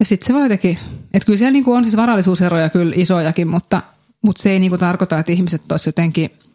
Ja 0.00 0.06
sitten 0.06 0.26
se 0.26 0.34
voi 0.34 0.42
jotenkin, 0.42 0.78
että 1.14 1.26
kyllä 1.26 1.38
siellä 1.38 1.52
niin 1.52 1.64
kuin 1.64 1.76
on 1.76 1.84
siis 1.84 1.96
varallisuuseroja 1.96 2.68
kyllä 2.68 2.92
isojakin, 2.96 3.48
mutta, 3.48 3.82
mutta 4.22 4.42
se 4.42 4.50
ei 4.50 4.58
niin 4.58 4.70
kuin 4.70 4.80
tarkoita, 4.80 5.18
että 5.18 5.32
ihmiset 5.32 5.72
olisivat 5.72 5.86
jotenkin– 5.86 6.30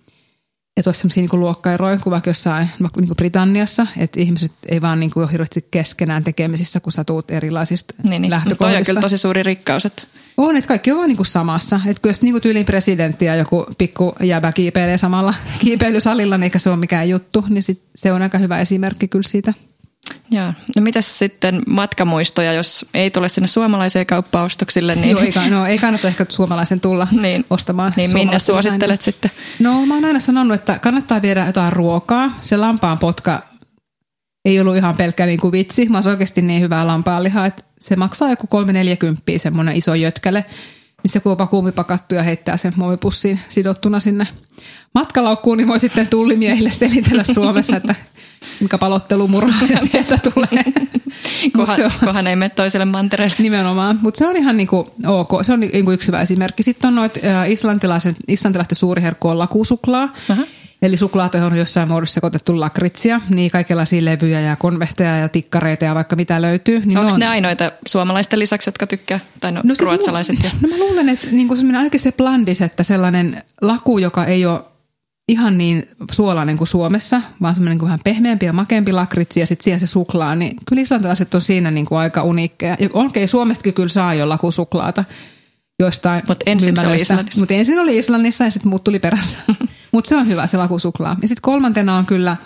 että 0.78 0.90
olisi 0.90 1.00
sellaisia 1.00 1.24
niin 1.24 1.40
luokkaeroja 1.40 1.98
kuin 1.98 2.12
vaikka 2.12 2.30
jossain 2.30 2.70
vaikka 2.82 3.02
niin 3.02 3.16
Britanniassa, 3.18 3.88
että 3.98 4.20
ihmiset 4.20 4.52
ei 4.70 4.82
vaan 4.82 5.00
niin 5.00 5.12
kuin 5.12 5.24
ole 5.24 5.32
hirveästi 5.32 5.68
keskenään 5.72 6.24
tekemisissä, 6.24 6.80
kun 6.80 6.92
sä 6.92 7.04
tuut 7.04 7.32
erilaisista 7.32 7.94
niin, 8.04 8.22
niin. 8.22 8.30
lähtökohdista. 8.30 8.80
On 8.80 8.86
kyllä 8.86 9.02
tosi 9.02 9.18
suuri 9.18 9.44
rikkaus. 9.44 9.86
Että... 9.86 10.04
On, 10.38 10.58
että 10.58 10.68
kaikki 10.68 10.92
on 10.92 10.98
vaan 10.98 11.08
niin 11.08 11.18
kuin 11.18 11.28
samassa. 11.28 11.80
Että 11.88 12.08
jos 12.08 12.22
niin 12.22 12.34
kuin 12.34 12.42
tyylin 12.42 12.66
presidentti 12.66 13.26
ja 13.26 13.36
joku 13.36 13.66
pikku 13.78 14.16
jäbä 14.24 14.52
kiipeilee 14.52 14.98
samalla 14.98 15.34
kiipeilysalilla, 15.66 16.38
niin 16.38 16.44
eikä 16.44 16.60
se 16.60 16.70
ole 16.70 16.78
mikään 16.78 17.10
juttu, 17.10 17.46
niin 17.50 17.64
sit 17.64 17.84
se 17.96 18.12
on 18.12 18.22
aika 18.22 18.38
hyvä 18.38 18.60
esimerkki 18.60 19.08
kyllä 19.08 19.28
siitä. 19.28 19.54
Joo. 20.32 20.54
No 20.76 20.82
mitäs 20.82 21.20
sitten 21.20 21.62
matkamuistoja, 21.68 22.54
jos 22.54 22.86
ei 22.94 23.12
tule 23.12 23.30
sinne 23.30 23.48
suomalaiseen 23.48 24.06
kauppaostoksille? 24.06 24.96
Niin... 24.96 25.10
Joo, 25.10 25.22
ei, 25.22 25.50
no, 25.50 25.66
ei 25.66 25.78
kannata 25.78 26.08
ehkä 26.08 26.26
suomalaisen 26.30 26.80
tulla 26.80 27.08
niin, 27.22 27.46
ostamaan. 27.50 27.94
Niin 27.96 28.14
minne 28.14 28.40
suosittelet 28.40 29.02
sitten? 29.02 29.32
No 29.60 29.86
mä 29.86 29.94
oon 29.94 30.06
aina 30.06 30.20
sanonut, 30.20 30.56
että 30.56 30.80
kannattaa 30.80 31.22
viedä 31.22 31.46
jotain 31.46 31.74
ruokaa. 31.74 32.32
Se 32.42 32.58
lampaan 32.58 33.00
potka 33.00 33.42
ei 34.46 34.60
ollut 34.60 34.78
ihan 34.78 34.98
pelkkä 34.98 35.26
niin 35.26 35.40
kuin 35.40 35.52
vitsi. 35.52 35.90
Mä 35.90 36.02
oikeasti 36.06 36.42
niin 36.42 36.62
hyvää 36.62 36.88
lampaanlihaa, 36.88 37.46
että 37.46 37.64
se 37.80 37.96
maksaa 37.96 38.30
joku 38.30 38.48
340 38.48 39.24
semmoinen 39.38 39.76
iso 39.76 39.96
jötkäle. 39.96 40.46
Niin 41.04 41.12
se 41.12 41.20
kun 41.20 41.36
on 41.40 41.48
kuumipakattu 41.48 42.16
ja 42.16 42.24
heittää 42.24 42.58
sen 42.58 42.74
muovipussiin 42.76 43.40
sidottuna 43.50 44.00
sinne 44.00 44.28
matkalaukkuun, 44.96 45.58
niin 45.58 45.68
voi 45.68 45.80
sitten 45.80 46.08
tullimiehille 46.08 46.70
selitellä 46.70 47.24
Suomessa, 47.24 47.76
että 47.76 47.96
mikä 48.62 48.78
palottelumurha 48.78 49.68
sieltä 49.92 50.20
tulee. 50.34 50.64
kohan, 51.58 51.86
on, 51.86 51.92
kohan 52.06 52.28
ei 52.28 52.36
mene 52.36 52.50
toiselle 52.50 52.86
mantereelle. 52.86 53.36
Nimenomaan, 53.40 54.00
mutta 54.02 54.18
se 54.18 54.28
on 54.28 54.38
ihan 54.38 54.58
niinku 54.58 54.94
ok. 55.08 55.30
Se 55.42 55.54
on 55.54 55.60
niinku 55.60 55.92
yksi 55.92 56.08
hyvä 56.08 56.22
esimerkki. 56.22 56.64
Sitten 56.64 56.88
on 56.88 56.96
noita 56.96 57.20
islantilaisen, 57.48 58.16
islantilaisten 58.28 58.76
suuri 58.76 59.02
herkku 59.02 59.28
on 59.28 59.40
lakusuklaa. 59.40 60.10
Uh-huh. 60.30 60.48
Eli 60.82 60.98
suklaat 60.98 61.36
on 61.36 61.58
jossain 61.58 61.88
muodossa 61.88 62.14
sekoitettu 62.14 62.60
lakritsia, 62.60 63.22
niin 63.30 63.52
kaikenlaisia 63.52 64.06
levyjä 64.06 64.40
ja 64.40 64.56
konvehteja 64.56 65.18
ja 65.18 65.30
tikkareita 65.30 65.86
ja 65.86 65.96
vaikka 65.96 66.16
mitä 66.16 66.42
löytyy. 66.42 66.82
Niin 66.86 66.98
Onko 66.98 67.10
ne, 67.10 67.14
on... 67.14 67.20
ne 67.20 67.28
ainoita 67.28 67.72
suomalaisten 67.88 68.40
lisäksi, 68.40 68.68
jotka 68.68 68.88
tykkää, 68.88 69.20
tai 69.40 69.52
no, 69.52 69.62
no 69.64 69.76
siis 69.76 69.90
ruotsalaiset? 69.90 70.36
Mulla, 70.36 70.50
ja... 70.54 70.60
No 70.62 70.68
mä 70.68 70.78
luulen, 70.78 71.10
että 71.10 71.28
niin 71.32 71.76
ainakin 71.78 72.00
se 72.00 72.12
blandis, 72.12 72.62
että 72.62 72.84
sellainen 72.84 73.44
laku, 73.62 73.98
joka 73.98 74.26
ei 74.26 74.46
ole 74.46 74.60
ihan 75.28 75.58
niin 75.58 75.90
suolainen 76.12 76.58
kuin 76.58 76.68
Suomessa, 76.68 77.22
vaan 77.42 77.54
semmoinen 77.54 77.78
niin 77.78 77.86
vähän 77.86 78.00
pehmeämpi 78.04 78.46
ja 78.46 78.54
makeampi 78.54 78.94
lakritsi 78.94 79.40
ja 79.40 79.48
sitten 79.48 79.64
siihen 79.64 79.80
se 79.80 79.88
suklaa, 79.88 80.36
niin 80.36 80.56
kyllä 80.68 80.82
islantilaiset 80.82 81.34
on 81.34 81.42
siinä 81.42 81.72
niin 81.72 81.86
kuin 81.86 82.00
aika 82.00 82.24
uniikkeja. 82.24 82.78
Ja 82.80 82.90
okei, 82.94 83.28
Suomestakin 83.28 83.74
kyllä 83.74 83.90
saa 83.90 84.14
jo 84.14 84.30
lakusuklaata 84.30 85.04
joistain 85.80 86.22
Mutta 86.28 86.44
ensin 86.46 86.78
se 86.78 86.88
oli 86.88 86.98
Islannissa. 86.98 87.40
Mutta 87.40 87.54
ensin 87.54 87.80
oli 87.80 87.98
Islannissa 87.98 88.44
ja 88.44 88.52
sitten 88.52 88.70
muut 88.70 88.84
tuli 88.84 89.00
perässä. 89.00 89.38
Mutta 89.92 90.10
se 90.10 90.16
on 90.16 90.28
hyvä 90.28 90.48
se 90.48 90.58
lakusuklaa. 90.58 91.16
Ja 91.22 91.28
sitten 91.28 91.42
kolmantena 91.42 91.98
on 91.98 92.06
kyllä– 92.06 92.38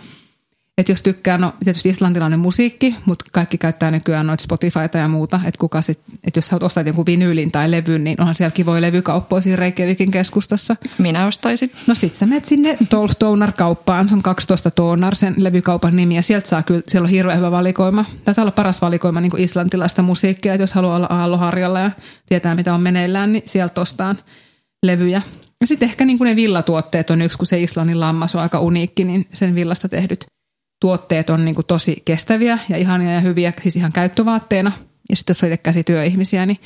että 0.77 0.91
jos 0.91 1.01
tykkää, 1.01 1.37
no 1.37 1.53
tietysti 1.63 1.89
islantilainen 1.89 2.39
musiikki, 2.39 2.95
mutta 3.05 3.25
kaikki 3.31 3.57
käyttää 3.57 3.91
nykyään 3.91 4.27
noita 4.27 4.43
Spotifyta 4.43 4.97
ja 4.97 5.07
muuta, 5.07 5.39
että 5.45 5.59
kuka 5.59 5.81
sit, 5.81 5.99
että 6.23 6.37
jos 6.37 6.47
sä 6.47 6.57
ostat 6.61 6.87
jonkun 6.87 7.05
vinyylin 7.05 7.51
tai 7.51 7.71
levyn, 7.71 8.03
niin 8.03 8.21
onhan 8.21 8.35
siellä 8.35 8.51
kivoja 8.51 8.81
levykauppoja 8.81 9.41
siinä 9.41 9.55
Reykjavikin 9.55 10.11
keskustassa. 10.11 10.75
Minä 10.97 11.27
ostaisin. 11.27 11.71
No 11.87 11.95
sit 11.95 12.13
sä 12.13 12.25
menet 12.25 12.45
sinne 12.45 12.77
Tolf 12.89 13.11
Tonar 13.19 13.51
kauppaan, 13.51 14.09
se 14.09 14.15
on 14.15 14.23
12 14.23 14.71
Tonar 14.71 15.15
sen 15.15 15.33
levykaupan 15.37 15.95
nimi 15.95 16.15
ja 16.15 16.21
sieltä 16.21 16.49
saa 16.49 16.63
kyllä, 16.63 16.81
siellä 16.87 17.05
on 17.05 17.11
hirveän 17.11 17.37
hyvä 17.37 17.51
valikoima. 17.51 18.05
Tätä 18.25 18.41
olla 18.41 18.51
paras 18.51 18.81
valikoima 18.81 19.21
niin 19.21 19.31
islantilaista 19.37 20.01
musiikkia, 20.01 20.53
että 20.53 20.63
jos 20.63 20.73
haluaa 20.73 20.95
olla 20.95 21.07
aalloharjalla 21.09 21.79
ja 21.79 21.91
tietää 22.25 22.55
mitä 22.55 22.73
on 22.73 22.81
meneillään, 22.81 23.31
niin 23.31 23.43
sieltä 23.45 23.81
ostaan 23.81 24.17
levyjä. 24.83 25.21
Ja 25.61 25.67
sitten 25.67 25.89
ehkä 25.89 26.05
niin 26.05 26.17
kuin 26.17 26.25
ne 26.25 26.35
villatuotteet 26.35 27.09
on 27.09 27.21
yksi, 27.21 27.37
kun 27.37 27.47
se 27.47 27.61
Islannin 27.61 27.99
lammas 27.99 28.35
on 28.35 28.41
aika 28.41 28.59
uniikki, 28.59 29.03
niin 29.03 29.27
sen 29.33 29.55
villasta 29.55 29.89
tehdyt 29.89 30.25
tuotteet 30.79 31.29
on 31.29 31.45
niin 31.45 31.55
kuin 31.55 31.65
tosi 31.65 32.01
kestäviä 32.05 32.59
ja 32.69 32.77
ihania 32.77 33.11
ja 33.11 33.19
hyviä, 33.19 33.53
siis 33.61 33.75
ihan 33.75 33.91
käyttövaatteena. 33.91 34.71
Ja 35.09 35.15
sitten 35.15 35.33
jos 35.33 35.43
on 35.43 35.49
itse 35.49 35.57
käsityöihmisiä, 35.57 36.45
niin 36.45 36.59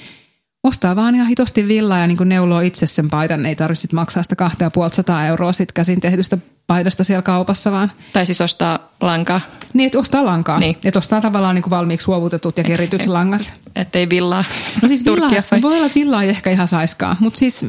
ostaa 0.63 0.95
vaan 0.95 1.15
ihan 1.15 1.27
hitosti 1.27 1.67
villaa 1.67 1.97
ja 1.97 2.07
niin 2.07 2.17
kuin 2.17 2.29
neuloo 2.29 2.61
itse 2.61 2.87
sen 2.87 3.09
paidan. 3.09 3.45
Ei 3.45 3.55
tarvitse 3.55 3.87
maksaa 3.93 4.23
sitä 4.23 4.35
2500 4.35 5.25
euroa 5.25 5.53
sit 5.53 5.71
käsin 5.71 6.01
tehdystä 6.01 6.37
paidasta 6.67 7.03
siellä 7.03 7.21
kaupassa 7.21 7.71
vaan. 7.71 7.91
Tai 8.13 8.25
siis 8.25 8.41
ostaa 8.41 8.89
lankaa. 9.01 9.41
Niin, 9.73 9.87
että 9.87 9.99
ostaa 9.99 10.25
lankaa. 10.25 10.59
Niin. 10.59 10.77
Että 10.83 10.99
ostaa 10.99 11.21
tavallaan 11.21 11.55
niin 11.55 11.63
kuin 11.63 11.71
valmiiksi 11.71 12.03
suovutetut 12.03 12.57
ja 12.57 12.63
kerityt 12.63 13.01
et, 13.01 13.07
langat. 13.07 13.53
Että 13.75 13.99
ei 13.99 14.09
villaa. 14.09 14.43
No 14.81 14.87
siis 14.87 15.05
villaa, 15.05 15.31
voi 15.61 15.75
olla, 15.75 15.85
että 15.85 15.99
villaa 15.99 16.23
ei 16.23 16.29
ehkä 16.29 16.49
ihan 16.51 16.67
saiskaa, 16.67 17.15
mutta 17.19 17.39
siis 17.39 17.65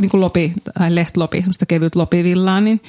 niin 0.00 0.10
kuin 0.10 0.20
lopi 0.20 0.52
tai 0.78 0.94
lehtlopi, 0.94 1.38
semmoista 1.38 1.66
kevyt 1.66 1.94
lopivillaa, 1.94 2.60
niin 2.60 2.80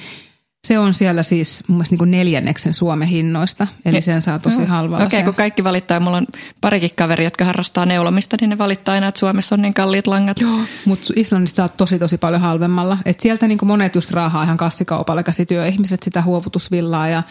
se 0.66 0.78
on 0.78 0.94
siellä 0.94 1.22
siis 1.22 1.64
mun 1.68 1.78
mielestä 1.78 1.96
niin 1.96 2.10
neljänneksen 2.10 2.74
Suomen 2.74 3.08
hinnoista, 3.08 3.66
eli 3.84 4.02
sen 4.02 4.22
saa 4.22 4.38
tosi 4.38 4.64
halvalla. 4.64 5.04
Okei, 5.04 5.18
okay, 5.18 5.24
kun 5.24 5.34
kaikki 5.34 5.64
valittaa, 5.64 6.00
mulla 6.00 6.16
on 6.16 6.26
parikin 6.60 6.90
kaveri, 6.96 7.24
jotka 7.24 7.44
harrastaa 7.44 7.86
neulomista, 7.86 8.36
niin 8.40 8.50
ne 8.50 8.58
valittaa 8.58 8.94
aina, 8.94 9.08
että 9.08 9.18
Suomessa 9.18 9.54
on 9.54 9.62
niin 9.62 9.74
kalliit 9.74 10.06
langat. 10.06 10.40
Joo, 10.40 10.60
mutta 10.84 11.12
Islannista 11.16 11.56
saa 11.56 11.68
tosi 11.68 11.98
tosi 11.98 12.18
paljon 12.18 12.40
halvemmalla. 12.40 12.98
Et 13.04 13.20
sieltä 13.20 13.48
niin 13.48 13.58
monet 13.64 13.94
just 13.94 14.10
raahaa 14.10 14.44
ihan 14.44 14.56
kassikaupalle 14.56 15.22
käsityöihmiset 15.22 16.02
sitä 16.02 16.22
huovutusvillaa 16.22 17.08
ja 17.08 17.22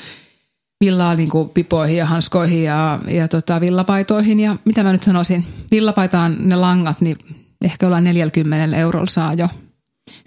villaa 0.81 1.15
niin 1.15 1.29
kuin 1.29 1.49
pipoihin 1.49 1.97
ja 1.97 2.05
hanskoihin 2.05 2.63
ja, 2.63 2.99
ja 3.07 3.27
tota, 3.27 3.61
villapaitoihin. 3.61 4.39
Ja 4.39 4.55
mitä 4.65 4.83
mä 4.83 4.91
nyt 4.91 5.03
sanoisin, 5.03 5.45
villapaitaan 5.71 6.35
ne 6.39 6.55
langat, 6.55 7.01
niin 7.01 7.17
ehkä 7.63 7.85
ollaan 7.85 8.03
40 8.03 8.77
eurolla 8.77 9.07
saa 9.07 9.33
jo 9.33 9.47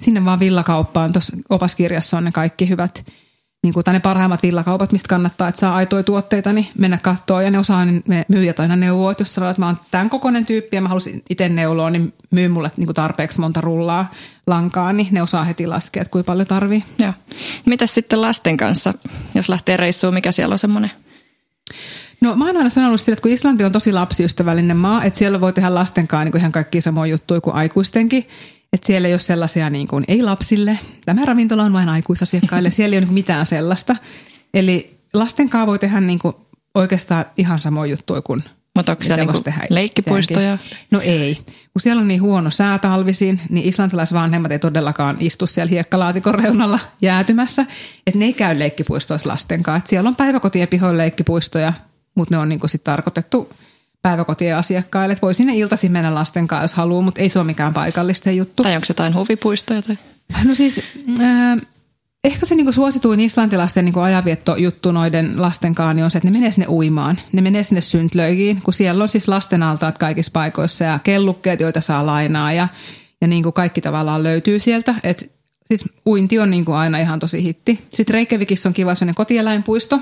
sinne 0.04 0.24
vaan 0.24 0.40
villakauppaan. 0.40 1.12
Tuossa 1.12 1.36
opaskirjassa 1.50 2.16
on 2.16 2.24
ne 2.24 2.32
kaikki 2.32 2.68
hyvät 2.68 3.04
niin 3.64 3.74
kuin, 3.74 3.84
ne 3.92 4.00
parhaimmat 4.00 4.42
villakaupat, 4.42 4.92
mistä 4.92 5.08
kannattaa, 5.08 5.48
että 5.48 5.58
saa 5.58 5.74
aitoja 5.74 6.02
tuotteita, 6.02 6.52
niin 6.52 6.66
mennä 6.78 6.98
katsoa. 7.02 7.42
Ja 7.42 7.50
ne 7.50 7.58
osaa, 7.58 7.84
niin 7.84 8.02
me 8.08 8.24
myyjät 8.28 8.60
aina 8.60 8.76
neuvoo, 8.76 9.10
että 9.10 9.20
jos 9.20 9.34
sanoo, 9.34 9.50
että 9.50 9.62
mä 9.62 9.66
oon 9.66 9.76
tämän 9.90 10.10
kokoinen 10.10 10.46
tyyppi 10.46 10.76
ja 10.76 10.80
mä 10.80 10.88
haluaisin 10.88 11.22
itse 11.30 11.48
neuloa, 11.48 11.90
niin 11.90 12.12
myy 12.30 12.48
mulle 12.48 12.70
niin 12.76 12.86
kuin 12.86 12.94
tarpeeksi 12.94 13.40
monta 13.40 13.60
rullaa 13.60 14.10
lankaa, 14.46 14.92
niin 14.92 15.08
ne 15.10 15.22
osaa 15.22 15.44
heti 15.44 15.66
laskea, 15.66 16.02
että 16.02 16.12
kuinka 16.12 16.26
paljon 16.26 16.46
tarvii. 16.46 16.84
Joo. 16.98 17.12
Mitäs 17.64 17.94
sitten 17.94 18.22
lasten 18.22 18.56
kanssa, 18.56 18.94
jos 19.34 19.48
lähtee 19.48 19.76
reissuun, 19.76 20.14
mikä 20.14 20.32
siellä 20.32 20.52
on 20.52 20.58
semmoinen? 20.58 20.90
No 22.20 22.36
mä 22.36 22.46
oon 22.46 22.56
aina 22.56 22.68
sanonut 22.68 23.00
sille, 23.00 23.12
että 23.12 23.22
kun 23.22 23.30
Islanti 23.30 23.64
on 23.64 23.72
tosi 23.72 23.92
lapsiystävällinen 23.92 24.76
maa, 24.76 25.04
että 25.04 25.18
siellä 25.18 25.40
voi 25.40 25.52
tehdä 25.52 25.74
lasten 25.74 26.08
kanssa 26.08 26.24
niin 26.24 26.36
ihan 26.36 26.52
kaikki 26.52 26.80
samoja 26.80 27.10
juttuja 27.10 27.40
kuin 27.40 27.56
aikuistenkin. 27.56 28.28
Että 28.74 28.86
siellä 28.86 29.08
ei 29.08 29.14
ole 29.14 29.20
sellaisia 29.20 29.70
niin 29.70 29.88
kuin, 29.88 30.04
ei 30.08 30.22
lapsille, 30.22 30.78
tämä 31.04 31.24
ravintola 31.24 31.62
on 31.62 31.72
vain 31.72 31.88
aikuisasiakkaille, 31.88 32.70
siellä 32.74 32.94
ei 32.94 32.98
ole 32.98 33.04
niin 33.04 33.14
mitään 33.14 33.46
sellaista. 33.46 33.96
Eli 34.54 34.98
lasten 35.12 35.48
kanssa 35.48 35.66
voi 35.66 35.78
tehdä 35.78 36.00
niin 36.00 36.18
kuin 36.18 36.34
oikeastaan 36.74 37.24
ihan 37.36 37.58
samoja 37.58 37.90
juttuja 37.90 38.22
kuin 38.22 38.42
mutta 38.76 38.92
onko 38.92 39.04
siellä 39.04 39.24
niinku 39.24 39.50
leikkipuistoja? 39.70 40.58
No 40.90 41.00
ei. 41.00 41.34
Kun 41.44 41.80
siellä 41.80 42.00
on 42.00 42.08
niin 42.08 42.22
huono 42.22 42.50
sää 42.50 42.78
talvisin, 42.78 43.40
niin 43.50 43.68
islantilaisvanhemmat 43.68 44.52
ei 44.52 44.58
todellakaan 44.58 45.16
istu 45.20 45.46
siellä 45.46 45.70
hiekkalaatikon 45.70 46.34
reunalla 46.34 46.78
jäätymässä. 47.02 47.66
Että 48.06 48.18
ne 48.18 48.24
ei 48.24 48.32
käy 48.32 48.58
leikkipuistoissa 48.58 49.28
lasten 49.28 49.62
kanssa. 49.62 49.84
Et 49.84 49.86
siellä 49.86 50.08
on 50.08 50.16
päiväkotien 50.16 50.68
pihoilla 50.68 50.98
leikkipuistoja, 50.98 51.72
mutta 52.14 52.34
ne 52.34 52.38
on 52.38 52.48
niinku 52.48 52.68
sit 52.68 52.84
tarkoitettu 52.84 53.50
päiväkotien 54.04 54.56
asiakkaille. 54.56 55.12
Että 55.12 55.22
voi 55.22 55.34
sinne 55.34 55.56
iltaisin 55.56 55.92
mennä 55.92 56.14
lasten 56.14 56.48
kanssa, 56.48 56.64
jos 56.64 56.74
haluaa, 56.74 57.02
mutta 57.02 57.20
ei 57.20 57.28
se 57.28 57.38
ole 57.38 57.46
mikään 57.46 57.74
paikallisten 57.74 58.36
juttu. 58.36 58.62
Tai 58.62 58.74
onko 58.74 58.86
jotain 58.88 59.14
huvipuistoja? 59.14 59.82
Tai? 59.82 59.98
No 60.44 60.54
siis... 60.54 60.80
Äh, 61.20 61.60
ehkä 62.24 62.46
se 62.46 62.54
niinku 62.54 62.72
suosituin 62.72 63.20
islantilaisten 63.20 63.84
niinku 63.84 64.00
ajanviettojuttu 64.00 64.92
noiden 64.92 65.42
lasten 65.42 65.74
kanssa 65.74 65.94
niin 65.94 66.04
on 66.04 66.10
se, 66.10 66.18
että 66.18 66.30
ne 66.30 66.38
menee 66.38 66.50
sinne 66.50 66.66
uimaan. 66.68 67.18
Ne 67.32 67.42
menee 67.42 67.62
sinne 67.62 67.80
syntlöigiin, 67.80 68.62
kun 68.62 68.74
siellä 68.74 69.02
on 69.02 69.08
siis 69.08 69.28
lasten 69.28 69.62
altaat 69.62 69.98
kaikissa 69.98 70.30
paikoissa 70.32 70.84
ja 70.84 70.98
kellukkeet, 70.98 71.60
joita 71.60 71.80
saa 71.80 72.06
lainaa 72.06 72.52
ja, 72.52 72.68
ja 73.20 73.26
niinku 73.26 73.52
kaikki 73.52 73.80
tavallaan 73.80 74.22
löytyy 74.22 74.58
sieltä. 74.58 74.94
Et, 75.02 75.32
siis 75.66 75.84
uinti 76.06 76.38
on 76.38 76.50
niinku 76.50 76.72
aina 76.72 76.98
ihan 76.98 77.18
tosi 77.18 77.42
hitti. 77.42 77.84
Sitten 77.90 78.14
Reykjavikissa 78.14 78.68
on 78.68 78.72
kiva 78.72 78.94
sellainen 78.94 79.14
kotieläinpuisto, 79.14 80.00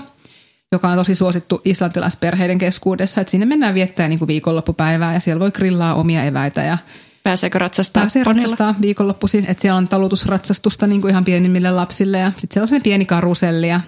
joka 0.73 0.89
on 0.89 0.97
tosi 0.97 1.15
suosittu 1.15 1.61
islantilaisperheiden 1.65 2.59
keskuudessa. 2.59 3.21
Et 3.21 3.29
sinne 3.29 3.47
mennään 3.47 3.75
viettää 3.75 4.09
niinku 4.09 4.27
viikonloppupäivää 4.27 5.15
ja 5.15 5.21
siellä 5.21 5.41
voi 5.41 5.51
grillaa 5.51 5.95
omia 5.95 6.25
eväitä 6.25 6.63
ja 6.63 6.79
Pääseekö 7.23 7.59
ratsastaa 7.59 8.01
Pääsee 8.01 8.25
ratsastaa 8.25 8.75
viikonloppuisin, 8.81 9.47
että 9.49 9.63
siellä 9.63 9.79
on 9.79 9.89
talutusratsastusta 9.89 10.87
niin 10.87 11.01
kuin 11.01 11.11
ihan 11.11 11.25
pienimmille 11.25 11.71
lapsille 11.71 12.19
ja 12.19 12.31
sitten 12.31 12.49
siellä 12.51 12.65
on 12.65 12.69
sellainen 12.69 12.83
pieni 12.83 13.07
karuselli 13.07 13.69
ja, 13.69 13.81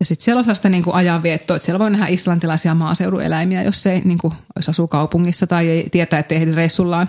ja 0.00 0.06
sitten 0.06 0.24
siellä 0.24 0.38
on 0.38 0.44
sellaista 0.44 0.68
niin 0.68 0.82
kuin 0.82 0.96
ajanviettoa, 0.96 1.56
että 1.56 1.66
siellä 1.66 1.78
voi 1.78 1.90
nähdä 1.90 2.06
islantilaisia 2.06 2.74
maaseudun 2.74 3.22
eläimiä, 3.22 3.62
jos 3.62 3.86
ei 3.86 4.00
niin 4.04 4.18
kuin, 4.18 4.34
jos 4.56 4.68
asuu 4.68 4.88
kaupungissa 4.88 5.46
tai 5.46 5.68
ei 5.68 5.88
tietää, 5.90 6.18
että 6.18 6.34
ehdi 6.34 6.54
reissullaan 6.54 7.08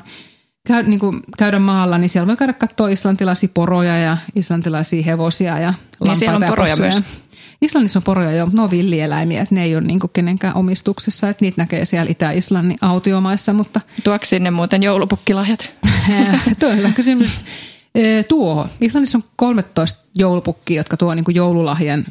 käy, 0.68 0.84
niin 0.84 1.00
kuin, 1.00 1.22
käydä 1.38 1.60
maalla, 1.60 1.98
niin 1.98 2.10
siellä 2.10 2.28
voi 2.28 2.38
käydä 2.38 2.54
katsoa 2.54 2.90
islantilaisia 2.90 3.50
poroja 3.54 3.98
ja 3.98 4.18
islantilaisia 4.36 5.04
hevosia 5.04 5.60
ja 5.60 5.68
lampaita 5.68 6.06
niin 6.06 6.16
siellä 6.16 6.36
on 6.36 6.44
poroja 6.44 6.76
myös. 6.76 6.96
Islannissa 7.62 8.00
on 8.00 8.04
poroja 8.04 8.32
jo, 8.32 8.46
mutta 8.46 8.58
ne 8.58 8.64
on 8.64 8.72
villieläimiä, 8.72 9.42
että 9.42 9.56
ne 9.56 9.64
ei 9.64 9.76
ole 9.76 9.84
niin 9.84 10.00
kenenkään 10.14 10.56
omistuksessa, 10.56 11.30
että 11.30 11.46
niitä 11.46 11.62
näkee 11.62 11.86
siellä 11.86 12.12
Itä-Islannin 12.12 12.78
autiomaissa. 12.82 13.54
Mutta... 13.54 13.82
Tuoksi 14.04 14.30
sinne 14.30 14.52
muuten 14.52 14.84
joulupukkilahjat? 14.84 15.72
Tuo 16.60 16.70
on 16.70 16.78
hyvä 16.78 16.92
kysymys. 16.92 17.46
Tuo. 18.28 18.68
Islannissa 18.82 19.18
on 19.18 19.24
13 19.36 20.06
joulupukkia, 20.18 20.80
jotka 20.80 20.98
tuo 20.98 21.16
niin 21.16 21.26
joululahjan 21.30 22.06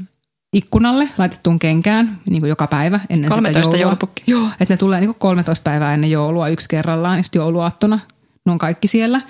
ikkunalle 0.52 1.08
laitettuun 1.18 1.58
kenkään 1.58 2.18
niin 2.30 2.40
kuin 2.40 2.48
joka 2.48 2.66
päivä 2.66 3.00
ennen 3.10 3.30
13 3.30 3.58
sitä 3.58 3.76
joulua. 3.76 3.82
joulupukki. 3.82 4.22
Joo, 4.26 4.48
että 4.60 4.74
ne 4.74 4.78
tulee 4.78 5.00
niin 5.00 5.08
kuin 5.08 5.18
13 5.18 5.62
päivää 5.64 5.94
ennen 5.94 6.10
joulua 6.10 6.48
yksi 6.48 6.68
kerrallaan 6.68 7.16
ja 7.16 7.22
sitten 7.22 7.40
jouluaattona 7.40 7.98
ne 8.46 8.52
on 8.52 8.58
kaikki 8.58 8.88
siellä. 8.88 9.20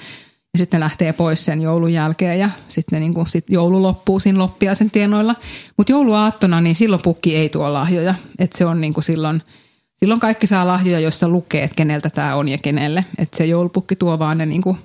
Ja 0.55 0.59
sitten 0.59 0.81
ne 0.81 0.85
lähtee 0.85 1.13
pois 1.13 1.45
sen 1.45 1.61
joulun 1.61 1.93
jälkeen 1.93 2.39
ja 2.39 2.51
sitten 2.69 3.01
niinku, 3.01 3.25
sit 3.29 3.45
joulu 3.49 3.83
loppuu 3.83 4.21
siinä 4.21 4.39
loppia 4.39 4.75
sen 4.75 4.91
tienoilla. 4.91 5.35
Mutta 5.77 5.93
jouluaattona, 5.93 6.61
niin 6.61 6.75
silloin 6.75 7.03
pukki 7.05 7.37
ei 7.37 7.49
tuo 7.49 7.73
lahjoja. 7.73 8.15
Että 8.39 8.59
se 8.59 8.65
on 8.65 8.81
niinku 8.81 9.03
silloin, 9.03 9.43
silloin 9.95 10.21
kaikki 10.21 10.47
saa 10.47 10.67
lahjoja, 10.67 11.01
joissa 11.01 11.29
lukee, 11.29 11.65
että 11.65 11.77
keneltä 11.77 12.11
tämä 12.11 12.35
on 12.35 12.49
ja 12.49 12.59
kenelle. 12.59 13.05
Että 13.19 13.37
se 13.37 13.47
joulupukki 13.47 13.97
tuo 13.97 14.19
vaan 14.19 14.39
ne 14.39 14.47
niinku 14.47 14.79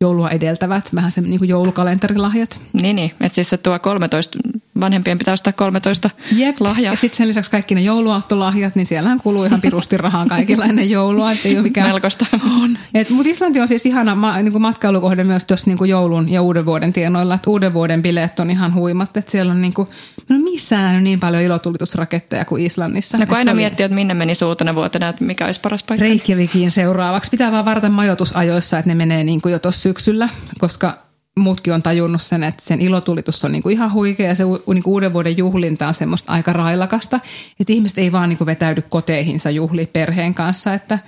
joulua 0.00 0.30
edeltävät, 0.30 0.94
vähän 0.94 1.10
se 1.10 1.20
niin 1.20 1.48
joulukalenterilahjat. 1.48 2.60
Niin, 2.72 2.96
niin. 2.96 3.12
että 3.20 3.34
siis 3.34 3.50
se 3.50 3.56
tuo 3.56 3.78
13, 3.78 4.38
vanhempien 4.82 5.18
pitää 5.18 5.32
ostaa 5.32 5.52
13 5.52 6.10
Jep. 6.32 6.60
lahjaa. 6.60 6.92
Ja 6.92 6.96
sitten 6.96 7.16
sen 7.16 7.28
lisäksi 7.28 7.50
kaikki 7.50 7.74
ne 7.74 7.80
jouluaattolahjat, 7.80 8.74
niin 8.74 8.86
siellähän 8.86 9.18
kuluu 9.18 9.44
ihan 9.44 9.60
pirusti 9.60 9.96
rahaa 9.96 10.26
kaikilla 10.26 10.64
ennen 10.64 10.90
joulua. 10.90 11.32
Että 11.32 11.48
ei 11.48 11.56
ole 11.56 11.62
mikään... 11.62 11.90
Melkoista 11.90 12.26
on. 12.62 12.78
Mutta 13.10 13.30
Islanti 13.30 13.60
on 13.60 13.68
siis 13.68 13.86
ihana 13.86 14.14
ma, 14.14 14.36
niin 14.36 14.52
kuin 14.52 14.62
matkailukohde 14.62 15.24
myös 15.24 15.44
tuossa 15.44 15.70
niin 15.70 15.88
joulun 15.88 16.30
ja 16.30 16.42
uuden 16.42 16.66
vuoden 16.66 16.92
tienoilla. 16.92 17.34
Että 17.34 17.50
uuden 17.50 17.74
vuoden 17.74 18.02
bileet 18.02 18.38
on 18.38 18.50
ihan 18.50 18.74
huimat. 18.74 19.16
Että 19.16 19.30
siellä 19.30 19.52
on 19.52 19.62
niin 19.62 19.74
kuin, 19.74 19.88
no 20.28 20.38
missään 20.38 21.04
niin 21.04 21.20
paljon 21.20 21.42
ilotulitusraketteja 21.42 22.44
kuin 22.44 22.62
Islannissa. 22.62 23.18
No 23.18 23.26
kun 23.26 23.36
aina 23.36 23.52
oli... 23.52 23.60
miettii, 23.60 23.84
että 23.84 23.94
minne 23.94 24.14
meni 24.14 24.34
suutena 24.34 24.74
vuotena, 24.74 25.08
että 25.08 25.24
mikä 25.24 25.46
olisi 25.46 25.60
paras 25.60 25.82
paikka. 25.82 26.04
Reikjavikiin 26.04 26.70
seuraavaksi. 26.70 27.30
Pitää 27.30 27.52
vaan 27.52 27.64
varata 27.64 27.88
majoitusajoissa, 27.88 28.78
että 28.78 28.90
ne 28.90 28.94
menee 28.94 29.24
niin 29.24 29.40
kuin 29.40 29.52
jo 29.52 29.58
tuossa 29.58 29.82
syksyllä, 29.82 30.28
koska 30.58 31.11
muutkin 31.36 31.72
on 31.72 31.82
tajunnut 31.82 32.22
sen, 32.22 32.42
että 32.42 32.62
sen 32.64 32.80
ilotulitus 32.80 33.44
on 33.44 33.52
niinku 33.52 33.68
ihan 33.68 33.92
huikea 33.92 34.28
ja 34.28 34.34
se 34.34 34.44
niinku 34.66 34.92
uuden 34.92 35.12
vuoden 35.12 35.36
juhlinta 35.36 35.88
on 35.88 35.94
semmoista 35.94 36.32
aika 36.32 36.52
railakasta, 36.52 37.20
että 37.60 37.72
ihmiset 37.72 37.98
ei 37.98 38.12
vaan 38.12 38.28
niinku 38.28 38.46
vetäydy 38.46 38.82
koteihinsa 38.82 39.50
juhli 39.50 39.86
perheen 39.86 40.34
kanssa, 40.34 40.74
että 40.74 40.98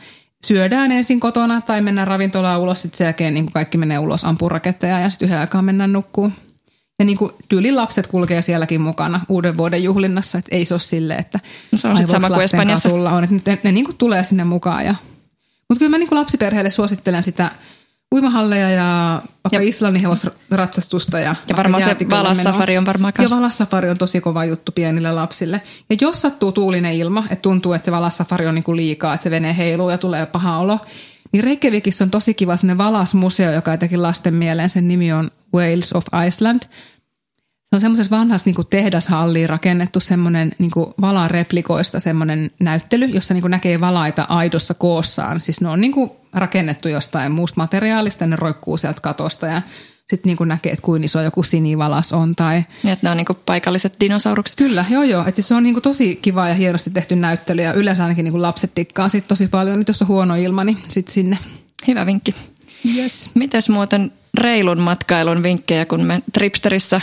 syödään 0.47 0.93
ensin 0.93 1.21
kotona 1.21 1.61
tai 1.61 1.83
mennään 1.83 2.07
ravintolaan 2.07 2.61
ulos, 2.61 2.83
sitten 2.83 2.99
sen 2.99 3.05
jälkeen 3.05 3.35
niinku 3.35 3.53
kaikki 3.53 3.79
menee 3.79 3.99
ulos 3.99 4.25
ampuraketteja 4.25 5.01
ja 5.01 5.11
sitten 5.11 5.27
yhden 5.27 5.41
aikaa 5.41 5.63
mennään 5.63 5.93
nukkuun. 5.93 6.33
Ja 6.99 7.05
niin 7.05 7.19
kuin 7.19 7.33
tyylin 7.49 7.77
lapset 7.77 8.07
kulkee 8.07 8.43
sielläkin 8.43 8.81
mukana 8.81 9.21
uuden 9.29 9.57
vuoden 9.57 9.85
juhlinnassa, 9.85 10.39
että 10.39 10.57
ei 10.57 10.65
se 10.65 10.75
ole 10.75 10.81
silleen, 10.81 11.21
että 11.21 11.41
no 11.73 11.79
se 11.79 11.89
on 11.89 12.09
sama 12.09 12.29
kuin 12.29 12.41
Espanjassa. 12.41 12.89
On, 12.93 13.25
että 13.25 13.51
ne, 13.51 13.59
ne 13.63 13.73
niin 13.73 13.85
kuin 13.85 13.97
tulee 13.97 14.25
sinne 14.25 14.45
mukaan. 14.45 14.87
Ja... 14.87 14.95
Mutta 15.69 15.79
kyllä 15.79 15.91
mä 15.91 15.99
niin 15.99 16.09
kuin 16.09 16.19
lapsiperheelle 16.19 16.71
suosittelen 16.71 17.23
sitä 17.23 17.51
uimahalleja 18.15 18.71
ja 18.71 19.23
vaikka 19.45 19.57
ja, 19.57 19.69
Islannin 19.69 20.03
hevosratsastusta. 20.03 21.19
Ja, 21.19 21.35
ja 21.49 21.57
varmaan 21.57 21.83
se 21.83 21.97
valassafari 22.11 22.79
on 22.79 22.87
varmaan 22.87 23.13
kanssa. 23.13 23.35
Ja 23.35 23.41
valassafari 23.41 23.91
on 23.91 23.99
tosi 23.99 24.21
kova 24.21 24.45
juttu 24.45 24.73
pienille 24.73 25.13
lapsille. 25.13 25.63
Ja 25.91 25.97
jos 26.01 26.23
sattuu 26.23 26.53
tuulinen 26.53 26.95
ilma, 26.95 27.25
että 27.31 27.43
tuntuu, 27.43 27.73
että 27.73 27.85
se 27.85 27.93
valassafari 27.93 28.47
on 28.47 28.55
niin 28.55 28.65
kuin 28.65 28.77
liikaa, 28.77 29.15
että 29.15 29.25
se 29.25 29.31
vene 29.31 29.57
heiluu 29.57 29.91
ja 29.91 29.99
tulee 29.99 30.27
paha 30.27 30.59
olo, 30.59 30.79
niin 31.33 31.45
Reykjavikissa 31.45 32.05
on 32.05 32.11
tosi 32.11 32.35
kiva 32.35 32.57
sellainen 32.57 32.79
valasmuseo, 32.79 33.53
joka 33.53 33.71
jotenkin 33.71 34.03
lasten 34.03 34.35
mieleen. 34.35 34.69
Sen 34.69 34.89
nimi 34.89 35.13
on 35.13 35.31
Wales 35.55 35.93
of 35.93 36.05
Iceland– 36.27 36.61
on 37.75 37.81
semmoisessa 37.81 38.17
vanhassa 38.17 38.51
niin 38.51 38.67
tehdashalliin 38.71 39.49
rakennettu 39.49 40.01
semmoinen 40.01 40.53
niin 40.59 40.71
valareplikoista 41.01 42.01
semmoinen 42.01 42.51
näyttely, 42.61 43.07
jossa 43.07 43.35
niin 43.35 43.51
näkee 43.51 43.81
valaita 43.81 44.27
aidossa 44.29 44.75
koossaan. 44.75 45.41
Siis 45.41 45.61
ne 45.61 45.69
on 45.69 45.81
niin 45.81 46.11
rakennettu 46.33 46.89
jostain 46.89 47.33
muusta 47.33 47.61
materiaalista, 47.61 48.27
ne 48.27 48.37
roikkuu 48.37 48.77
sieltä 48.77 49.01
katosta 49.01 49.47
ja 49.47 49.63
sitten 50.11 50.37
niin 50.39 50.49
näkee, 50.49 50.73
että 50.73 50.83
kuinka 50.83 51.05
iso 51.05 51.21
joku 51.21 51.43
sinivalas 51.43 52.13
on. 52.13 52.37
Tai... 52.37 52.65
Ja 52.85 52.93
että 52.93 53.07
ne 53.07 53.11
on 53.11 53.17
niin 53.17 53.27
paikalliset 53.47 53.95
dinosaurukset. 54.01 54.57
Kyllä, 54.57 54.85
joo 54.91 55.03
joo. 55.03 55.21
Että 55.21 55.35
siis 55.35 55.49
se 55.49 55.55
on 55.55 55.63
niin 55.63 55.83
tosi 55.83 56.17
kiva 56.17 56.49
ja 56.49 56.55
hienosti 56.55 56.91
tehty 56.91 57.17
näyttely 57.17 57.63
ja 57.63 57.73
yleensä 57.73 58.03
ainakin 58.03 58.25
niin 58.25 58.43
lapset 58.43 58.75
tikkaa 58.75 59.09
sit 59.09 59.29
tosi 59.29 59.49
paljon. 59.49 59.79
Nyt 59.79 59.89
jos 59.89 60.03
on 60.03 60.09
huono 60.09 60.35
ilma, 60.35 60.65
niin 60.65 60.79
sitten 60.89 61.15
sinne. 61.15 61.39
Hyvä 61.87 62.07
vinkki. 62.07 62.35
Yes. 62.97 63.31
Mites 63.35 63.69
muuten 63.69 64.13
reilun 64.35 64.81
matkailun 64.81 65.43
vinkkejä, 65.43 65.87
kun 65.87 66.01
me 66.01 66.23
Tripsterissä 66.33 67.01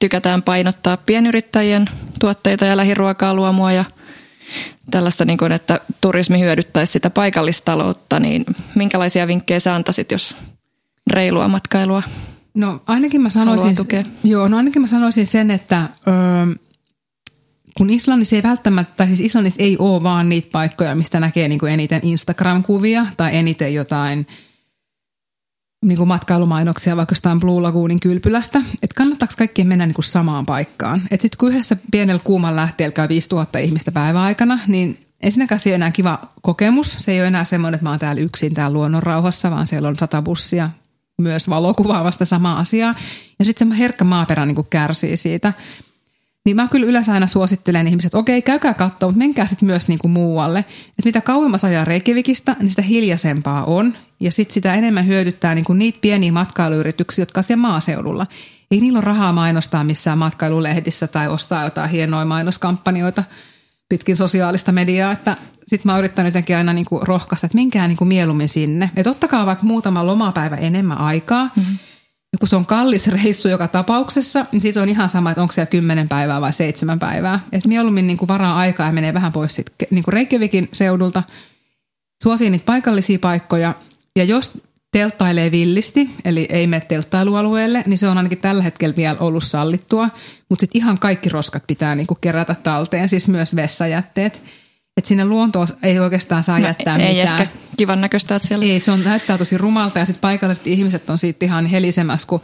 tykätään 0.00 0.42
painottaa 0.42 0.96
pienyrittäjien 0.96 1.86
tuotteita 2.20 2.64
ja 2.64 2.76
lähiruokaa, 2.76 3.34
luomua 3.34 3.72
ja 3.72 3.84
tällaista, 4.90 5.24
niin 5.24 5.38
kuin, 5.38 5.52
että 5.52 5.80
turismi 6.00 6.40
hyödyttäisi 6.40 6.92
sitä 6.92 7.10
paikallistaloutta, 7.10 8.20
niin 8.20 8.44
minkälaisia 8.74 9.26
vinkkejä 9.26 9.60
sä 9.60 9.74
antaisit, 9.74 10.12
jos 10.12 10.36
reilua 11.10 11.48
matkailua 11.48 12.02
No 12.54 12.82
ainakin 12.86 13.20
mä 13.20 13.30
sanoisin, 13.30 13.76
joo, 14.24 14.48
no 14.48 14.56
ainakin 14.56 14.82
mä 14.82 14.86
sanoisin 14.86 15.26
sen, 15.26 15.50
että 15.50 15.82
ö, 15.82 16.58
kun 17.76 17.90
Islannissa 17.90 18.36
ei 18.36 18.42
välttämättä, 18.42 18.94
tai 18.96 19.06
siis 19.06 19.20
Islannissa 19.20 19.62
ei 19.62 19.76
ole 19.78 20.02
vaan 20.02 20.28
niitä 20.28 20.48
paikkoja, 20.52 20.94
mistä 20.94 21.20
näkee 21.20 21.48
niin 21.48 21.58
kuin 21.58 21.72
eniten 21.72 22.00
Instagram-kuvia 22.04 23.06
tai 23.16 23.36
eniten 23.36 23.74
jotain– 23.74 24.26
niin 25.84 25.98
kuin 25.98 26.08
matkailumainoksia 26.08 26.96
vaikka 26.96 27.12
jostain 27.12 27.40
Blue 27.40 27.62
Lagoonin 27.62 28.00
kylpylästä, 28.00 28.58
että 28.82 28.94
kannattaako 28.96 29.34
kaikkien 29.38 29.66
mennä 29.66 29.86
niin 29.86 29.94
kuin 29.94 30.04
samaan 30.04 30.46
paikkaan. 30.46 31.00
Että 31.10 31.22
sitten 31.22 31.38
kun 31.38 31.48
yhdessä 31.48 31.76
pienellä 31.90 32.20
kuuman 32.24 32.56
lähteellä 32.56 32.92
käy 32.92 33.08
5000 33.08 33.58
ihmistä 33.58 33.92
päiväaikana, 33.92 34.58
niin 34.66 35.06
ensinnäkään 35.22 35.58
se 35.58 35.68
ei 35.68 35.72
ole 35.72 35.76
enää 35.76 35.90
kiva 35.90 36.18
kokemus. 36.42 36.96
Se 36.98 37.12
ei 37.12 37.20
ole 37.20 37.28
enää 37.28 37.44
semmoinen, 37.44 37.74
että 37.74 37.84
mä 37.84 37.90
oon 37.90 37.98
täällä 37.98 38.22
yksin 38.22 38.54
täällä 38.54 38.74
luonnon 38.74 39.02
rauhassa, 39.02 39.50
vaan 39.50 39.66
siellä 39.66 39.88
on 39.88 39.96
sata 39.96 40.22
bussia 40.22 40.70
myös 41.22 41.48
valokuvaavasta 41.48 42.24
samaa 42.24 42.58
asiaa. 42.58 42.94
Ja 43.38 43.44
sitten 43.44 43.68
se 43.68 43.78
herkkä 43.78 44.04
maaperä 44.04 44.46
niin 44.46 44.54
kuin 44.54 44.66
kärsii 44.70 45.16
siitä. 45.16 45.52
Niin 46.46 46.56
mä 46.56 46.68
kyllä 46.68 46.86
yleensä 46.86 47.12
aina 47.12 47.26
suosittelen 47.26 47.88
ihmiset, 47.88 48.06
että 48.08 48.18
okei, 48.18 48.42
käykää 48.42 48.74
katsoa, 48.74 49.08
mutta 49.08 49.18
menkää 49.18 49.46
sitten 49.46 49.66
myös 49.66 49.88
niinku 49.88 50.08
muualle. 50.08 50.58
Että 50.58 51.02
mitä 51.04 51.20
kauemmas 51.20 51.64
ajaa 51.64 51.84
Reykjavikista, 51.84 52.56
niin 52.60 52.70
sitä 52.70 52.82
hiljaisempaa 52.82 53.64
on. 53.64 53.94
Ja 54.20 54.32
sitten 54.32 54.54
sitä 54.54 54.74
enemmän 54.74 55.06
hyödyttää 55.06 55.54
niinku 55.54 55.72
niitä 55.72 55.98
pieniä 56.00 56.32
matkailuyrityksiä, 56.32 57.22
jotka 57.22 57.40
on 57.40 57.44
siellä 57.44 57.60
maaseudulla. 57.60 58.26
Ei 58.70 58.80
niillä 58.80 58.96
ole 58.96 59.04
rahaa 59.04 59.32
mainostaa 59.32 59.84
missään 59.84 60.18
matkailulehdissä 60.18 61.06
tai 61.06 61.28
ostaa 61.28 61.64
jotain 61.64 61.90
hienoja 61.90 62.24
mainoskampanjoita 62.24 63.24
pitkin 63.88 64.16
sosiaalista 64.16 64.72
mediaa, 64.72 65.12
että 65.12 65.36
sitten 65.68 65.92
mä 65.92 65.98
yritän 65.98 66.26
jotenkin 66.26 66.56
aina 66.56 66.72
niinku 66.72 67.00
rohkaista, 67.02 67.46
että 67.46 67.56
menkää 67.56 67.88
niinku 67.88 68.04
mieluummin 68.04 68.48
sinne. 68.48 68.90
Että 68.96 69.10
ottakaa 69.10 69.46
vaikka 69.46 69.66
muutama 69.66 70.06
lomapäivä 70.06 70.56
enemmän 70.56 70.98
aikaa. 70.98 71.44
Mm-hmm. 71.56 71.78
Kun 72.38 72.48
se 72.48 72.56
on 72.56 72.66
kallis 72.66 73.08
reissu 73.08 73.48
joka 73.48 73.68
tapauksessa, 73.68 74.46
niin 74.52 74.60
siitä 74.60 74.82
on 74.82 74.88
ihan 74.88 75.08
sama, 75.08 75.30
että 75.30 75.42
onko 75.42 75.52
siellä 75.52 75.70
kymmenen 75.70 76.08
päivää 76.08 76.40
vai 76.40 76.52
seitsemän 76.52 76.98
päivää. 76.98 77.40
Että 77.52 77.68
mieluummin 77.68 78.06
niinku 78.06 78.28
varaa 78.28 78.56
aikaa 78.58 78.86
ja 78.86 78.92
menee 78.92 79.14
vähän 79.14 79.32
pois 79.32 79.54
sit, 79.54 79.72
niinku 79.90 80.10
Reykjavikin 80.10 80.68
seudulta. 80.72 81.22
Suosii 82.22 82.50
niitä 82.50 82.64
paikallisia 82.64 83.18
paikkoja. 83.18 83.74
Ja 84.16 84.24
jos 84.24 84.62
telttailee 84.92 85.50
villisti, 85.50 86.10
eli 86.24 86.46
ei 86.50 86.66
mene 86.66 86.80
telttailualueelle, 86.80 87.82
niin 87.86 87.98
se 87.98 88.08
on 88.08 88.16
ainakin 88.16 88.38
tällä 88.38 88.62
hetkellä 88.62 88.96
vielä 88.96 89.18
ollut 89.20 89.44
sallittua. 89.44 90.08
Mutta 90.48 90.60
sitten 90.60 90.82
ihan 90.82 90.98
kaikki 90.98 91.28
roskat 91.28 91.64
pitää 91.66 91.94
niinku 91.94 92.14
kerätä 92.20 92.54
talteen, 92.62 93.08
siis 93.08 93.28
myös 93.28 93.56
vessajätteet. 93.56 94.42
Että 95.00 95.08
sinne 95.08 95.24
luontoon 95.24 95.68
ei 95.82 95.98
oikeastaan 95.98 96.42
saa 96.42 96.58
no, 96.58 96.66
jättää 96.66 96.96
ei 96.96 97.14
mitään. 97.14 97.40
ehkä 97.40 97.56
kivan 97.76 98.00
näköistä, 98.00 98.36
että 98.36 98.48
siellä... 98.48 98.64
Ei, 98.64 98.80
se 98.80 98.90
on, 98.90 99.02
näyttää 99.02 99.38
tosi 99.38 99.58
rumalta 99.58 99.98
ja 99.98 100.04
sitten 100.04 100.20
paikalliset 100.20 100.66
ihmiset 100.66 101.10
on 101.10 101.18
siitä 101.18 101.46
ihan 101.46 101.66
helisemässä, 101.66 102.26
kun 102.26 102.40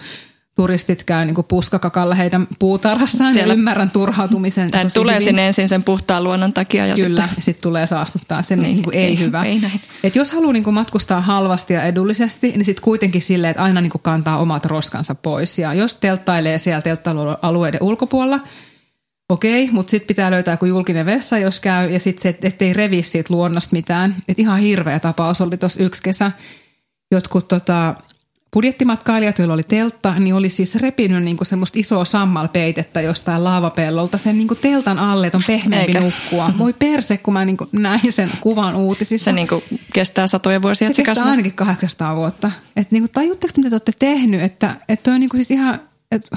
turistit 0.54 1.04
käy 1.04 1.24
niin 1.24 1.34
kuin 1.34 1.44
puskakakalla 1.44 2.14
heidän 2.14 2.46
puutarhassaan 2.58 3.32
Siellä, 3.32 3.52
ja 3.52 3.58
ymmärrän 3.58 3.90
turhautumisen. 3.90 4.70
Tai 4.70 4.86
tulee 4.94 5.14
hyvin. 5.14 5.26
sinne 5.26 5.46
ensin 5.46 5.68
sen 5.68 5.82
puhtaan 5.82 6.24
luonnon 6.24 6.52
takia. 6.52 6.86
Ja 6.86 6.94
Kyllä, 6.94 7.22
sitten 7.22 7.42
sit 7.44 7.60
tulee 7.60 7.86
saastuttaa 7.86 8.42
sen, 8.42 8.58
niin, 8.58 8.74
niin 8.74 8.84
kuin 8.84 8.96
ei, 8.96 9.04
ei 9.04 9.18
hyvä. 9.18 9.42
Ei 9.42 9.58
näin. 9.58 9.80
Et 10.02 10.16
jos 10.16 10.30
haluaa 10.30 10.52
niin 10.52 10.64
kuin 10.64 10.74
matkustaa 10.74 11.20
halvasti 11.20 11.74
ja 11.74 11.82
edullisesti, 11.82 12.52
niin 12.52 12.64
sitten 12.64 12.84
kuitenkin 12.84 13.22
silleen, 13.22 13.50
että 13.50 13.62
aina 13.62 13.80
niin 13.80 13.90
kuin 13.90 14.02
kantaa 14.02 14.38
omat 14.38 14.64
roskansa 14.64 15.14
pois. 15.14 15.58
Ja 15.58 15.74
jos 15.74 15.94
telttailee 15.94 16.58
siellä 16.58 16.80
telttailualueiden 16.80 17.82
ulkopuolella, 17.82 18.40
okei, 19.28 19.70
mutta 19.72 19.90
sitten 19.90 20.06
pitää 20.06 20.30
löytää 20.30 20.52
joku 20.52 20.66
julkinen 20.66 21.06
vessa, 21.06 21.38
jos 21.38 21.60
käy, 21.60 21.90
ja 21.90 22.00
sitten 22.00 22.22
se, 22.22 22.38
ettei 22.42 22.72
revi 22.72 23.02
siitä 23.02 23.34
luonnosta 23.34 23.76
mitään. 23.76 24.16
Et 24.28 24.38
ihan 24.38 24.60
hirveä 24.60 25.00
tapaus 25.00 25.40
oli 25.40 25.56
tuossa 25.56 25.82
yksi 25.82 26.02
kesä. 26.02 26.32
Jotkut 27.10 27.48
tota, 27.48 27.94
budjettimatkailijat, 28.52 29.38
joilla 29.38 29.54
oli 29.54 29.62
teltta, 29.62 30.14
niin 30.18 30.34
oli 30.34 30.48
siis 30.48 30.74
repinyt 30.74 31.22
niinku 31.22 31.44
semmoista 31.44 31.78
isoa 31.78 32.04
sammalpeitettä 32.04 33.00
jostain 33.00 33.44
laavapellolta 33.44 34.18
sen 34.18 34.38
niinku 34.38 34.54
teltan 34.54 34.98
alle, 34.98 35.26
että 35.26 35.36
on 35.36 35.42
pehmeämpi 35.46 35.86
Eikä. 35.86 36.00
nukkua. 36.00 36.50
Voi 36.58 36.72
perse, 36.72 37.16
kun 37.16 37.34
mä 37.34 37.44
niinku 37.44 37.68
näin 37.72 38.12
sen 38.12 38.30
kuvan 38.40 38.74
uutisissa. 38.74 39.24
Se 39.24 39.32
niinku 39.32 39.62
kestää 39.92 40.26
satoja 40.26 40.62
vuosia. 40.62 40.94
Se, 40.94 41.02
kestää 41.02 41.30
ainakin 41.30 41.52
800 41.52 42.16
vuotta. 42.16 42.50
Että 42.76 42.94
niinku, 42.94 43.08
tajutteko, 43.12 43.52
mitä 43.56 43.68
te 43.68 43.74
olette 43.74 43.92
tehnyt? 43.98 44.42
Että, 44.42 44.76
että 44.88 45.10
on 45.10 45.20
niinku 45.20 45.36
siis 45.36 45.50
ihan... 45.50 45.80
että 46.12 46.36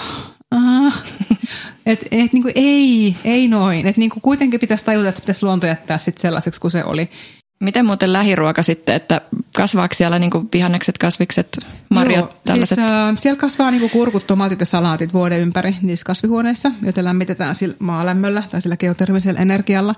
Ah, 0.52 1.04
et, 1.86 2.08
et 2.12 2.34
niinku 2.34 2.50
ei, 2.56 3.16
ei 3.24 3.48
noin. 3.48 3.88
Et 3.88 3.98
niinku 3.98 4.20
kuitenkin 4.20 4.60
pitäisi 4.60 4.86
tajuta, 4.86 5.10
että 5.10 5.20
se 5.20 5.24
pitäisi 5.24 5.46
luonto 5.46 5.68
jättää 5.68 5.98
sit 5.98 6.18
sellaiseksi 6.18 6.62
kuin 6.62 6.72
se 6.72 6.84
oli. 6.84 7.10
Miten 7.60 7.86
muuten 7.86 8.14
lähiruoka 8.14 8.64
sitten, 8.64 8.96
että 8.96 9.22
kasvaako 9.56 9.94
siellä 9.94 10.20
niinku 10.20 10.50
vihannekset, 10.54 10.98
kasvikset, 10.98 11.60
marjat, 11.90 12.20
Joo, 12.20 12.28
siis, 12.28 12.42
tällaiset? 12.46 12.78
Siis, 12.78 12.92
äh, 12.92 13.18
siellä 13.18 13.40
kasvaa 13.40 13.72
niinku 13.72 13.90
kurkut, 13.90 14.28
tomaatit 14.28 14.60
ja 14.60 14.66
salaatit 14.66 15.14
vuoden 15.14 15.40
ympäri 15.40 15.76
niissä 15.82 16.06
kasvihuoneissa, 16.06 16.72
joita 16.82 17.04
lämmitetään 17.04 17.56
sillä 17.56 17.76
maalämmöllä 17.80 18.44
tai 18.52 18.62
sillä 18.62 18.78
geotermisellä 18.78 19.40
energialla. 19.40 19.96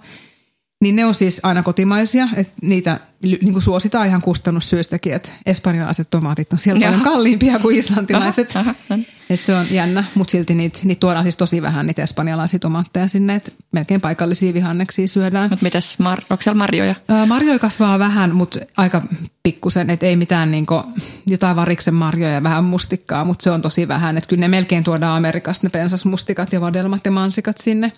Niin 0.82 0.96
ne 0.96 1.06
on 1.06 1.14
siis 1.14 1.40
aina 1.44 1.64
kotimaisia, 1.64 2.28
että 2.36 2.54
niitä 2.62 3.00
niin 3.22 3.54
kuin 3.54 3.62
suositaan 3.62 4.08
ihan 4.08 4.22
kustannussyystäkin, 4.22 5.14
että 5.14 5.30
espanjalaiset 5.46 6.10
tomaatit 6.10 6.54
on 6.54 6.60
siellä 6.60 6.82
paljon 6.82 7.02
kalliimpia 7.02 7.60
kuin 7.60 7.78
islantilaiset. 7.78 8.56
Aha, 8.56 8.76
aha. 8.90 9.00
Et 9.32 9.44
se 9.44 9.56
on 9.56 9.68
jännä, 9.72 10.04
mutta 10.16 10.32
silti 10.32 10.56
niitä, 10.56 10.80
niitä 10.84 11.00
tuodaan 11.00 11.26
siis 11.26 11.38
tosi 11.38 11.62
vähän 11.62 11.88
niitä 11.88 12.04
espanjalaisia 12.04 12.60
tomaatteja 12.60 13.08
sinne, 13.08 13.36
että 13.36 13.52
melkein 13.72 14.02
paikallisia 14.02 14.54
vihanneksia 14.54 15.08
syödään. 15.08 15.50
Mutta 15.50 15.64
mitäs, 15.64 15.98
mar- 16.00 16.26
onko 16.30 16.42
siellä 16.42 16.58
marjoja? 16.58 16.96
Ää, 17.08 17.26
marjoja 17.26 17.60
kasvaa 17.60 18.00
vähän, 18.00 18.36
mutta 18.36 18.60
aika 18.78 19.02
pikkusen, 19.44 19.90
että 19.90 20.06
ei 20.06 20.16
mitään 20.16 20.52
niinku, 20.52 20.84
jotain 21.28 21.56
variksen 21.56 21.94
marjoja 21.94 22.34
ja 22.34 22.44
vähän 22.44 22.64
mustikkaa, 22.64 23.26
mutta 23.26 23.44
se 23.44 23.52
on 23.52 23.62
tosi 23.62 23.88
vähän. 23.88 24.18
Että 24.18 24.28
kyllä 24.28 24.42
ne 24.42 24.48
melkein 24.48 24.84
tuodaan 24.84 25.18
Amerikasta 25.18 25.68
ne 25.68 25.70
pensasmustikat 25.70 26.54
ja 26.54 26.62
vadelmat 26.62 27.06
ja 27.06 27.12
mansikat 27.12 27.58
sinne. 27.58 27.92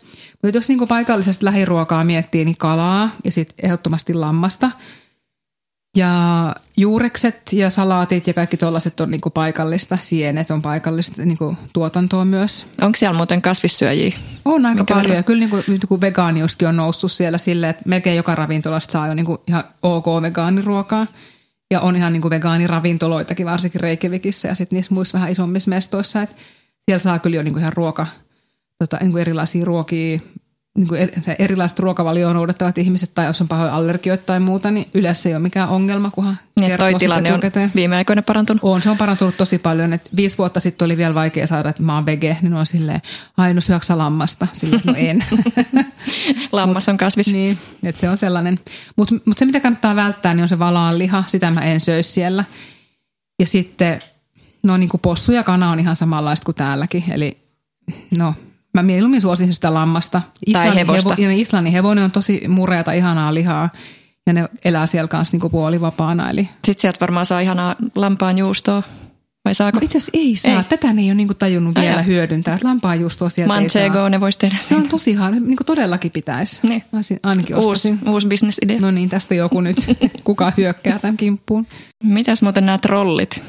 Mutta 0.43 0.57
jos 0.57 0.69
niinku 0.69 0.87
paikallisesta 0.87 1.45
lähiruokaa 1.45 2.03
miettii, 2.03 2.45
niin 2.45 2.57
kalaa 2.57 3.09
ja 3.25 3.31
sitten 3.31 3.65
ehdottomasti 3.65 4.13
lammasta– 4.13 4.71
ja 5.97 6.55
juurekset 6.77 7.53
ja 7.53 7.69
salaatit 7.69 8.27
ja 8.27 8.33
kaikki 8.33 8.57
tuollaiset 8.57 8.99
on 8.99 9.11
niinku 9.11 9.29
paikallista, 9.29 9.97
sienet 10.01 10.51
on 10.51 10.61
paikallista 10.61 11.25
niinku 11.25 11.57
tuotantoa 11.73 12.25
myös. 12.25 12.65
Onko 12.81 12.95
siellä 12.95 13.17
muuten 13.17 13.41
kasvissyöjiä? 13.41 14.17
On 14.45 14.65
aika 14.65 14.79
Mikä 14.79 14.93
paljon 14.93 15.03
verran? 15.03 15.17
ja 15.17 15.23
kyllä 15.23 15.39
niinku, 15.39 15.57
niinku 15.67 16.01
vegaaniuskin 16.01 16.67
on 16.67 16.75
noussut 16.75 17.11
siellä 17.11 17.37
silleen, 17.37 17.69
että 17.69 17.83
melkein 17.85 18.17
joka 18.17 18.35
ravintolasta 18.35 18.91
saa 18.91 19.07
jo 19.07 19.13
niinku 19.13 19.43
ihan 19.47 19.63
ok 19.83 20.05
vegaaniruokaa. 20.21 21.07
Ja 21.71 21.81
on 21.81 21.95
ihan 21.95 22.13
niinku 22.13 22.29
vegaaniravintoloitakin 22.29 23.45
varsinkin 23.45 23.81
Reykjavikissa 23.81 24.47
ja 24.47 24.55
sitten 24.55 24.75
niissä 24.75 24.93
muissa 24.93 25.17
vähän 25.17 25.31
isommissa 25.31 25.69
mestoissa, 25.69 26.21
että 26.21 26.35
siellä 26.85 26.99
saa 26.99 27.19
kyllä 27.19 27.35
jo 27.35 27.43
niinku 27.43 27.59
ihan 27.59 27.73
ruoka, 27.73 28.05
tota, 28.79 28.97
niinku 29.01 29.17
erilaisia 29.17 29.65
ruokia, 29.65 30.19
niin 30.77 30.87
kuin 30.87 31.11
erilaiset 31.39 31.79
ruokavalioon 31.79 32.35
noudattavat 32.35 32.77
ihmiset 32.77 33.13
tai 33.13 33.25
jos 33.25 33.41
on 33.41 33.47
pahoja 33.47 33.75
allergioita 33.75 34.23
tai 34.25 34.39
muuta, 34.39 34.71
niin 34.71 34.87
yleensä 34.93 35.29
ei 35.29 35.35
ole 35.35 35.41
mikään 35.41 35.69
ongelma, 35.69 36.11
kunhan 36.11 36.37
niin, 36.59 36.77
toi 36.77 36.93
tilanne 36.93 37.33
on 37.33 37.41
viime 37.75 37.95
aikoina 37.95 38.21
parantunut. 38.21 38.63
On, 38.63 38.81
se 38.81 38.89
on 38.89 38.97
parantunut 38.97 39.37
tosi 39.37 39.57
paljon. 39.57 39.93
Et 39.93 40.09
viisi 40.15 40.37
vuotta 40.37 40.59
sitten 40.59 40.85
oli 40.85 40.97
vielä 40.97 41.15
vaikea 41.15 41.47
saada, 41.47 41.69
että 41.69 41.83
mä 41.83 41.95
oon 41.95 42.05
vege, 42.05 42.37
niin 42.41 42.53
on 42.53 42.65
silleen, 42.65 43.01
ai 43.37 43.53
no 43.53 43.61
syöksä 43.61 43.97
lammasta? 43.97 44.47
Silleen, 44.53 44.81
no 44.85 44.93
en. 44.97 45.25
Lammas 46.51 46.89
on 46.89 46.97
kasvis. 46.97 47.27
Niin, 47.27 47.57
että 47.83 48.01
se 48.01 48.09
on 48.09 48.17
sellainen. 48.17 48.59
Mutta 48.95 49.15
mut 49.25 49.37
se, 49.37 49.45
mitä 49.45 49.59
kannattaa 49.59 49.95
välttää, 49.95 50.33
niin 50.33 50.41
on 50.41 50.49
se 50.49 50.59
valaanliha. 50.59 51.23
Sitä 51.27 51.51
mä 51.51 51.61
en 51.61 51.79
söi 51.79 52.03
siellä. 52.03 52.43
Ja 53.39 53.45
sitten, 53.45 53.99
no 54.65 54.77
niin 54.77 54.89
kuin 54.89 55.01
possu 55.01 55.31
ja 55.31 55.43
kana 55.43 55.71
on 55.71 55.79
ihan 55.79 55.95
samanlaista 55.95 56.45
kuin 56.45 56.55
täälläkin. 56.55 57.03
Eli 57.11 57.37
no, 58.17 58.33
Mä 58.73 58.83
mieluummin 58.83 59.21
suosin 59.21 59.53
sitä 59.53 59.73
lammasta. 59.73 60.21
Islannin 60.47 60.73
tai 60.73 60.81
hevosta. 60.81 61.15
Hevo, 61.19 61.31
Islannin 61.35 61.73
hevonen 61.73 62.03
on 62.03 62.11
tosi 62.11 62.47
mureata, 62.47 62.91
ihanaa 62.91 63.33
lihaa. 63.33 63.69
Ja 64.27 64.33
ne 64.33 64.47
elää 64.65 64.85
siellä 64.85 65.07
kanssa 65.07 65.33
niinku 65.33 65.49
puolivapaana. 65.49 66.29
Eli... 66.29 66.49
Sitten 66.65 66.81
sieltä 66.81 66.99
varmaan 67.01 67.25
saa 67.25 67.39
ihanaa 67.39 67.75
lampaan 67.95 68.37
juustoa. 68.37 68.83
Vai 69.45 69.55
saako? 69.55 69.79
No 69.79 69.85
itse 69.85 69.97
asiassa 69.97 70.11
ei 70.13 70.35
saa. 70.35 70.57
Ei. 70.57 70.63
Tätä 70.63 70.93
ne 70.93 71.01
ei 71.01 71.07
ole 71.07 71.15
niinku 71.15 71.33
tajunnut 71.33 71.77
Aja. 71.77 71.89
vielä 71.89 72.01
hyödyntää. 72.01 72.57
Lampaan 72.63 72.99
juustoa 72.99 73.29
sieltä 73.29 73.53
Manchego, 73.53 73.97
ei 73.97 74.01
saa. 74.01 74.09
ne 74.09 74.19
voisi 74.19 74.39
tehdä. 74.39 74.57
Se 74.57 74.75
on 74.75 74.89
tosi 74.89 75.11
ihan, 75.11 75.33
niinku 75.33 75.63
todellakin 75.63 76.11
pitäisi. 76.11 76.67
Niin. 76.67 76.83
Mä 76.91 76.99
ainakin 77.23 77.55
uusi, 77.55 77.93
uusi 78.07 78.27
bisnesidea. 78.27 78.79
No 78.79 78.91
niin, 78.91 79.09
tästä 79.09 79.35
joku 79.35 79.61
nyt. 79.61 79.77
Kuka 80.23 80.51
hyökkää 80.57 80.99
tämän 80.99 81.17
kimppuun. 81.17 81.67
Mitäs 82.03 82.41
muuten 82.41 82.65
nämä 82.65 82.77
trollit? 82.77 83.43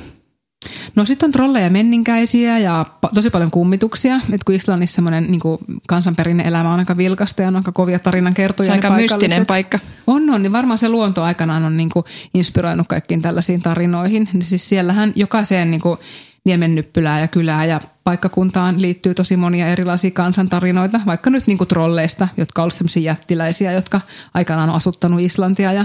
No 0.95 1.05
sitten 1.05 1.27
on 1.27 1.33
trolleja 1.33 1.71
menninkäisiä 1.71 2.59
ja 2.59 2.87
tosi 3.15 3.31
paljon 3.31 3.51
kummituksia. 3.51 4.21
Et 4.33 4.45
kun 4.45 4.55
Islannissa 4.55 4.95
semmoinen 4.95 5.31
niin 5.31 5.41
kansanperinne 5.89 6.43
elämä 6.47 6.73
on 6.73 6.79
aika 6.79 6.97
vilkasta 6.97 7.43
ja 7.43 7.49
on 7.49 7.57
aika 7.57 7.73
kovia 7.73 7.99
tarinan 7.99 8.35
kertoja. 8.35 8.67
Se 8.67 8.73
on 8.73 8.79
aika 8.79 8.97
mystinen 8.97 9.47
paikka. 9.47 9.79
On, 10.07 10.31
on. 10.31 10.43
Niin 10.43 10.53
varmaan 10.53 10.79
se 10.79 10.89
luonto 10.89 11.23
aikanaan 11.23 11.65
on 11.65 11.77
niin 11.77 11.91
kuin 11.91 12.05
inspiroinut 12.35 12.87
kaikkiin 12.87 13.23
tällaisiin 13.23 13.63
tarinoihin. 13.63 14.29
Niin 14.33 14.43
siis 14.43 14.69
siellähän 14.69 15.13
jokaiseen 15.17 15.71
niin 15.71 15.81
kuin 15.81 15.99
niemennyppylää 16.45 17.21
ja 17.21 17.29
kylää 17.29 17.65
ja 17.65 17.81
paikkakuntaan 18.05 18.83
liittyy 18.83 19.15
tosi 19.15 19.37
monia 19.37 19.69
erilaisia 19.69 20.11
kansantarinoita, 20.11 21.01
vaikka 21.07 21.31
nyt 21.31 21.47
niin 21.47 21.59
kuin 21.59 21.69
trolleista, 21.69 22.29
jotka 22.37 22.63
ovat 22.63 22.75
sellaisia 22.75 23.03
jättiläisiä, 23.03 23.73
jotka 23.73 24.01
aikanaan 24.35 24.69
on 24.69 24.77
asuttanut 24.77 25.21
Islantia 25.21 25.73
ja 25.73 25.85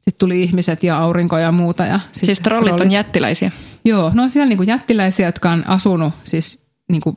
sitten 0.00 0.18
tuli 0.18 0.42
ihmiset 0.42 0.82
ja 0.82 0.98
aurinko 0.98 1.38
ja 1.38 1.52
muuta. 1.52 1.84
Ja 1.84 2.00
siis 2.12 2.40
trollit, 2.40 2.66
trollit 2.66 2.80
on 2.86 2.92
jättiläisiä? 2.92 3.50
Joo, 3.84 4.10
no 4.14 4.22
on 4.22 4.30
siellä 4.30 4.48
niinku 4.48 4.62
jättiläisiä, 4.62 5.26
jotka 5.26 5.50
on 5.50 5.64
asunut, 5.66 6.12
siis 6.24 6.66
niinku 6.90 7.16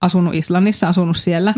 asunut 0.00 0.34
Islannissa, 0.34 0.88
asunut 0.88 1.16
siellä. 1.16 1.54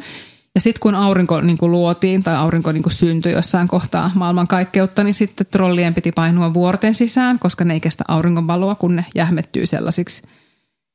Ja 0.55 0.61
sitten 0.61 0.81
kun 0.81 0.95
aurinko 0.95 1.41
niinku 1.41 1.69
luotiin 1.71 2.23
tai 2.23 2.37
aurinko 2.37 2.73
niinku 2.73 2.91
syntyi 2.91 3.33
jossain 3.33 3.69
kohtaa 3.69 4.11
maailman 4.15 4.49
kaikkeutta, 4.49 5.05
niin 5.05 5.15
sitten 5.15 5.47
trollien 5.47 5.95
piti 5.95 6.13
painua 6.13 6.55
vuorten 6.55 6.95
sisään, 6.95 7.39
koska 7.39 7.65
ne 7.65 7.75
ei 7.75 7.81
kestä 7.81 8.05
auringonvaloa, 8.09 8.75
kun 8.75 8.97
ne 8.97 9.05
jähmettyy 9.15 9.67
sellaisiksi– 9.67 10.23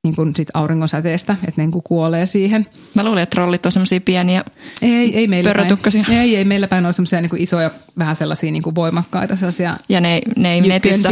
niin 0.03 0.15
kuin 0.15 0.35
sit 0.35 0.47
auringon 0.53 0.89
säteestä, 0.89 1.33
että 1.33 1.61
ne 1.61 1.63
niin 1.63 1.71
kuin 1.71 1.83
kuolee 1.83 2.25
siihen. 2.25 2.67
Mä 2.93 3.03
luulen, 3.03 3.23
että 3.23 3.35
trollit 3.35 3.65
on 3.65 3.71
semmoisia 3.71 4.01
pieniä 4.01 4.43
ei, 4.81 5.17
ei 5.17 5.27
meillä 5.27 5.53
päin. 5.53 5.77
Ei, 6.09 6.35
ei 6.35 6.45
meillä 6.45 6.67
päin 6.67 6.85
ole 6.85 6.93
semmoisia 6.93 7.21
niin 7.21 7.31
isoja, 7.37 7.71
vähän 7.97 8.15
sellaisia 8.15 8.51
niin 8.51 8.63
kuin 8.63 8.75
voimakkaita 8.75 9.35
sellaisia 9.35 9.77
Ja 9.89 10.01
ne, 10.01 10.21
ne, 10.37 10.53
ei 10.53 10.61
netissä, 10.61 11.09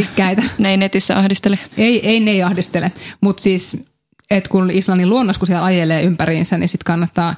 ne 0.58 0.70
ei 0.70 0.76
netissä 0.76 1.18
ahdistele. 1.18 1.58
Ei, 1.76 2.08
ei 2.08 2.20
ne 2.20 2.30
ei 2.30 2.42
ahdistele, 2.42 2.92
mutta 3.20 3.42
siis, 3.42 3.84
että 4.30 4.50
kun 4.50 4.70
Islannin 4.70 5.08
luonnos, 5.08 5.38
kun 5.38 5.46
siellä 5.46 5.64
ajelee 5.64 6.02
ympäriinsä, 6.02 6.58
niin 6.58 6.68
sitten 6.68 6.84
kannattaa 6.86 7.34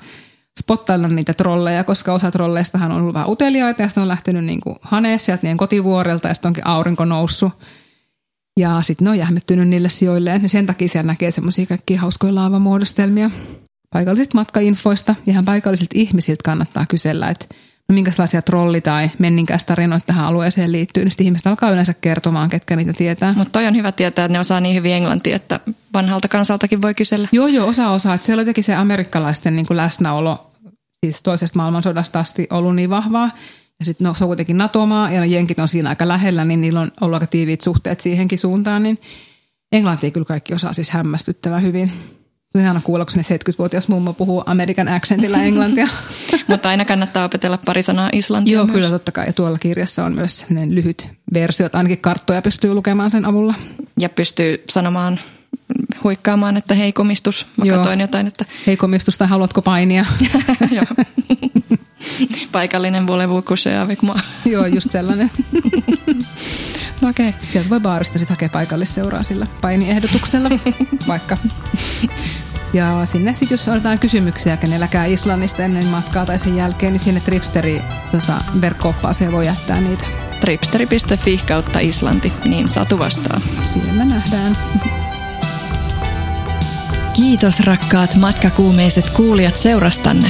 spottailla 0.60 1.08
niitä 1.08 1.34
trolleja, 1.34 1.84
koska 1.84 2.12
osa 2.12 2.30
trolleistahan 2.30 2.92
on 2.92 3.00
ollut 3.00 3.14
vähän 3.14 3.30
uteliaita 3.30 3.82
ja 3.82 3.88
sitten 3.88 4.02
on 4.02 4.08
lähtenyt 4.08 4.44
niin 4.44 4.60
kuin 4.60 4.76
haneen 4.82 5.18
sieltä 5.18 5.42
niiden 5.42 5.56
kotivuorelta 5.56 6.28
ja 6.28 6.34
sitten 6.34 6.48
onkin 6.48 6.66
aurinko 6.66 7.04
noussut. 7.04 7.52
Ja 8.60 8.82
sitten 8.82 9.04
ne 9.04 9.10
on 9.10 9.18
jähmettynyt 9.18 9.68
niille 9.68 9.88
sijoilleen 9.88 10.42
ja 10.42 10.48
sen 10.48 10.66
takia 10.66 10.88
siellä 10.88 11.12
näkee 11.12 11.30
semmoisia 11.30 11.66
kaikkia 11.66 12.00
hauskoja 12.00 12.34
laavamuodostelmia. 12.34 13.30
Paikallisista 13.90 14.38
matkainfoista 14.38 15.14
ja 15.26 15.30
ihan 15.32 15.44
paikallisilta 15.44 15.94
ihmisiltä 15.94 16.40
kannattaa 16.44 16.86
kysellä, 16.86 17.28
että 17.28 17.46
no 17.88 17.94
minkälaisia 17.94 18.42
trolli- 18.42 18.80
tai 18.80 19.10
menninkäistarinoita 19.18 20.06
tähän 20.06 20.24
alueeseen 20.24 20.72
liittyy, 20.72 21.04
niin 21.04 21.10
sitten 21.10 21.26
ihmiset 21.26 21.46
alkaa 21.46 21.70
yleensä 21.70 21.94
kertomaan, 21.94 22.50
ketkä 22.50 22.76
niitä 22.76 22.92
tietää. 22.92 23.34
Mutta 23.36 23.52
toi 23.52 23.66
on 23.66 23.76
hyvä 23.76 23.92
tietää, 23.92 24.24
että 24.24 24.32
ne 24.32 24.40
osaa 24.40 24.60
niin 24.60 24.76
hyvin 24.76 24.92
englantia, 24.92 25.36
että 25.36 25.60
vanhalta 25.94 26.28
kansaltakin 26.28 26.82
voi 26.82 26.94
kysellä. 26.94 27.28
Joo, 27.32 27.46
joo, 27.46 27.68
osa 27.68 27.90
osaa. 27.90 28.14
Että 28.14 28.24
siellä 28.24 28.40
on 28.40 28.42
jotenkin 28.42 28.64
se 28.64 28.74
amerikkalaisten 28.74 29.56
niin 29.56 29.66
kuin 29.66 29.76
läsnäolo 29.76 30.50
siis 31.04 31.22
toisesta 31.22 31.58
maailmansodasta 31.58 32.18
asti 32.18 32.46
ollut 32.50 32.76
niin 32.76 32.90
vahvaa. 32.90 33.30
Ja 33.78 33.84
sitten 33.84 34.04
no, 34.04 34.14
se 34.14 34.24
on 34.24 34.28
kuitenkin 34.28 34.56
NATO-maa 34.56 35.10
ja 35.10 35.24
jenkit 35.24 35.58
on 35.58 35.68
siinä 35.68 35.88
aika 35.88 36.08
lähellä, 36.08 36.44
niin 36.44 36.60
niillä 36.60 36.80
on 36.80 36.92
ollut 37.00 37.14
aika 37.14 37.26
tiiviit 37.26 37.60
suhteet 37.60 38.00
siihenkin 38.00 38.38
suuntaan. 38.38 38.82
Niin 38.82 38.98
englantia 39.72 40.10
kyllä 40.10 40.24
kaikki 40.24 40.54
osaa 40.54 40.72
siis 40.72 40.90
hämmästyttävän 40.90 41.62
hyvin. 41.62 41.92
Ihana 42.58 42.80
kuulla, 42.84 43.04
kun 43.04 43.14
70-vuotias 43.22 43.88
mummo 43.88 44.12
puhuu 44.12 44.42
Amerikan 44.46 44.88
accentilla 44.88 45.38
englantia. 45.44 45.88
Mutta 46.48 46.68
aina 46.68 46.84
kannattaa 46.84 47.24
opetella 47.24 47.58
pari 47.58 47.82
sanaa 47.82 48.10
islantia 48.12 48.54
Joo, 48.54 48.64
myös. 48.66 48.74
kyllä 48.74 48.88
totta 48.90 49.12
kai. 49.12 49.26
Ja 49.26 49.32
tuolla 49.32 49.58
kirjassa 49.58 50.04
on 50.04 50.14
myös 50.14 50.46
lyhyt 50.68 51.10
versio, 51.34 51.66
että 51.66 51.78
ainakin 51.78 51.98
karttoja 51.98 52.42
pystyy 52.42 52.74
lukemaan 52.74 53.10
sen 53.10 53.24
avulla. 53.24 53.54
Ja 53.98 54.08
pystyy 54.08 54.64
sanomaan 54.70 55.20
huikkaamaan, 56.04 56.56
että 56.56 56.74
hei 56.74 56.92
komistus. 56.92 57.46
Mä 57.56 57.64
Joo. 57.64 57.78
katoin 57.78 58.00
jotain, 58.00 58.26
että 58.26 58.44
Hei 58.66 58.76
komistusta, 58.76 59.26
haluatko 59.26 59.62
painia? 59.62 60.04
Joo. 60.70 60.84
paikallinen 62.52 63.06
volevu 63.06 63.42
coucher 63.42 63.76
avec 63.76 64.02
moi. 64.02 64.16
Joo, 64.44 64.66
just 64.66 64.90
sellainen. 64.90 65.30
Okei. 67.08 67.28
Okay. 67.28 67.40
Sieltä 67.52 67.70
voi 67.70 67.80
baarista 67.80 68.18
sitten 68.18 68.34
hakea 68.34 68.48
paikallisseuraa 68.48 69.22
sillä 69.22 69.46
painiehdotuksella, 69.60 70.50
vaikka. 71.08 71.36
Ja 72.72 73.06
sinne 73.12 73.34
sitten, 73.34 73.54
jos 73.54 73.68
on 73.68 73.74
jotain 73.74 73.98
kysymyksiä 73.98 74.56
kenelläkään 74.56 75.10
Islannista 75.10 75.62
ennen 75.62 75.86
matkaa 75.86 76.26
tai 76.26 76.38
sen 76.38 76.56
jälkeen, 76.56 76.92
niin 76.92 77.00
sinne 77.00 77.20
Tripsteri 77.20 77.82
tota, 78.12 78.32
verkko-oppaaseen 78.60 79.32
voi 79.32 79.46
jättää 79.46 79.80
niitä. 79.80 80.04
Tripsteri.fi 80.40 81.40
kautta 81.48 81.78
Islanti, 81.78 82.32
niin 82.44 82.68
Satu 82.68 82.98
vastaa. 82.98 83.40
Siellä 83.64 84.04
nähdään. 84.04 84.56
Kiitos 87.12 87.60
rakkaat 87.60 88.16
matkakuumeiset 88.16 89.10
kuulijat 89.10 89.56
seurastanne. 89.56 90.28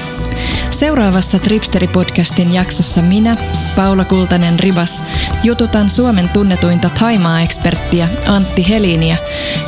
Seuraavassa 0.71 1.39
Tripsteri-podcastin 1.39 2.55
jaksossa 2.55 3.03
minä, 3.03 3.37
Paula 3.77 4.05
Kultanen 4.05 4.61
Ribas, 4.61 5.03
jututan 5.43 5.89
Suomen 5.89 6.29
tunnetuinta 6.29 6.91
Taimaa-eksperttiä 6.91 8.09
Antti 8.27 8.69
Heliniä, 8.69 9.17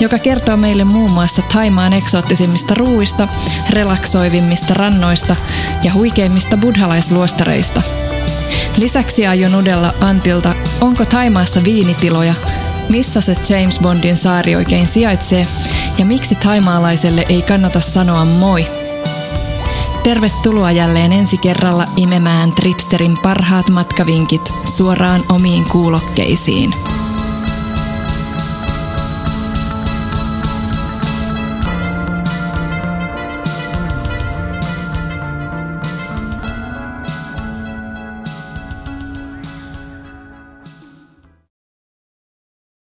joka 0.01 0.19
kertoo 0.19 0.57
meille 0.57 0.85
muun 0.85 1.11
muassa 1.11 1.43
Taimaan 1.43 1.93
eksoottisimmista 1.93 2.75
ruuista, 2.75 3.29
relaksoivimmista 3.71 4.75
rannoista 4.75 5.37
ja 5.83 5.93
huikeimmista 5.93 6.57
buddhalaisluostareista. 6.57 7.83
Lisäksi 8.77 9.27
aion 9.27 9.55
udella 9.55 9.95
Antilta, 10.01 10.55
onko 10.81 11.05
Taimaassa 11.05 11.65
viinitiloja, 11.65 12.35
missä 12.89 13.21
se 13.21 13.37
James 13.49 13.79
Bondin 13.79 14.17
saari 14.17 14.57
oikein 14.57 14.89
sijaitsee 14.89 15.47
ja 15.99 16.07
miksi 16.07 16.35
taimaalaiselle 16.35 17.25
ei 17.29 17.43
kannata 17.43 17.81
sanoa 17.81 18.25
moi. 18.25 18.84
Tervetuloa 20.05 20.73
jälleen 20.73 21.13
ensi 21.13 21.39
kerralla 21.39 21.85
imemään 21.97 22.53
Tripsterin 22.53 23.19
parhaat 23.23 23.69
matkavinkit 23.69 24.53
suoraan 24.65 25.21
omiin 25.29 25.65
kuulokkeisiin. 25.65 26.75